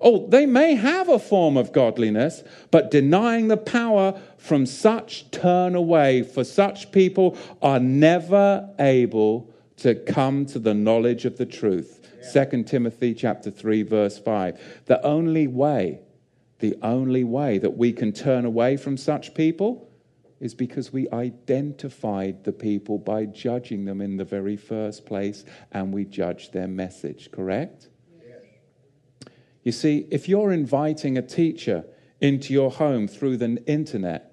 Oh, 0.00 0.26
they 0.28 0.44
may 0.44 0.74
have 0.74 1.08
a 1.08 1.18
form 1.18 1.56
of 1.56 1.72
godliness, 1.72 2.42
but 2.70 2.90
denying 2.90 3.48
the 3.48 3.56
power 3.56 4.20
from 4.36 4.66
such 4.66 5.30
turn 5.30 5.74
away, 5.74 6.22
for 6.22 6.44
such 6.44 6.92
people 6.92 7.36
are 7.62 7.80
never 7.80 8.68
able 8.78 9.50
to 9.78 9.94
come 9.94 10.46
to 10.46 10.58
the 10.58 10.74
knowledge 10.74 11.24
of 11.24 11.38
the 11.38 11.46
truth. 11.46 12.06
Yeah. 12.34 12.44
2 12.44 12.64
Timothy 12.64 13.14
chapter 13.14 13.50
3 13.50 13.82
verse 13.82 14.18
5. 14.18 14.82
The 14.86 15.02
only 15.04 15.46
way, 15.46 16.00
the 16.58 16.76
only 16.82 17.24
way 17.24 17.58
that 17.58 17.76
we 17.76 17.92
can 17.92 18.12
turn 18.12 18.44
away 18.44 18.76
from 18.76 18.96
such 18.96 19.34
people 19.34 19.90
is 20.40 20.54
because 20.54 20.92
we 20.92 21.08
identified 21.12 22.44
the 22.44 22.52
people 22.52 22.98
by 22.98 23.24
judging 23.24 23.86
them 23.86 24.00
in 24.02 24.16
the 24.16 24.24
very 24.24 24.56
first 24.56 25.06
place 25.06 25.44
and 25.72 25.92
we 25.92 26.04
judged 26.04 26.52
their 26.52 26.68
message, 26.68 27.30
correct? 27.30 27.88
You 29.66 29.72
see, 29.72 30.06
if 30.12 30.28
you're 30.28 30.52
inviting 30.52 31.18
a 31.18 31.22
teacher 31.22 31.84
into 32.20 32.52
your 32.52 32.70
home 32.70 33.08
through 33.08 33.38
the 33.38 33.60
internet, 33.66 34.32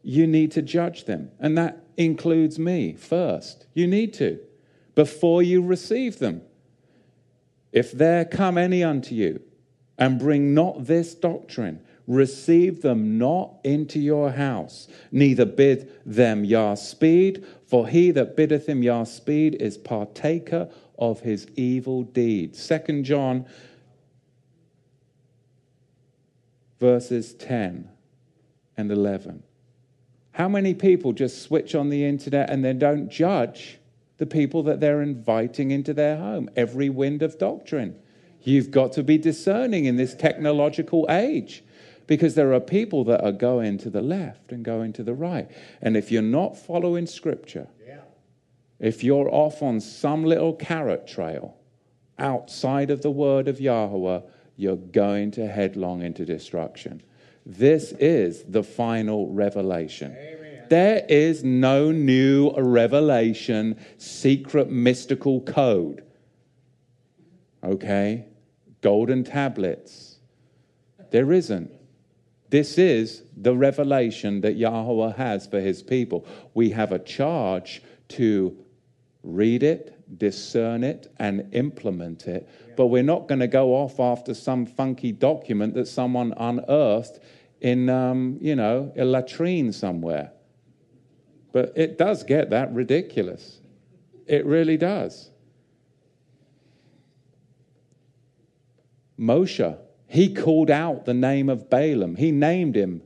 you 0.00 0.28
need 0.28 0.52
to 0.52 0.62
judge 0.62 1.06
them. 1.06 1.32
And 1.40 1.58
that 1.58 1.84
includes 1.96 2.56
me 2.56 2.92
first. 2.92 3.66
You 3.74 3.88
need 3.88 4.14
to, 4.14 4.38
before 4.94 5.42
you 5.42 5.60
receive 5.60 6.20
them. 6.20 6.42
If 7.72 7.90
there 7.90 8.24
come 8.24 8.56
any 8.56 8.84
unto 8.84 9.12
you 9.12 9.42
and 9.98 10.20
bring 10.20 10.54
not 10.54 10.86
this 10.86 11.16
doctrine, 11.16 11.80
receive 12.06 12.82
them 12.82 13.18
not 13.18 13.56
into 13.64 13.98
your 13.98 14.30
house, 14.30 14.86
neither 15.10 15.46
bid 15.46 15.90
them 16.06 16.44
Yah 16.44 16.76
speed, 16.76 17.44
for 17.66 17.88
he 17.88 18.12
that 18.12 18.36
biddeth 18.36 18.68
him 18.68 18.84
Yah 18.84 19.02
speed 19.02 19.56
is 19.56 19.76
partaker 19.76 20.68
of 20.96 21.22
his 21.22 21.48
evil 21.56 22.04
deeds. 22.04 22.62
Second 22.62 23.02
John 23.02 23.46
verses 26.80 27.34
10 27.34 27.88
and 28.76 28.90
11. 28.90 29.44
How 30.32 30.48
many 30.48 30.74
people 30.74 31.12
just 31.12 31.42
switch 31.42 31.74
on 31.74 31.90
the 31.90 32.04
internet 32.04 32.50
and 32.50 32.64
then 32.64 32.78
don't 32.78 33.10
judge 33.10 33.78
the 34.20 34.26
people 34.26 34.62
that 34.64 34.80
they're 34.80 35.00
inviting 35.00 35.70
into 35.70 35.94
their 35.94 36.18
home, 36.18 36.50
every 36.54 36.90
wind 36.90 37.22
of 37.22 37.38
doctrine. 37.38 37.96
You've 38.42 38.70
got 38.70 38.92
to 38.92 39.02
be 39.02 39.16
discerning 39.16 39.86
in 39.86 39.96
this 39.96 40.14
technological 40.14 41.06
age 41.08 41.64
because 42.06 42.34
there 42.34 42.52
are 42.52 42.60
people 42.60 43.02
that 43.04 43.24
are 43.24 43.32
going 43.32 43.78
to 43.78 43.88
the 43.88 44.02
left 44.02 44.52
and 44.52 44.62
going 44.62 44.92
to 44.92 45.02
the 45.02 45.14
right. 45.14 45.50
And 45.80 45.96
if 45.96 46.12
you're 46.12 46.20
not 46.20 46.58
following 46.58 47.06
scripture, 47.06 47.68
yeah. 47.86 48.02
if 48.78 49.02
you're 49.02 49.34
off 49.34 49.62
on 49.62 49.80
some 49.80 50.24
little 50.24 50.52
carrot 50.52 51.06
trail 51.06 51.56
outside 52.18 52.90
of 52.90 53.00
the 53.00 53.10
word 53.10 53.48
of 53.48 53.58
Yahweh, 53.58 54.20
you're 54.60 54.76
going 54.76 55.30
to 55.30 55.48
headlong 55.48 56.02
into 56.02 56.26
destruction. 56.26 57.02
This 57.46 57.92
is 57.92 58.44
the 58.46 58.62
final 58.62 59.32
revelation. 59.32 60.12
Amen. 60.12 60.66
There 60.68 61.04
is 61.08 61.42
no 61.42 61.90
new 61.90 62.52
revelation, 62.52 63.80
secret 63.96 64.70
mystical 64.70 65.40
code. 65.40 66.04
Okay? 67.64 68.26
Golden 68.82 69.24
tablets. 69.24 70.18
There 71.10 71.32
isn't. 71.32 71.72
This 72.50 72.76
is 72.76 73.22
the 73.36 73.56
revelation 73.56 74.42
that 74.42 74.56
Yahweh 74.56 75.14
has 75.14 75.46
for 75.46 75.60
his 75.60 75.82
people. 75.82 76.26
We 76.52 76.70
have 76.70 76.92
a 76.92 76.98
charge 76.98 77.82
to 78.10 78.56
read 79.22 79.62
it, 79.62 80.18
discern 80.18 80.84
it, 80.84 81.12
and 81.18 81.48
implement 81.54 82.26
it. 82.26 82.48
But 82.80 82.86
we're 82.86 83.02
not 83.02 83.28
going 83.28 83.40
to 83.40 83.46
go 83.46 83.74
off 83.74 84.00
after 84.00 84.32
some 84.32 84.64
funky 84.64 85.12
document 85.12 85.74
that 85.74 85.86
someone 85.86 86.32
unearthed 86.38 87.20
in, 87.60 87.90
um, 87.90 88.38
you 88.40 88.56
know, 88.56 88.90
a 88.96 89.04
latrine 89.04 89.70
somewhere. 89.70 90.32
But 91.52 91.74
it 91.76 91.98
does 91.98 92.22
get 92.22 92.48
that 92.48 92.72
ridiculous. 92.72 93.60
It 94.26 94.46
really 94.46 94.78
does. 94.78 95.28
Moshe, 99.18 99.76
he 100.06 100.32
called 100.32 100.70
out 100.70 101.04
the 101.04 101.12
name 101.12 101.50
of 101.50 101.68
Balaam. 101.68 102.16
He 102.16 102.32
named 102.32 102.76
him 102.76 103.02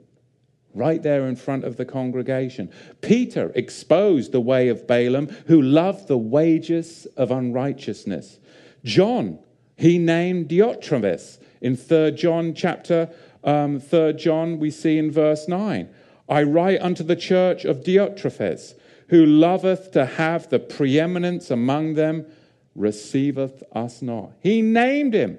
right 0.72 1.02
there 1.02 1.26
in 1.26 1.34
front 1.34 1.64
of 1.64 1.78
the 1.78 1.84
congregation. 1.84 2.70
Peter 3.00 3.50
exposed 3.56 4.30
the 4.30 4.40
way 4.40 4.68
of 4.68 4.86
Balaam, 4.86 5.26
who 5.48 5.60
loved 5.60 6.06
the 6.06 6.16
wages 6.16 7.06
of 7.16 7.32
unrighteousness. 7.32 8.38
John, 8.84 9.40
he 9.76 9.98
named 9.98 10.48
Diotrephes 10.48 11.38
in 11.60 11.76
3 11.76 12.12
John 12.12 12.54
chapter 12.54 13.10
um, 13.44 13.78
3 13.78 14.14
John, 14.14 14.58
we 14.58 14.70
see 14.70 14.98
in 14.98 15.10
verse 15.10 15.46
9. 15.48 15.88
I 16.28 16.42
write 16.42 16.80
unto 16.80 17.04
the 17.04 17.16
church 17.16 17.64
of 17.64 17.82
Diotrephes, 17.82 18.74
who 19.08 19.26
loveth 19.26 19.92
to 19.92 20.06
have 20.06 20.48
the 20.48 20.58
preeminence 20.58 21.50
among 21.50 21.94
them, 21.94 22.26
receiveth 22.74 23.62
us 23.72 24.00
not. 24.00 24.32
He 24.40 24.62
named 24.62 25.14
him 25.14 25.38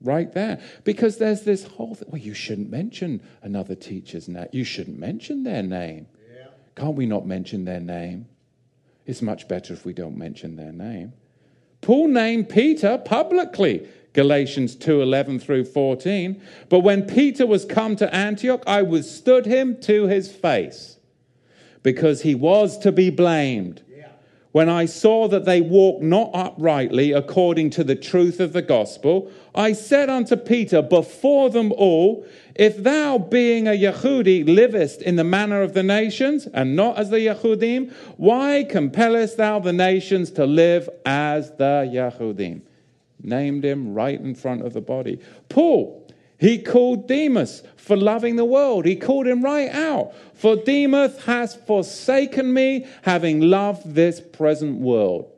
right 0.00 0.32
there 0.32 0.60
because 0.84 1.18
there's 1.18 1.42
this 1.42 1.64
whole 1.64 1.94
thing. 1.94 2.08
Well, 2.10 2.20
you 2.20 2.34
shouldn't 2.34 2.70
mention 2.70 3.20
another 3.42 3.74
teacher's 3.74 4.28
name. 4.28 4.48
You 4.52 4.64
shouldn't 4.64 4.98
mention 4.98 5.42
their 5.42 5.62
name. 5.62 6.06
Yeah. 6.32 6.46
Can't 6.76 6.94
we 6.94 7.06
not 7.06 7.26
mention 7.26 7.64
their 7.64 7.80
name? 7.80 8.26
It's 9.04 9.20
much 9.20 9.48
better 9.48 9.74
if 9.74 9.84
we 9.84 9.92
don't 9.92 10.16
mention 10.16 10.56
their 10.56 10.72
name. 10.72 11.12
Paul 11.82 12.08
named 12.08 12.48
Peter 12.48 12.96
publicly 12.96 13.86
Galatians 14.14 14.76
2:11 14.76 15.40
through 15.40 15.64
14. 15.64 16.40
But 16.68 16.80
when 16.80 17.02
Peter 17.02 17.46
was 17.46 17.64
come 17.64 17.96
to 17.96 18.14
Antioch, 18.14 18.62
I 18.66 18.82
withstood 18.82 19.46
him 19.46 19.76
to 19.82 20.06
his 20.06 20.30
face, 20.30 20.96
because 21.82 22.22
he 22.22 22.34
was 22.34 22.78
to 22.78 22.92
be 22.92 23.10
blamed. 23.10 23.82
When 24.52 24.68
I 24.68 24.84
saw 24.84 25.28
that 25.28 25.46
they 25.46 25.62
walked 25.62 26.02
not 26.02 26.30
uprightly 26.34 27.12
according 27.12 27.70
to 27.70 27.84
the 27.84 27.96
truth 27.96 28.38
of 28.38 28.52
the 28.52 28.60
gospel, 28.60 29.30
I 29.54 29.72
said 29.72 30.10
unto 30.10 30.36
Peter 30.36 30.82
before 30.82 31.48
them 31.48 31.72
all, 31.72 32.26
If 32.54 32.82
thou, 32.82 33.16
being 33.16 33.66
a 33.66 33.70
Yehudi, 33.70 34.46
livest 34.46 35.00
in 35.00 35.16
the 35.16 35.24
manner 35.24 35.62
of 35.62 35.72
the 35.72 35.82
nations, 35.82 36.46
and 36.46 36.76
not 36.76 36.98
as 36.98 37.08
the 37.08 37.16
Yehudim, 37.16 37.92
why 38.18 38.64
compellest 38.68 39.38
thou 39.38 39.58
the 39.58 39.72
nations 39.72 40.30
to 40.32 40.44
live 40.44 40.88
as 41.06 41.52
the 41.52 41.88
Yehudim? 41.90 42.60
named 43.22 43.64
him 43.64 43.94
right 43.94 44.20
in 44.20 44.34
front 44.34 44.66
of 44.66 44.72
the 44.72 44.80
body. 44.80 45.18
Paul, 45.48 46.01
he 46.42 46.58
called 46.58 47.06
Demas 47.06 47.62
for 47.76 47.96
loving 47.96 48.34
the 48.34 48.44
world. 48.44 48.84
He 48.84 48.96
called 48.96 49.28
him 49.28 49.44
right 49.44 49.68
out. 49.68 50.12
For 50.34 50.56
Demas 50.56 51.16
has 51.22 51.54
forsaken 51.54 52.52
me, 52.52 52.84
having 53.02 53.42
loved 53.42 53.94
this 53.94 54.20
present 54.20 54.80
world. 54.80 55.30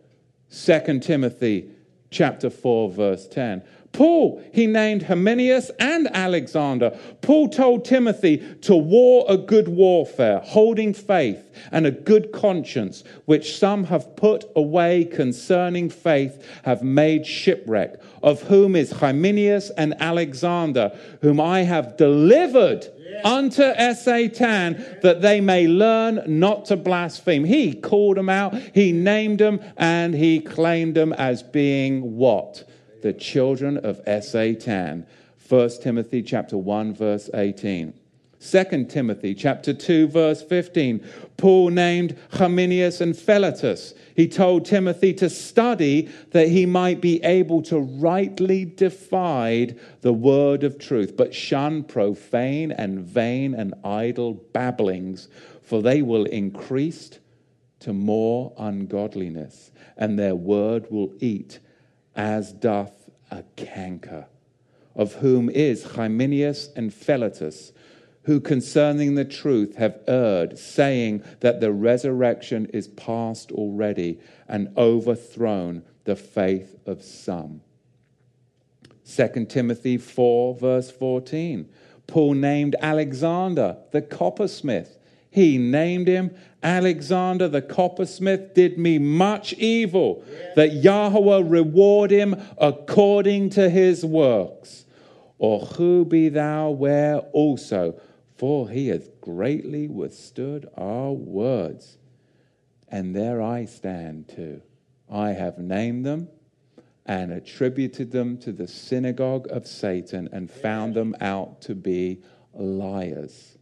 2 0.50 1.00
Timothy 1.00 1.68
chapter 2.11 2.48
4, 2.48 2.88
verse 2.88 3.28
10. 3.28 3.62
Paul, 3.95 4.42
he 4.53 4.66
named 4.66 5.05
Hymenaeus 5.05 5.70
and 5.78 6.09
Alexander. 6.14 6.90
Paul 7.22 7.49
told 7.49 7.84
Timothy 7.84 8.38
to 8.62 8.76
war 8.76 9.24
a 9.28 9.38
good 9.38 9.68
warfare, 9.68 10.40
holding 10.40 10.92
faith 10.92 11.49
and 11.70 11.86
a 11.86 11.92
good 11.92 12.32
conscience, 12.32 13.05
which 13.24 13.57
some 13.57 13.84
have 13.84 14.16
put 14.16 14.45
away 14.57 15.05
concerning 15.05 15.88
faith, 15.88 16.45
have 16.64 16.82
made 16.82 17.24
shipwreck, 17.24 18.01
of 18.22 18.42
whom 18.42 18.74
is 18.74 18.90
Hymenaeus 18.90 19.70
and 19.70 19.95
Alexander, 20.01 20.90
whom 21.22 21.40
I 21.40 21.62
have 21.62 21.97
delivered 21.97 22.88
unto 23.24 23.72
Satan 23.95 24.84
that 25.03 25.22
they 25.22 25.40
may 25.40 25.68
learn 25.68 26.20
not 26.26 26.64
to 26.64 26.76
blaspheme. 26.76 27.45
He 27.45 27.72
called 27.72 28.16
them 28.16 28.28
out, 28.28 28.55
he 28.74 28.90
named 28.90 29.38
them, 29.38 29.61
and 29.76 30.14
he 30.14 30.40
claimed 30.40 30.97
them 30.97 31.12
as 31.12 31.45
being 31.45 32.16
what? 32.16 32.64
The 33.05 33.12
children 33.12 33.76
of 33.76 34.00
Satan. 34.24 35.07
1 35.50 35.70
Timothy 35.82 36.22
chapter 36.22 36.57
1 36.57 36.94
verse 36.94 37.28
18. 37.34 37.92
2 38.40 38.84
Timothy 38.86 39.34
chapter 39.34 39.74
2 39.74 40.09
verse 40.09 40.42
15. 40.42 41.07
Paul 41.36 41.68
named 41.68 42.16
Hymenaeus 42.32 43.02
and 43.02 43.14
Philetus. 43.14 43.92
He 44.16 44.26
told 44.26 44.64
Timothy 44.64 45.12
to 45.14 45.28
study 45.28 46.09
that 46.30 46.48
he 46.48 46.64
might 46.64 47.02
be 47.02 47.22
able 47.24 47.61
to 47.64 47.78
rightly 47.78 48.64
divide 48.64 49.78
the 50.00 50.14
word 50.14 50.64
of 50.64 50.78
truth, 50.78 51.14
but 51.14 51.34
shun 51.34 51.84
profane 51.84 52.72
and 52.72 53.00
vain 53.00 53.52
and 53.55 53.74
idle 53.84 54.32
babblings, 54.55 55.28
for 55.61 55.82
they 55.82 56.00
will 56.00 56.24
increase 56.24 57.18
to 57.80 57.92
more 57.92 58.55
ungodliness, 58.57 59.72
and 59.98 60.18
their 60.18 60.34
word 60.34 60.90
will 60.90 61.12
eat 61.20 61.59
as 62.17 62.53
doth 62.53 63.11
a 63.31 63.43
canker, 63.57 64.27
of 64.95 65.15
whom 65.15 65.51
is 65.51 65.85
Hymenaeus 65.85 66.71
and 66.77 66.93
Philetus, 66.93 67.73
who 68.25 68.41
concerning 68.41 69.15
the 69.15 69.25
truth 69.25 69.77
have 69.77 69.99
erred, 70.07 70.59
saying 70.59 71.23
that 71.41 71.61
the 71.61 71.73
resurrection 71.73 72.67
is 72.67 72.89
past 72.89 73.53
already 73.53 74.19
and 74.49 74.73
overthrown 74.77 75.83
the 76.05 76.17
faith 76.17 76.77
of 76.87 77.03
some. 77.03 77.61
2 79.07 79.47
Timothy 79.47 79.99
4, 79.99 80.55
verse 80.55 80.91
14. 80.91 81.69
Paul 82.07 82.35
named 82.35 82.77
Alexander 82.81 83.77
the 83.93 84.03
coppersmith. 84.03 84.99
He 85.35 85.59
named 85.59 86.07
him 86.07 86.30
Alexander 86.62 87.49
the 87.49 87.61
coppersmith 87.61 88.55
did 88.55 88.78
me 88.78 89.01
much 89.01 89.53
evil, 89.55 90.22
that 90.55 90.74
Yahweh 90.74 91.43
reward 91.45 92.12
him 92.12 92.41
according 92.57 93.51
to 93.51 93.68
his 93.68 94.05
works. 94.05 94.87
Or 95.39 95.59
who 95.59 96.05
be 96.05 96.28
thou 96.28 96.70
where 96.70 97.18
also? 97.32 98.01
For 98.37 98.70
he 98.70 98.87
hath 98.87 99.20
greatly 99.20 99.89
withstood 99.89 100.68
our 100.76 101.11
words. 101.11 101.99
And 102.87 103.12
there 103.12 103.43
I 103.43 103.64
stand 103.64 104.28
too. 104.28 104.62
I 105.11 105.30
have 105.30 105.59
named 105.59 106.07
them 106.07 106.28
and 107.05 107.32
attributed 107.32 108.12
them 108.12 108.39
to 108.39 108.53
the 108.53 108.68
synagogue 108.68 109.49
of 109.51 109.66
Satan 109.66 110.28
and 110.30 110.49
found 110.49 110.95
them 110.95 111.16
out 111.20 111.61
to 111.62 111.74
be 111.74 112.22
liars. 112.55 113.59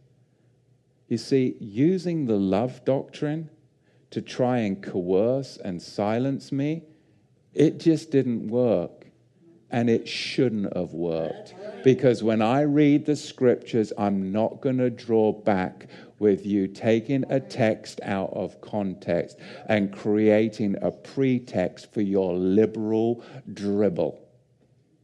You 1.07 1.17
see, 1.17 1.55
using 1.59 2.25
the 2.25 2.37
love 2.37 2.83
doctrine 2.85 3.49
to 4.11 4.21
try 4.21 4.59
and 4.59 4.81
coerce 4.81 5.57
and 5.57 5.81
silence 5.81 6.51
me, 6.51 6.83
it 7.53 7.79
just 7.79 8.11
didn't 8.11 8.47
work. 8.47 9.07
And 9.69 9.89
it 9.89 10.07
shouldn't 10.07 10.77
have 10.77 10.93
worked. 10.93 11.55
Because 11.83 12.21
when 12.21 12.43
I 12.43 12.61
read 12.61 13.07
the 13.07 13.15
scriptures, 13.15 13.91
I'm 13.97 14.31
not 14.31 14.61
going 14.61 14.77
to 14.77 14.91
draw 14.91 15.31
back 15.31 15.87
with 16.19 16.45
you 16.45 16.67
taking 16.67 17.25
a 17.29 17.39
text 17.39 17.99
out 18.03 18.31
of 18.33 18.61
context 18.61 19.39
and 19.67 19.91
creating 19.91 20.75
a 20.83 20.91
pretext 20.91 21.91
for 21.91 22.01
your 22.01 22.35
liberal 22.35 23.23
dribble. 23.51 24.23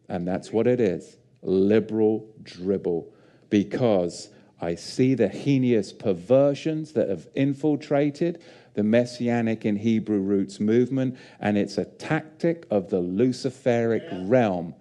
And 0.08 0.28
that's 0.28 0.54
what 0.54 0.68
it 0.68 0.80
is 0.80 1.18
liberal 1.42 2.28
dribble. 2.44 3.12
Because 3.50 4.30
I 4.62 4.76
see 4.76 5.14
the 5.14 5.30
heinous 5.30 5.94
perversions 5.94 6.92
that 6.94 7.10
have 7.10 7.28
infiltrated 7.36 8.42
the 8.74 8.84
Messianic 8.84 9.66
in 9.66 9.78
Hebrew 9.78 10.20
roots 10.20 10.60
movement, 10.60 11.18
and 11.40 11.58
it's 11.58 11.78
a 11.78 11.86
tactic 11.86 12.66
of 12.70 12.90
the 12.90 13.02
Luciferic 13.02 14.04
yeah. 14.12 14.24
realm. 14.24 14.76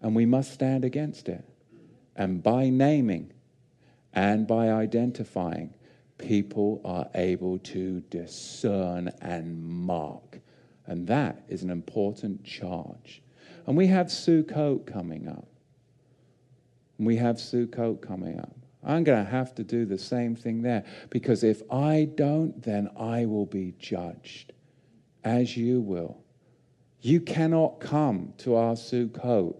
And 0.00 0.14
we 0.16 0.26
must 0.26 0.52
stand 0.52 0.84
against 0.84 1.28
it. 1.28 1.44
And 2.16 2.42
by 2.42 2.68
naming 2.68 3.32
and 4.12 4.46
by 4.46 4.70
identifying, 4.70 5.74
people 6.18 6.80
are 6.84 7.08
able 7.14 7.58
to 7.58 8.00
discern 8.10 9.10
and 9.20 9.62
mark. 9.62 10.40
And 10.86 11.06
that 11.06 11.44
is 11.48 11.62
an 11.62 11.70
important 11.70 12.44
charge. 12.44 13.22
And 13.66 13.76
we 13.76 13.86
have 13.86 14.06
Sukkot 14.06 14.86
coming 14.86 15.28
up. 15.28 15.46
We 16.98 17.16
have 17.16 17.36
Sukkot 17.36 18.00
coming 18.02 18.38
up. 18.38 18.59
I'm 18.82 19.04
going 19.04 19.24
to 19.24 19.30
have 19.30 19.54
to 19.56 19.64
do 19.64 19.84
the 19.84 19.98
same 19.98 20.34
thing 20.34 20.62
there 20.62 20.84
because 21.10 21.44
if 21.44 21.62
I 21.70 22.08
don't, 22.14 22.62
then 22.62 22.88
I 22.96 23.26
will 23.26 23.46
be 23.46 23.74
judged, 23.78 24.52
as 25.22 25.56
you 25.56 25.80
will. 25.80 26.22
You 27.00 27.20
cannot 27.20 27.80
come 27.80 28.34
to 28.38 28.56
our 28.56 28.74
Sukkot, 28.74 29.56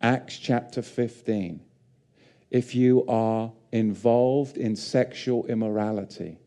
Acts 0.00 0.38
chapter 0.38 0.82
15, 0.82 1.60
if 2.50 2.74
you 2.74 3.04
are 3.06 3.52
involved 3.72 4.56
in 4.56 4.76
sexual 4.76 5.46
immorality. 5.46 6.38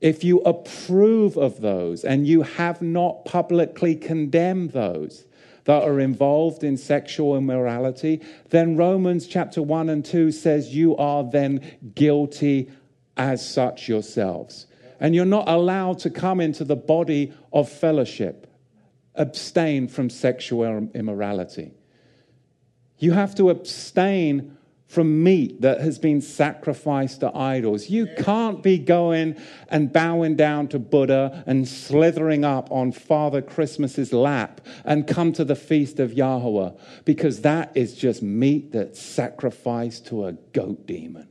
If 0.00 0.22
you 0.22 0.40
approve 0.40 1.36
of 1.36 1.60
those 1.60 2.04
and 2.04 2.26
you 2.26 2.42
have 2.42 2.80
not 2.80 3.24
publicly 3.24 3.96
condemned 3.96 4.70
those, 4.70 5.26
that 5.68 5.82
are 5.82 6.00
involved 6.00 6.64
in 6.64 6.78
sexual 6.78 7.36
immorality, 7.36 8.22
then 8.48 8.74
Romans 8.74 9.26
chapter 9.26 9.60
1 9.60 9.90
and 9.90 10.02
2 10.02 10.32
says 10.32 10.74
you 10.74 10.96
are 10.96 11.22
then 11.22 11.60
guilty 11.94 12.70
as 13.18 13.46
such 13.46 13.86
yourselves. 13.86 14.66
And 14.98 15.14
you're 15.14 15.26
not 15.26 15.46
allowed 15.46 15.98
to 15.98 16.10
come 16.10 16.40
into 16.40 16.64
the 16.64 16.74
body 16.74 17.34
of 17.52 17.68
fellowship. 17.68 18.46
Abstain 19.14 19.88
from 19.88 20.08
sexual 20.08 20.88
immorality. 20.94 21.72
You 22.96 23.12
have 23.12 23.34
to 23.34 23.50
abstain 23.50 24.56
from 24.88 25.22
meat 25.22 25.60
that 25.60 25.82
has 25.82 25.98
been 25.98 26.22
sacrificed 26.22 27.20
to 27.20 27.36
idols. 27.36 27.90
You 27.90 28.08
can't 28.18 28.62
be 28.62 28.78
going 28.78 29.36
and 29.68 29.92
bowing 29.92 30.34
down 30.34 30.68
to 30.68 30.78
Buddha 30.78 31.44
and 31.46 31.68
slithering 31.68 32.42
up 32.42 32.72
on 32.72 32.92
Father 32.92 33.42
Christmas's 33.42 34.14
lap 34.14 34.62
and 34.86 35.06
come 35.06 35.34
to 35.34 35.44
the 35.44 35.54
feast 35.54 36.00
of 36.00 36.14
Yahweh 36.14 36.70
because 37.04 37.42
that 37.42 37.70
is 37.76 37.94
just 37.94 38.22
meat 38.22 38.72
that's 38.72 39.00
sacrificed 39.00 40.06
to 40.06 40.24
a 40.24 40.32
goat 40.32 40.86
demon. 40.86 41.28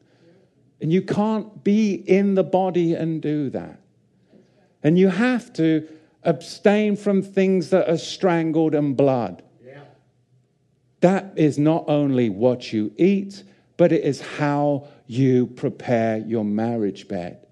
And 0.79 0.93
you 0.93 1.01
can't 1.01 1.63
be 1.63 1.95
in 1.95 2.35
the 2.35 2.43
body 2.43 2.93
and 2.93 3.19
do 3.19 3.49
that. 3.49 3.81
And 4.83 4.99
you 4.99 5.07
have 5.07 5.51
to 5.53 5.87
abstain 6.21 6.95
from 6.95 7.23
things 7.23 7.71
that 7.71 7.89
are 7.89 7.97
strangled 7.97 8.75
and 8.75 8.95
blood. 8.95 9.41
That 11.01 11.33
is 11.35 11.57
not 11.57 11.85
only 11.87 12.29
what 12.29 12.73
you 12.73 12.91
eat, 12.97 13.43
but 13.77 13.91
it 13.91 14.03
is 14.03 14.21
how 14.21 14.87
you 15.05 15.47
prepare 15.47 16.17
your 16.17 16.43
marriage 16.43 17.07
bed. 17.07 17.45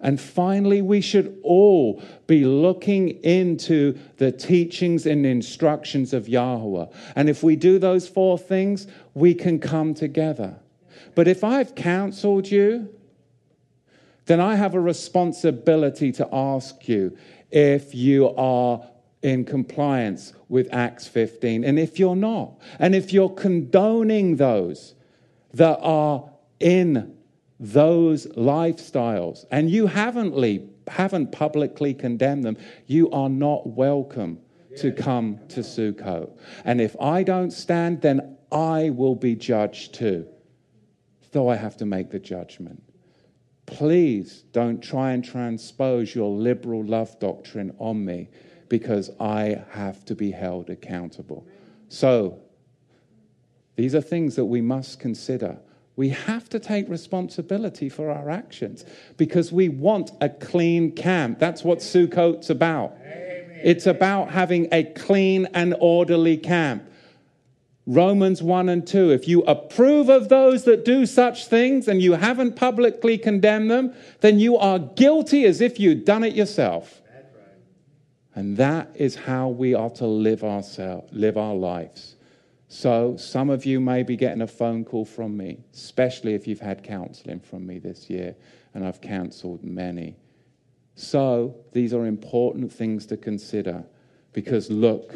And 0.00 0.18
finally, 0.18 0.80
we 0.80 1.02
should 1.02 1.38
all 1.42 2.02
be 2.26 2.44
looking 2.44 3.10
into 3.22 3.98
the 4.16 4.32
teachings 4.32 5.04
and 5.06 5.26
instructions 5.26 6.14
of 6.14 6.28
Yahweh. 6.28 6.86
And 7.16 7.28
if 7.28 7.42
we 7.42 7.54
do 7.54 7.78
those 7.78 8.08
four 8.08 8.38
things, 8.38 8.86
we 9.14 9.34
can 9.34 9.58
come 9.58 9.92
together. 9.92 10.56
But 11.14 11.28
if 11.28 11.44
I've 11.44 11.74
counseled 11.74 12.50
you, 12.50 12.88
then 14.24 14.40
I 14.40 14.54
have 14.54 14.74
a 14.74 14.80
responsibility 14.80 16.12
to 16.12 16.28
ask 16.32 16.88
you 16.88 17.16
if 17.50 17.94
you 17.94 18.34
are 18.36 18.86
in 19.22 19.44
compliance 19.44 20.32
with 20.48 20.68
Acts 20.72 21.06
15 21.06 21.64
and 21.64 21.78
if 21.78 21.98
you're 21.98 22.16
not. 22.16 22.58
And 22.78 22.94
if 22.94 23.12
you're 23.12 23.28
condoning 23.28 24.36
those, 24.36 24.94
that 25.54 25.78
are 25.80 26.30
in 26.58 27.16
those 27.58 28.26
lifestyles 28.28 29.44
and 29.50 29.70
you 29.70 29.86
haven't, 29.86 30.34
haven't 30.88 31.32
publicly 31.32 31.94
condemned 31.94 32.44
them, 32.44 32.56
you 32.86 33.10
are 33.10 33.28
not 33.28 33.66
welcome 33.66 34.38
to 34.76 34.92
come 34.92 35.38
to 35.48 35.60
Sukkot. 35.60 36.30
And 36.64 36.80
if 36.80 36.94
I 37.00 37.22
don't 37.22 37.50
stand, 37.50 38.02
then 38.02 38.36
I 38.52 38.90
will 38.90 39.16
be 39.16 39.34
judged 39.34 39.94
too, 39.94 40.26
though 41.32 41.48
I 41.48 41.56
have 41.56 41.76
to 41.78 41.86
make 41.86 42.10
the 42.10 42.20
judgment. 42.20 42.82
Please 43.66 44.44
don't 44.52 44.80
try 44.80 45.12
and 45.12 45.24
transpose 45.24 46.14
your 46.14 46.30
liberal 46.30 46.84
love 46.84 47.18
doctrine 47.20 47.74
on 47.78 48.04
me 48.04 48.28
because 48.70 49.10
I 49.20 49.62
have 49.72 50.02
to 50.06 50.14
be 50.14 50.30
held 50.30 50.70
accountable. 50.70 51.46
So, 51.90 52.38
these 53.76 53.94
are 53.94 54.00
things 54.00 54.36
that 54.36 54.46
we 54.46 54.62
must 54.62 55.00
consider. 55.00 55.58
We 55.96 56.10
have 56.10 56.48
to 56.50 56.58
take 56.58 56.88
responsibility 56.88 57.90
for 57.90 58.10
our 58.10 58.30
actions 58.30 58.86
because 59.18 59.52
we 59.52 59.68
want 59.68 60.12
a 60.22 60.30
clean 60.30 60.92
camp. 60.92 61.38
That's 61.38 61.62
what 61.62 61.80
Sukkot's 61.80 62.48
about. 62.48 62.96
Amen. 63.02 63.60
It's 63.62 63.86
about 63.86 64.30
having 64.30 64.68
a 64.72 64.84
clean 64.84 65.46
and 65.52 65.74
orderly 65.80 66.38
camp. 66.38 66.84
Romans 67.86 68.40
1 68.40 68.68
and 68.68 68.86
2. 68.86 69.10
If 69.10 69.26
you 69.26 69.42
approve 69.42 70.08
of 70.08 70.28
those 70.28 70.64
that 70.64 70.84
do 70.84 71.06
such 71.06 71.46
things 71.48 71.88
and 71.88 72.00
you 72.00 72.12
haven't 72.12 72.54
publicly 72.54 73.18
condemned 73.18 73.70
them, 73.70 73.92
then 74.20 74.38
you 74.38 74.56
are 74.56 74.78
guilty 74.78 75.44
as 75.44 75.60
if 75.60 75.80
you'd 75.80 76.04
done 76.04 76.22
it 76.22 76.34
yourself. 76.34 76.99
And 78.34 78.56
that 78.56 78.90
is 78.94 79.14
how 79.14 79.48
we 79.48 79.74
are 79.74 79.90
to 79.90 80.06
live, 80.06 80.42
live 81.12 81.36
our 81.36 81.54
lives. 81.54 82.16
So, 82.68 83.16
some 83.16 83.50
of 83.50 83.66
you 83.66 83.80
may 83.80 84.04
be 84.04 84.16
getting 84.16 84.42
a 84.42 84.46
phone 84.46 84.84
call 84.84 85.04
from 85.04 85.36
me, 85.36 85.58
especially 85.74 86.34
if 86.34 86.46
you've 86.46 86.60
had 86.60 86.84
counseling 86.84 87.40
from 87.40 87.66
me 87.66 87.80
this 87.80 88.08
year, 88.08 88.36
and 88.74 88.86
I've 88.86 89.00
counseled 89.00 89.64
many. 89.64 90.16
So, 90.94 91.56
these 91.72 91.92
are 91.92 92.06
important 92.06 92.72
things 92.72 93.06
to 93.06 93.16
consider 93.16 93.84
because 94.32 94.70
look, 94.70 95.14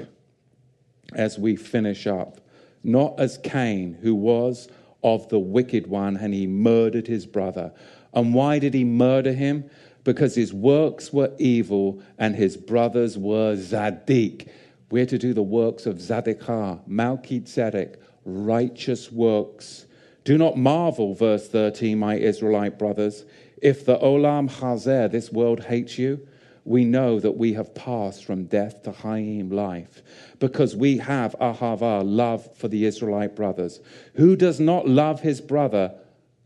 as 1.15 1.39
we 1.39 1.55
finish 1.55 2.09
up, 2.09 2.41
not 2.83 3.21
as 3.21 3.39
Cain, 3.39 3.99
who 4.01 4.17
was 4.17 4.69
of 5.05 5.29
the 5.29 5.39
wicked 5.39 5.87
one 5.87 6.17
and 6.17 6.35
he 6.35 6.47
murdered 6.47 7.07
his 7.07 7.27
brother. 7.27 7.73
And 8.15 8.35
why 8.35 8.59
did 8.59 8.75
he 8.75 8.85
murder 8.85 9.33
him? 9.33 9.71
Because 10.05 10.35
his 10.35 10.53
works 10.53 11.13
were 11.13 11.33
evil 11.39 12.01
and 12.19 12.37
his 12.37 12.57
brothers 12.57 13.19
were 13.19 13.57
Zadik 13.57 14.49
we're 14.95 15.07
to 15.07 15.19
do 15.19 15.35
the 15.35 15.43
works 15.43 15.87
of 15.87 16.01
Zadokah, 16.01 16.81
Melchizedek, 16.87 18.01
righteous 18.25 19.11
works. 19.11 19.87
Do 20.23 20.39
not 20.39 20.57
marvel, 20.57 21.15
verse 21.15 21.49
13, 21.49 21.99
my 21.99 22.15
Israelite 22.15 22.79
brothers, 22.79 23.25
if 23.61 23.85
the 23.85 23.99
Olam 23.99 24.49
Hazeh, 24.49 25.11
this 25.11 25.33
world, 25.33 25.65
hates 25.65 25.99
you. 25.99 26.27
We 26.65 26.85
know 26.85 27.19
that 27.19 27.33
we 27.33 27.55
have 27.55 27.75
passed 27.75 28.25
from 28.25 28.45
death 28.45 28.85
to 28.85 28.93
Hayim, 28.93 29.53
life, 29.53 30.01
because 30.39 30.77
we 30.77 30.99
have 30.99 31.35
Ahava, 31.41 32.03
love 32.05 32.57
for 32.57 32.69
the 32.69 32.87
Israelite 32.87 33.35
brothers. 33.35 33.81
Who 34.15 34.37
does 34.37 34.61
not 34.61 34.89
love 34.89 35.23
his 35.23 35.41
brother 35.41 35.93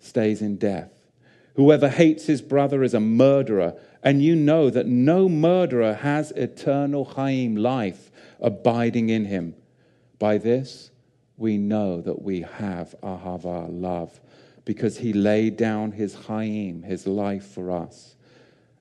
stays 0.01 0.41
in 0.41 0.57
death. 0.57 0.98
Whoever 1.59 1.89
hates 1.89 2.27
his 2.27 2.41
brother 2.41 2.85
is 2.85 2.95
a 2.95 3.01
murderer, 3.01 3.75
and 4.01 4.23
you 4.23 4.37
know 4.37 4.71
that 4.71 4.87
no 4.87 5.29
murderer 5.29 5.93
has 5.93 6.31
eternal 6.37 7.05
Hayim, 7.05 7.59
life 7.59 8.13
abiding 8.41 9.09
in 9.09 9.25
him. 9.25 9.57
By 10.21 10.39
this, 10.39 10.93
we 11.37 11.59
know 11.59 12.01
that 12.01 12.23
we 12.23 12.43
have 12.43 12.95
ahava, 13.03 13.67
love, 13.69 14.21
because 14.65 14.99
he 14.99 15.13
laid 15.13 15.57
down 15.57 15.91
his 15.91 16.15
hayim, 16.15 16.85
his 16.85 17.09
life 17.09 17.49
for 17.49 17.73
us. 17.73 18.15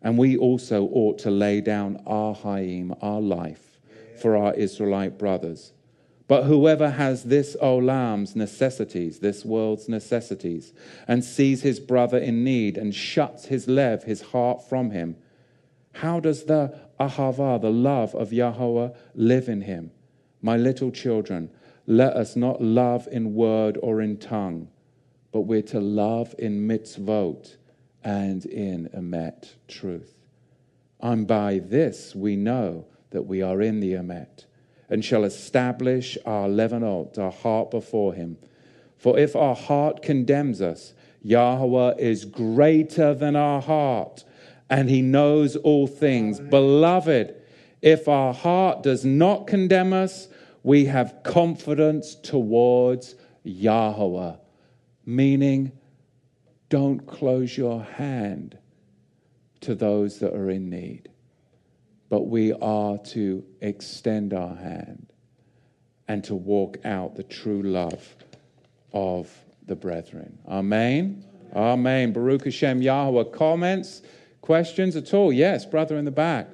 And 0.03 0.15
we 0.15 0.37
also 0.37 0.83
ought 0.93 1.17
to 1.19 1.31
lay 1.31 1.61
down 1.61 2.03
our 2.05 2.35
hayim, 2.35 2.95
our 3.01 3.21
life, 3.21 3.79
for 4.21 4.37
our 4.37 4.53
Israelite 4.53 5.17
brothers. 5.17 5.73
But 6.27 6.43
whoever 6.43 6.89
has 6.89 7.23
this 7.23 7.55
olam's 7.61 8.35
necessities, 8.35 9.19
this 9.19 9.45
world's 9.45 9.87
necessities, 9.87 10.73
and 11.07 11.23
sees 11.23 11.61
his 11.61 11.79
brother 11.79 12.17
in 12.17 12.43
need 12.43 12.77
and 12.77 12.93
shuts 12.93 13.45
his 13.45 13.67
lev, 13.67 14.03
his 14.03 14.21
heart 14.21 14.67
from 14.67 14.91
him, 14.91 15.15
how 15.93 16.19
does 16.19 16.43
the 16.43 16.77
ahava, 16.99 17.59
the 17.59 17.71
love 17.71 18.13
of 18.13 18.33
Yahweh, 18.33 18.89
live 19.15 19.49
in 19.49 19.61
him? 19.61 19.91
My 20.41 20.57
little 20.57 20.91
children, 20.91 21.49
let 21.87 22.13
us 22.13 22.35
not 22.35 22.61
love 22.61 23.07
in 23.11 23.33
word 23.33 23.79
or 23.81 24.01
in 24.01 24.17
tongue, 24.17 24.67
but 25.31 25.41
we're 25.41 25.61
to 25.63 25.79
love 25.79 26.35
in 26.37 26.67
mitzvot 26.67 27.55
and 28.03 28.45
in 28.45 28.89
emet, 28.95 29.53
truth. 29.67 30.13
And 30.99 31.25
by 31.25 31.59
this 31.59 32.13
we 32.13 32.35
know 32.35 32.85
that 33.11 33.23
we 33.23 33.41
are 33.41 33.61
in 33.61 33.79
the 33.79 33.93
emet, 33.93 34.45
and 34.89 35.03
shall 35.03 35.23
establish 35.23 36.17
our 36.25 36.47
levanot, 36.47 37.17
our 37.17 37.31
heart 37.31 37.71
before 37.71 38.13
him. 38.13 38.37
For 38.97 39.19
if 39.19 39.35
our 39.35 39.55
heart 39.55 40.01
condemns 40.01 40.61
us, 40.61 40.93
Yahweh 41.21 41.95
is 41.97 42.25
greater 42.25 43.13
than 43.13 43.35
our 43.35 43.61
heart 43.61 44.23
and 44.69 44.89
he 44.89 45.01
knows 45.01 45.55
all 45.55 45.87
things. 45.87 46.39
Beloved, 46.39 47.35
if 47.81 48.07
our 48.07 48.33
heart 48.33 48.83
does 48.83 49.05
not 49.05 49.47
condemn 49.47 49.93
us, 49.93 50.27
we 50.63 50.85
have 50.85 51.21
confidence 51.23 52.15
towards 52.15 53.15
Yahweh, 53.43 54.35
meaning 55.05 55.71
don't 56.69 57.05
close 57.07 57.57
your 57.57 57.81
hand 57.81 58.57
to 59.61 59.73
those 59.73 60.19
that 60.19 60.33
are 60.33 60.49
in 60.49 60.69
need, 60.69 61.09
but 62.09 62.27
we 62.27 62.53
are 62.53 62.97
to 62.97 63.43
extend 63.61 64.33
our 64.33 64.55
hand 64.55 65.11
and 66.07 66.23
to 66.23 66.35
walk 66.35 66.77
out 66.85 67.15
the 67.15 67.23
true 67.23 67.61
love 67.61 68.15
of 68.93 69.29
the 69.65 69.75
brethren. 69.75 70.39
Amen. 70.47 71.25
Amen. 71.53 72.13
Baruch 72.13 72.45
Hashem 72.45 72.81
Yahweh. 72.81 73.25
Comments, 73.33 74.01
questions 74.41 74.95
at 74.95 75.13
all? 75.13 75.33
Yes, 75.33 75.65
brother 75.65 75.97
in 75.97 76.05
the 76.05 76.11
back. 76.11 76.49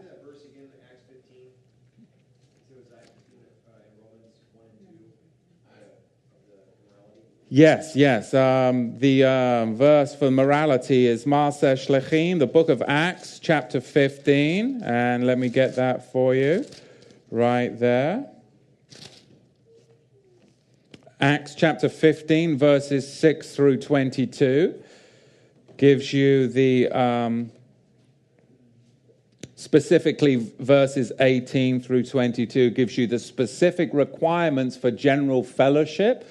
Yes, 7.56 7.95
yes. 7.95 8.34
Um, 8.34 8.97
the 8.97 9.26
um, 9.26 9.76
verse 9.76 10.16
for 10.16 10.32
morality 10.32 11.06
is 11.06 11.26
Maaseh 11.26 11.76
Shlechim, 11.76 12.39
the 12.39 12.47
book 12.47 12.68
of 12.68 12.82
Acts, 12.88 13.38
chapter 13.38 13.80
15. 13.80 14.82
And 14.82 15.28
let 15.28 15.38
me 15.38 15.49
get 15.49 15.76
that 15.76 16.12
for 16.12 16.34
you 16.34 16.66
right 17.30 17.80
there. 17.80 18.28
Acts 21.22 21.54
chapter 21.54 21.89
15, 21.89 22.58
verses 22.58 23.14
6 23.20 23.56
through 23.56 23.78
22, 23.82 24.74
gives 25.78 26.12
you 26.12 26.47
the 26.47 26.89
um, 26.89 27.51
specifically 29.54 30.51
verses 30.58 31.12
18 31.20 31.82
through 31.82 32.04
22 32.04 32.72
gives 32.72 32.97
you 32.97 33.06
the 33.06 33.20
specific 33.20 33.91
requirements 33.93 34.76
for 34.76 34.89
general 34.89 35.43
fellowship 35.43 36.28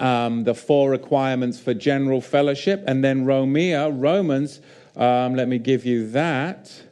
um, 0.00 0.44
the 0.44 0.54
four 0.54 0.90
requirements 0.90 1.60
for 1.60 1.74
general 1.74 2.20
fellowship. 2.20 2.82
And 2.86 3.04
then 3.04 3.24
Romia, 3.24 3.92
Romans, 3.94 4.60
um, 4.96 5.36
let 5.36 5.46
me 5.46 5.58
give 5.58 5.84
you 5.84 6.10
that, 6.10 6.82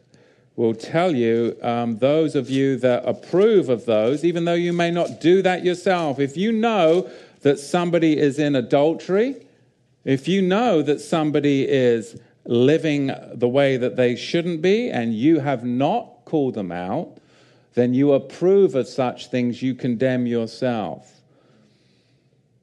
will 0.55 0.75
tell 0.75 1.15
you, 1.15 1.57
um, 1.63 1.99
those 1.99 2.35
of 2.35 2.51
you 2.51 2.77
that 2.77 3.07
approve 3.07 3.69
of 3.69 3.87
those, 3.87 4.25
even 4.25 4.45
though 4.45 4.55
you 4.55 4.73
may 4.73 4.91
not 4.91 5.21
do 5.21 5.41
that 5.43 5.65
yourself, 5.65 6.19
if 6.19 6.37
you 6.37 6.53
know 6.53 7.11
that 7.43 7.59
somebody 7.59 8.19
is 8.19 8.39
in 8.39 8.55
adultery, 8.55 9.37
if 10.05 10.29
you 10.29 10.43
know 10.43 10.83
that 10.83 11.01
somebody 11.01 11.69
is 11.69 12.21
living 12.45 13.13
the 13.35 13.49
way 13.49 13.77
that 13.77 13.97
they 13.97 14.17
shouldn't 14.17 14.63
be 14.63 14.91
and 14.91 15.15
you 15.15 15.39
have 15.39 15.65
not 15.65 16.25
called 16.25 16.55
them 16.55 16.73
out, 16.73 17.19
then 17.75 17.95
you 17.95 18.13
approve 18.13 18.75
of 18.75 18.89
such 18.89 19.29
things, 19.29 19.63
you 19.63 19.75
condemn 19.75 20.27
yourself. 20.27 21.18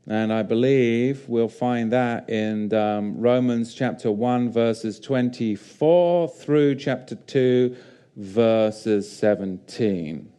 And 0.08 0.32
I 0.32 0.44
believe 0.44 1.28
we'll 1.28 1.48
find 1.48 1.92
that 1.92 2.30
in 2.30 2.72
um, 2.76 3.18
Romans 3.18 3.74
chapter 3.74 4.12
1, 4.12 4.52
verses 4.52 5.00
24 5.00 6.30
through 6.30 6.76
chapter 6.76 7.16
2, 7.16 7.76
verses 8.16 9.12
17. 9.12 10.32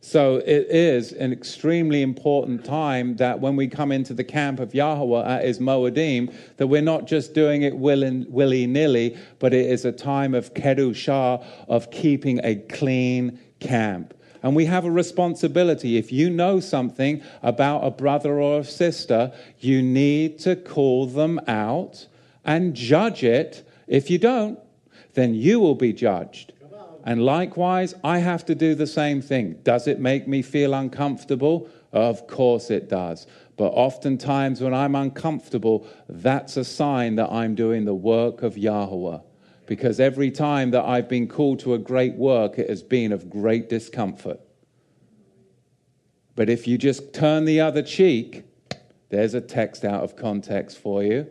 So 0.00 0.36
it 0.36 0.68
is 0.68 1.12
an 1.12 1.32
extremely 1.32 2.02
important 2.02 2.64
time 2.64 3.16
that 3.16 3.40
when 3.40 3.56
we 3.56 3.66
come 3.66 3.90
into 3.90 4.14
the 4.14 4.22
camp 4.22 4.60
of 4.60 4.72
Yahweh 4.72 5.26
at 5.26 5.44
Is 5.44 5.58
Moadim, 5.58 6.32
that 6.58 6.68
we're 6.68 6.82
not 6.82 7.06
just 7.06 7.34
doing 7.34 7.62
it 7.62 7.76
willy 7.76 8.66
nilly, 8.68 9.16
but 9.40 9.52
it 9.52 9.66
is 9.66 9.84
a 9.84 9.92
time 9.92 10.32
of 10.32 10.54
Kedushah, 10.54 11.44
of 11.66 11.90
keeping 11.90 12.38
a 12.44 12.54
clean 12.54 13.40
camp. 13.58 14.14
And 14.44 14.54
we 14.54 14.66
have 14.66 14.84
a 14.84 14.90
responsibility. 14.90 15.96
If 15.96 16.12
you 16.12 16.28
know 16.28 16.60
something 16.60 17.22
about 17.42 17.80
a 17.80 17.90
brother 17.90 18.38
or 18.38 18.60
a 18.60 18.64
sister, 18.64 19.32
you 19.58 19.80
need 19.80 20.38
to 20.40 20.54
call 20.54 21.06
them 21.06 21.40
out 21.48 22.06
and 22.44 22.74
judge 22.74 23.24
it. 23.24 23.66
If 23.88 24.10
you 24.10 24.18
don't, 24.18 24.58
then 25.14 25.34
you 25.34 25.60
will 25.60 25.74
be 25.74 25.94
judged. 25.94 26.52
And 27.04 27.24
likewise, 27.24 27.94
I 28.04 28.18
have 28.18 28.44
to 28.44 28.54
do 28.54 28.74
the 28.74 28.86
same 28.86 29.22
thing. 29.22 29.60
Does 29.62 29.86
it 29.86 29.98
make 29.98 30.28
me 30.28 30.42
feel 30.42 30.74
uncomfortable? 30.74 31.70
Of 31.90 32.26
course 32.26 32.70
it 32.70 32.90
does. 32.90 33.26
But 33.56 33.68
oftentimes, 33.68 34.60
when 34.60 34.74
I'm 34.74 34.94
uncomfortable, 34.94 35.86
that's 36.06 36.58
a 36.58 36.64
sign 36.64 37.16
that 37.16 37.32
I'm 37.32 37.54
doing 37.54 37.86
the 37.86 37.94
work 37.94 38.42
of 38.42 38.58
Yahweh 38.58 39.20
because 39.66 40.00
every 40.00 40.30
time 40.30 40.70
that 40.72 40.84
I've 40.84 41.08
been 41.08 41.26
called 41.26 41.60
to 41.60 41.74
a 41.74 41.78
great 41.78 42.14
work, 42.14 42.58
it 42.58 42.68
has 42.68 42.82
been 42.82 43.12
of 43.12 43.30
great 43.30 43.68
discomfort. 43.68 44.40
But 46.36 46.50
if 46.50 46.66
you 46.66 46.78
just 46.78 47.12
turn 47.12 47.44
the 47.44 47.60
other 47.60 47.82
cheek, 47.82 48.44
there's 49.08 49.34
a 49.34 49.40
text 49.40 49.84
out 49.84 50.02
of 50.02 50.16
context 50.16 50.78
for 50.78 51.02
you, 51.02 51.26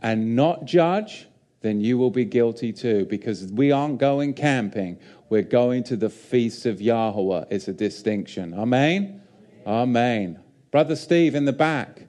and 0.00 0.36
not 0.36 0.64
judge, 0.64 1.26
then 1.60 1.80
you 1.80 1.98
will 1.98 2.10
be 2.10 2.24
guilty 2.24 2.72
too, 2.72 3.04
because 3.06 3.46
we 3.46 3.72
aren't 3.72 3.98
going 3.98 4.34
camping. 4.34 4.98
We're 5.28 5.42
going 5.42 5.82
to 5.84 5.96
the 5.96 6.08
feast 6.08 6.66
of 6.66 6.80
Yahweh. 6.80 7.46
It's 7.50 7.68
a 7.68 7.72
distinction. 7.72 8.54
Amen? 8.54 9.22
Amen. 9.66 10.40
Brother 10.70 10.96
Steve 10.96 11.34
in 11.34 11.44
the 11.44 11.52
back 11.52 12.06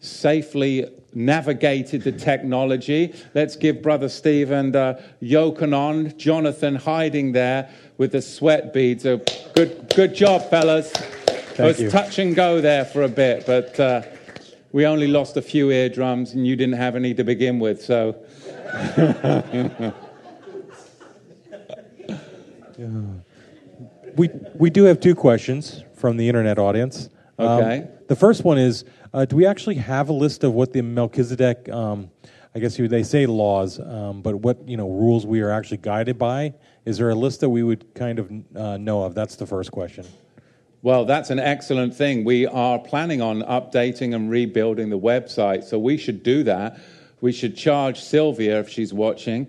safely 0.00 0.86
navigated 1.14 2.02
the 2.02 2.12
technology. 2.12 3.14
Let's 3.34 3.56
give 3.56 3.82
Brother 3.82 4.08
Steve 4.08 4.50
and 4.50 4.76
uh, 4.76 4.94
Yochanan, 5.22 6.16
Jonathan 6.16 6.74
hiding 6.74 7.32
there 7.32 7.70
with 7.96 8.12
the 8.12 8.22
sweat 8.22 8.72
beads. 8.72 9.04
A 9.06 9.20
good, 9.54 9.92
good 9.94 10.14
job, 10.14 10.48
fellas. 10.50 10.92
Thank 10.92 11.58
it 11.58 11.62
was 11.62 11.80
you. 11.80 11.90
touch 11.90 12.18
and 12.18 12.34
go 12.36 12.60
there 12.60 12.84
for 12.84 13.02
a 13.02 13.08
bit, 13.08 13.46
but 13.46 13.78
uh, 13.80 14.02
we 14.72 14.86
only 14.86 15.06
lost 15.08 15.36
a 15.36 15.42
few 15.42 15.70
eardrums 15.70 16.34
and 16.34 16.46
you 16.46 16.56
didn't 16.56 16.76
have 16.76 16.94
any 16.94 17.14
to 17.14 17.24
begin 17.24 17.58
with, 17.58 17.82
so. 17.82 18.14
we, 24.16 24.28
we 24.54 24.70
do 24.70 24.84
have 24.84 25.00
two 25.00 25.14
questions 25.14 25.82
from 25.94 26.16
the 26.16 26.28
internet 26.28 26.58
audience. 26.58 27.08
Okay. 27.38 27.78
Um, 27.78 27.88
the 28.08 28.16
first 28.16 28.44
one 28.44 28.58
is 28.58 28.84
uh, 29.12 29.24
Do 29.24 29.36
we 29.36 29.46
actually 29.46 29.76
have 29.76 30.08
a 30.08 30.12
list 30.12 30.44
of 30.44 30.52
what 30.54 30.72
the 30.72 30.82
Melchizedek, 30.82 31.68
um, 31.68 32.10
I 32.54 32.58
guess 32.58 32.76
they 32.76 33.02
say 33.02 33.26
laws, 33.26 33.78
um, 33.78 34.22
but 34.22 34.36
what 34.36 34.68
you 34.68 34.76
know 34.76 34.88
rules 34.88 35.24
we 35.26 35.40
are 35.40 35.50
actually 35.50 35.78
guided 35.78 36.18
by? 36.18 36.54
Is 36.84 36.98
there 36.98 37.10
a 37.10 37.14
list 37.14 37.40
that 37.40 37.50
we 37.50 37.62
would 37.62 37.94
kind 37.94 38.18
of 38.18 38.32
uh, 38.56 38.76
know 38.78 39.02
of? 39.02 39.14
That's 39.14 39.36
the 39.36 39.46
first 39.46 39.70
question. 39.70 40.04
Well, 40.82 41.04
that's 41.04 41.30
an 41.30 41.38
excellent 41.38 41.94
thing. 41.94 42.24
We 42.24 42.46
are 42.46 42.78
planning 42.78 43.20
on 43.20 43.42
updating 43.42 44.14
and 44.14 44.30
rebuilding 44.30 44.90
the 44.90 44.98
website, 44.98 45.64
so 45.64 45.78
we 45.78 45.96
should 45.96 46.22
do 46.22 46.44
that. 46.44 46.78
We 47.20 47.32
should 47.32 47.56
charge 47.56 48.00
Sylvia, 48.00 48.60
if 48.60 48.68
she's 48.68 48.94
watching, 48.94 49.48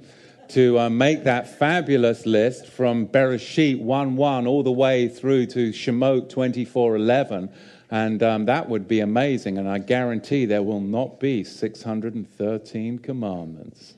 to 0.49 0.79
uh, 0.79 0.89
make 0.89 1.23
that 1.25 1.47
fabulous 1.47 2.25
list 2.25 2.65
from 2.65 3.07
Bereshit 3.07 3.79
1 3.79 4.15
1 4.15 4.47
all 4.47 4.63
the 4.63 4.71
way 4.71 5.07
through 5.07 5.45
to 5.47 5.69
Shemot 5.69 6.29
24 6.29 6.95
11 6.95 7.49
and 7.91 8.21
um, 8.21 8.45
that 8.45 8.69
would 8.69 8.87
be 8.87 8.99
amazing. 8.99 9.57
And 9.57 9.67
I 9.67 9.79
guarantee 9.79 10.45
there 10.45 10.63
will 10.63 10.81
not 10.81 11.19
be 11.19 11.43
613 11.43 12.99
commandments. 12.99 13.95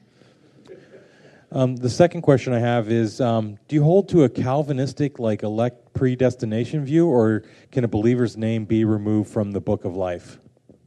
Um, 1.54 1.76
the 1.76 1.90
second 1.90 2.22
question 2.22 2.54
I 2.54 2.60
have 2.60 2.90
is 2.90 3.20
um, 3.20 3.58
Do 3.68 3.76
you 3.76 3.84
hold 3.84 4.08
to 4.10 4.24
a 4.24 4.30
Calvinistic, 4.30 5.20
like 5.20 5.44
elect 5.44 5.94
predestination 5.94 6.86
view, 6.86 7.08
or 7.08 7.44
can 7.72 7.84
a 7.84 7.90
believer's 7.90 8.38
name 8.38 8.64
be 8.64 8.86
removed 8.86 9.30
from 9.30 9.52
the 9.52 9.60
book 9.60 9.84
of 9.84 9.96
life? 9.96 10.38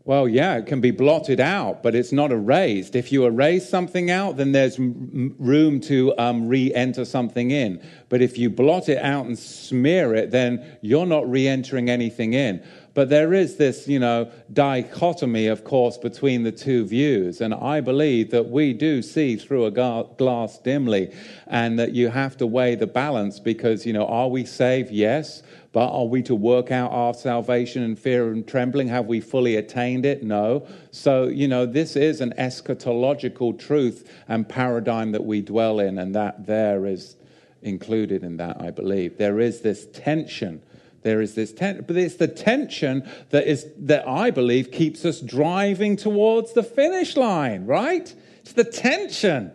Well, 0.06 0.28
yeah, 0.28 0.56
it 0.56 0.66
can 0.66 0.82
be 0.82 0.90
blotted 0.90 1.40
out, 1.40 1.82
but 1.82 1.94
it's 1.94 2.12
not 2.12 2.30
erased. 2.30 2.94
If 2.94 3.10
you 3.10 3.24
erase 3.24 3.66
something 3.66 4.10
out, 4.10 4.36
then 4.36 4.52
there's 4.52 4.78
m- 4.78 5.34
room 5.38 5.80
to 5.80 6.14
um, 6.18 6.46
re 6.46 6.74
enter 6.74 7.06
something 7.06 7.50
in. 7.50 7.82
But 8.10 8.20
if 8.20 8.36
you 8.36 8.50
blot 8.50 8.90
it 8.90 8.98
out 8.98 9.24
and 9.24 9.38
smear 9.38 10.14
it, 10.14 10.30
then 10.30 10.62
you're 10.82 11.06
not 11.06 11.30
re 11.30 11.48
entering 11.48 11.88
anything 11.88 12.34
in. 12.34 12.62
But 12.94 13.08
there 13.08 13.34
is 13.34 13.56
this, 13.56 13.88
you 13.88 13.98
know, 13.98 14.30
dichotomy, 14.52 15.48
of 15.48 15.64
course, 15.64 15.98
between 15.98 16.44
the 16.44 16.52
two 16.52 16.86
views. 16.86 17.40
And 17.40 17.52
I 17.52 17.80
believe 17.80 18.30
that 18.30 18.48
we 18.48 18.72
do 18.72 19.02
see 19.02 19.36
through 19.36 19.66
a 19.66 19.70
glass 19.70 20.58
dimly 20.58 21.12
and 21.48 21.76
that 21.80 21.92
you 21.92 22.08
have 22.08 22.36
to 22.36 22.46
weigh 22.46 22.76
the 22.76 22.86
balance 22.86 23.40
because, 23.40 23.84
you 23.84 23.92
know, 23.92 24.06
are 24.06 24.28
we 24.28 24.44
saved? 24.44 24.92
Yes. 24.92 25.42
But 25.72 25.88
are 25.88 26.04
we 26.06 26.22
to 26.22 26.36
work 26.36 26.70
out 26.70 26.92
our 26.92 27.14
salvation 27.14 27.82
in 27.82 27.96
fear 27.96 28.30
and 28.30 28.46
trembling? 28.46 28.86
Have 28.86 29.06
we 29.06 29.20
fully 29.20 29.56
attained 29.56 30.06
it? 30.06 30.22
No. 30.22 30.64
So, 30.92 31.24
you 31.26 31.48
know, 31.48 31.66
this 31.66 31.96
is 31.96 32.20
an 32.20 32.32
eschatological 32.38 33.58
truth 33.58 34.08
and 34.28 34.48
paradigm 34.48 35.10
that 35.10 35.24
we 35.24 35.42
dwell 35.42 35.80
in, 35.80 35.98
and 35.98 36.14
that 36.14 36.46
there 36.46 36.86
is 36.86 37.16
included 37.60 38.22
in 38.22 38.36
that, 38.36 38.60
I 38.60 38.70
believe. 38.70 39.18
There 39.18 39.40
is 39.40 39.62
this 39.62 39.88
tension 39.92 40.62
there 41.04 41.20
is 41.20 41.34
this 41.34 41.52
tension, 41.52 41.84
but 41.86 41.96
it's 41.96 42.16
the 42.16 42.26
tension 42.26 43.08
that 43.30 43.46
is 43.46 43.66
that 43.78 44.08
I 44.08 44.30
believe 44.30 44.72
keeps 44.72 45.04
us 45.04 45.20
driving 45.20 45.96
towards 45.96 46.54
the 46.54 46.62
finish 46.62 47.16
line, 47.16 47.66
right? 47.66 48.12
It's 48.40 48.54
the 48.54 48.64
tension. 48.64 49.52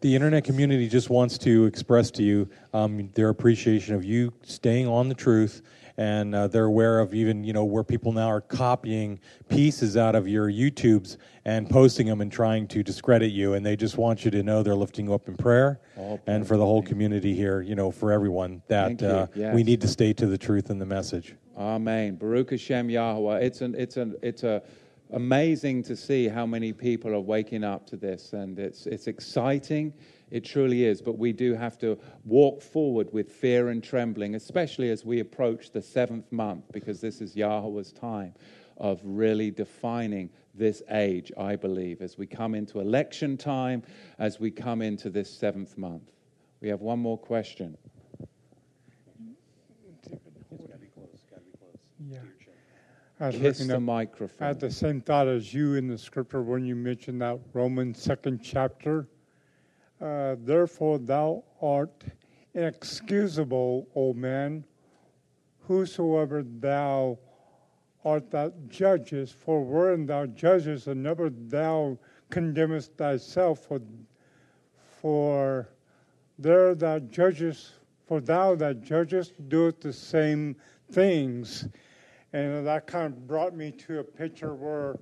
The 0.00 0.14
internet 0.14 0.44
community 0.44 0.86
just 0.86 1.08
wants 1.08 1.38
to 1.38 1.64
express 1.64 2.10
to 2.10 2.22
you 2.22 2.46
um, 2.74 3.08
their 3.14 3.30
appreciation 3.30 3.94
of 3.94 4.04
you 4.04 4.34
staying 4.42 4.86
on 4.86 5.08
the 5.08 5.14
truth 5.14 5.62
and 5.96 6.34
uh, 6.34 6.48
they're 6.48 6.64
aware 6.64 6.98
of 7.00 7.14
even 7.14 7.44
you 7.44 7.52
know 7.52 7.64
where 7.64 7.84
people 7.84 8.12
now 8.12 8.28
are 8.28 8.40
copying 8.40 9.18
pieces 9.48 9.96
out 9.96 10.14
of 10.14 10.26
your 10.26 10.50
YouTubes 10.50 11.16
and 11.44 11.68
posting 11.68 12.06
them 12.06 12.20
and 12.20 12.32
trying 12.32 12.66
to 12.68 12.82
discredit 12.82 13.30
you, 13.32 13.54
and 13.54 13.64
they 13.64 13.76
just 13.76 13.98
want 13.98 14.24
you 14.24 14.30
to 14.30 14.42
know 14.42 14.62
they're 14.62 14.74
lifting 14.74 15.06
you 15.06 15.14
up 15.14 15.28
in 15.28 15.36
prayer, 15.36 15.80
Oh, 15.96 16.20
and 16.26 16.46
for 16.46 16.56
the 16.56 16.64
whole 16.64 16.82
community 16.82 17.34
here, 17.34 17.60
you 17.60 17.74
know, 17.74 17.90
for 17.90 18.10
everyone 18.12 18.62
that 18.68 19.02
uh, 19.02 19.26
Yes. 19.34 19.54
we 19.54 19.62
need 19.62 19.80
to 19.82 19.88
stay 19.88 20.12
to 20.14 20.26
the 20.26 20.38
truth 20.38 20.70
and 20.70 20.80
the 20.80 20.86
message. 20.86 21.34
Amen. 21.56 22.16
Baruch 22.16 22.50
Hashem 22.50 22.90
Yahweh. 22.90 23.38
It's 23.38 23.60
an 23.60 23.74
it's 23.76 23.96
an 23.96 24.16
it's 24.22 24.42
a 24.42 24.62
amazing 25.12 25.82
to 25.84 25.96
see 25.96 26.26
how 26.28 26.46
many 26.46 26.72
people 26.72 27.14
are 27.14 27.20
waking 27.20 27.62
up 27.62 27.86
to 27.88 27.96
this, 27.96 28.32
and 28.32 28.58
it's 28.58 28.86
it's 28.86 29.06
exciting. 29.06 29.92
It 30.34 30.44
truly 30.44 30.84
is. 30.84 31.00
But 31.00 31.16
we 31.16 31.32
do 31.32 31.54
have 31.54 31.78
to 31.78 31.96
walk 32.24 32.60
forward 32.60 33.08
with 33.12 33.30
fear 33.30 33.68
and 33.68 33.80
trembling, 33.80 34.34
especially 34.34 34.90
as 34.90 35.04
we 35.04 35.20
approach 35.20 35.70
the 35.70 35.80
seventh 35.80 36.32
month, 36.32 36.64
because 36.72 37.00
this 37.00 37.20
is 37.20 37.36
Yahweh's 37.36 37.92
time 37.92 38.34
of 38.76 39.00
really 39.04 39.52
defining 39.52 40.28
this 40.52 40.82
age. 40.90 41.30
I 41.38 41.54
believe 41.54 42.02
as 42.02 42.18
we 42.18 42.26
come 42.26 42.56
into 42.56 42.80
election 42.80 43.36
time, 43.36 43.84
as 44.18 44.40
we 44.40 44.50
come 44.50 44.82
into 44.82 45.08
this 45.08 45.32
seventh 45.32 45.78
month. 45.78 46.10
We 46.60 46.68
have 46.68 46.80
one 46.80 46.98
more 46.98 47.16
question. 47.16 47.78
Yeah. 52.10 52.18
I 53.20 53.26
was 53.26 53.36
Kiss 53.36 53.58
the 53.58 53.76
up- 53.76 53.82
I 54.40 54.46
had 54.48 54.58
the 54.58 54.68
same 54.68 55.00
thought 55.00 55.28
as 55.28 55.54
you 55.54 55.76
in 55.76 55.86
the 55.86 55.96
scripture 55.96 56.42
when 56.42 56.64
you 56.64 56.74
mentioned 56.74 57.22
that 57.22 57.38
Romans 57.52 58.02
second 58.02 58.40
chapter. 58.42 59.06
Uh, 60.00 60.36
Therefore, 60.38 60.98
thou 60.98 61.44
art 61.62 62.04
inexcusable, 62.54 63.88
O 63.94 64.12
man, 64.12 64.64
whosoever 65.66 66.42
thou 66.42 67.18
art 68.04 68.30
that 68.30 68.68
judgest, 68.68 69.34
for 69.34 69.64
wherein 69.64 70.06
thou 70.06 70.26
judgest, 70.26 70.86
and 70.86 71.02
never 71.02 71.30
thou 71.30 71.98
condemnest 72.30 72.92
thyself, 72.96 73.60
for, 73.60 73.80
for 75.00 75.68
there 76.38 76.74
thou 76.74 76.98
judgest, 76.98 77.72
for 78.06 78.20
thou 78.20 78.54
that 78.54 78.82
judgest 78.82 79.32
doeth 79.48 79.80
the 79.80 79.92
same 79.92 80.54
things. 80.92 81.68
And 82.32 82.66
that 82.66 82.86
kind 82.86 83.06
of 83.06 83.26
brought 83.26 83.54
me 83.54 83.70
to 83.86 84.00
a 84.00 84.04
picture 84.04 84.54
where 84.54 84.98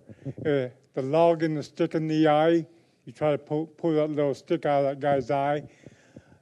uh, 0.46 0.68
the 0.94 1.02
log 1.02 1.42
and 1.42 1.56
the 1.56 1.62
stick 1.62 1.94
in 1.94 2.06
the 2.06 2.28
eye, 2.28 2.66
you 3.04 3.12
try 3.12 3.32
to 3.32 3.38
pull, 3.38 3.66
pull 3.66 3.94
that 3.94 4.10
little 4.10 4.34
stick 4.34 4.64
out 4.66 4.84
of 4.84 4.84
that 4.84 5.00
guy's 5.00 5.30
eye. 5.30 5.62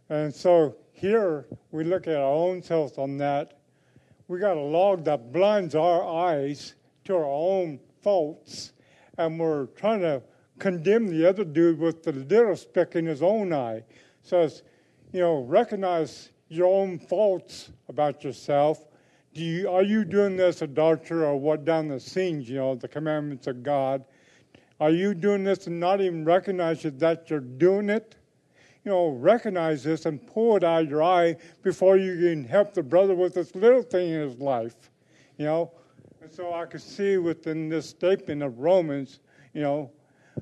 And 0.09 0.35
so 0.35 0.77
here 0.93 1.47
we 1.71 1.85
look 1.85 2.07
at 2.07 2.17
our 2.17 2.33
own 2.33 2.63
selves 2.63 2.99
on 2.99 3.17
that. 3.19 3.59
We 4.29 4.39
got 4.39 4.57
a 4.57 4.61
log 4.61 5.05
that 5.05 5.33
blinds 5.33 5.75
our 5.75 6.07
eyes 6.07 6.75
to 7.05 7.17
our 7.17 7.25
own 7.25 7.81
faults, 8.03 8.73
and 9.19 9.41
we're 9.41 9.67
trying 9.67 10.01
to 10.01 10.23
condemn 10.59 11.09
the 11.09 11.29
other 11.29 11.45
dude 11.45 11.79
with 11.79 12.03
the 12.03 12.13
little 12.13 12.55
speck 12.55 12.95
in 12.97 13.07
his 13.07 13.23
own 13.23 13.53
eye. 13.53 13.83
Says, 14.23 14.63
you 15.13 15.21
know, 15.21 15.43
recognize 15.43 16.31
your 16.49 16.67
own 16.67 16.99
faults 16.99 17.71
about 17.89 18.23
yourself. 18.23 18.87
Do 19.33 19.43
you, 19.43 19.71
are 19.71 19.83
you 19.83 20.05
doing 20.05 20.37
this 20.37 20.63
adultery 20.63 21.25
or 21.25 21.37
what 21.37 21.65
down 21.65 21.89
the 21.89 22.01
scenes, 22.01 22.49
you 22.49 22.57
know, 22.57 22.75
the 22.75 22.89
commandments 22.89 23.47
of 23.47 23.63
God? 23.63 24.05
Are 24.81 24.91
you 24.91 25.13
doing 25.13 25.45
this 25.45 25.67
and 25.67 25.79
not 25.79 26.01
even 26.01 26.25
recognize 26.25 26.83
that 26.83 27.29
you're 27.29 27.41
doing 27.41 27.91
it? 27.91 28.17
You 28.85 28.91
know, 28.91 29.09
recognize 29.11 29.85
this 29.85 30.07
and 30.07 30.27
pull 30.27 30.57
it 30.57 30.65
out 30.65 30.85
of 30.85 30.89
your 30.89 31.03
eye 31.03 31.37
before 31.63 31.99
you 31.99 32.17
can 32.17 32.45
help 32.45 32.73
the 32.73 32.83
brother 32.83 33.15
with 33.15 33.35
this 33.35 33.55
little 33.55 33.83
thing 33.83 34.09
in 34.09 34.21
his 34.23 34.39
life. 34.39 34.91
You 35.37 35.45
know, 35.45 35.73
and 36.23 36.33
so 36.33 36.55
I 36.55 36.65
could 36.65 36.81
see 36.81 37.19
within 37.19 37.69
this 37.69 37.91
statement 37.91 38.43
of 38.43 38.59
Romans, 38.59 39.21
you 39.53 39.61
know, 39.61 39.91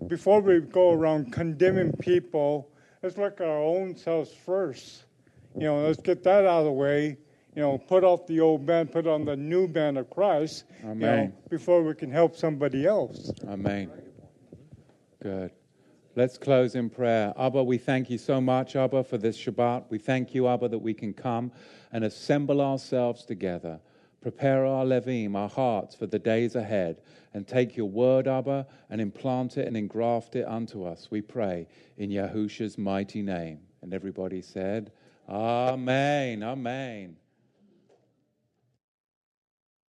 before 0.06 0.40
we 0.40 0.60
go 0.60 0.92
around 0.92 1.32
condemning 1.32 1.92
people, 1.94 2.70
let's 3.02 3.16
look 3.16 3.40
at 3.40 3.48
our 3.48 3.62
own 3.62 3.96
selves 3.96 4.30
first. 4.32 5.04
You 5.56 5.64
know, 5.64 5.84
let's 5.84 6.00
get 6.00 6.22
that 6.22 6.44
out 6.44 6.60
of 6.60 6.64
the 6.66 6.72
way. 6.72 7.18
You 7.56 7.62
know, 7.62 7.78
put 7.78 8.04
off 8.04 8.28
the 8.28 8.38
old 8.38 8.64
man, 8.64 8.86
put 8.86 9.08
on 9.08 9.24
the 9.24 9.34
new 9.34 9.66
man 9.66 9.96
of 9.96 10.08
Christ. 10.10 10.64
You 10.80 10.94
know, 10.94 11.08
Amen. 11.08 11.32
before 11.50 11.82
we 11.82 11.94
can 11.94 12.12
help 12.12 12.36
somebody 12.36 12.86
else. 12.86 13.32
Amen. 13.48 13.90
Good. 15.22 15.50
Let's 16.14 16.38
close 16.38 16.74
in 16.74 16.90
prayer. 16.90 17.32
Abba, 17.38 17.62
we 17.62 17.78
thank 17.78 18.10
you 18.10 18.18
so 18.18 18.40
much, 18.40 18.76
Abba, 18.76 19.04
for 19.04 19.18
this 19.18 19.36
Shabbat. 19.38 19.84
We 19.88 19.98
thank 19.98 20.34
you, 20.34 20.48
Abba, 20.48 20.68
that 20.68 20.78
we 20.78 20.94
can 20.94 21.12
come 21.12 21.52
and 21.92 22.04
assemble 22.04 22.60
ourselves 22.60 23.24
together, 23.24 23.80
prepare 24.20 24.64
our 24.64 24.84
levim, 24.84 25.36
our 25.36 25.48
hearts 25.48 25.94
for 25.94 26.06
the 26.06 26.18
days 26.18 26.56
ahead, 26.56 27.02
and 27.34 27.46
take 27.46 27.76
your 27.76 27.88
word, 27.88 28.26
Abba, 28.26 28.66
and 28.90 29.00
implant 29.00 29.58
it 29.58 29.66
and 29.66 29.76
engraft 29.76 30.34
it 30.34 30.46
unto 30.46 30.84
us. 30.84 31.08
We 31.10 31.20
pray 31.20 31.68
in 31.96 32.10
Yahusha's 32.10 32.78
mighty 32.78 33.22
name. 33.22 33.60
And 33.82 33.94
everybody 33.94 34.42
said, 34.42 34.90
Amen. 35.28 36.42
Amen. 36.42 37.16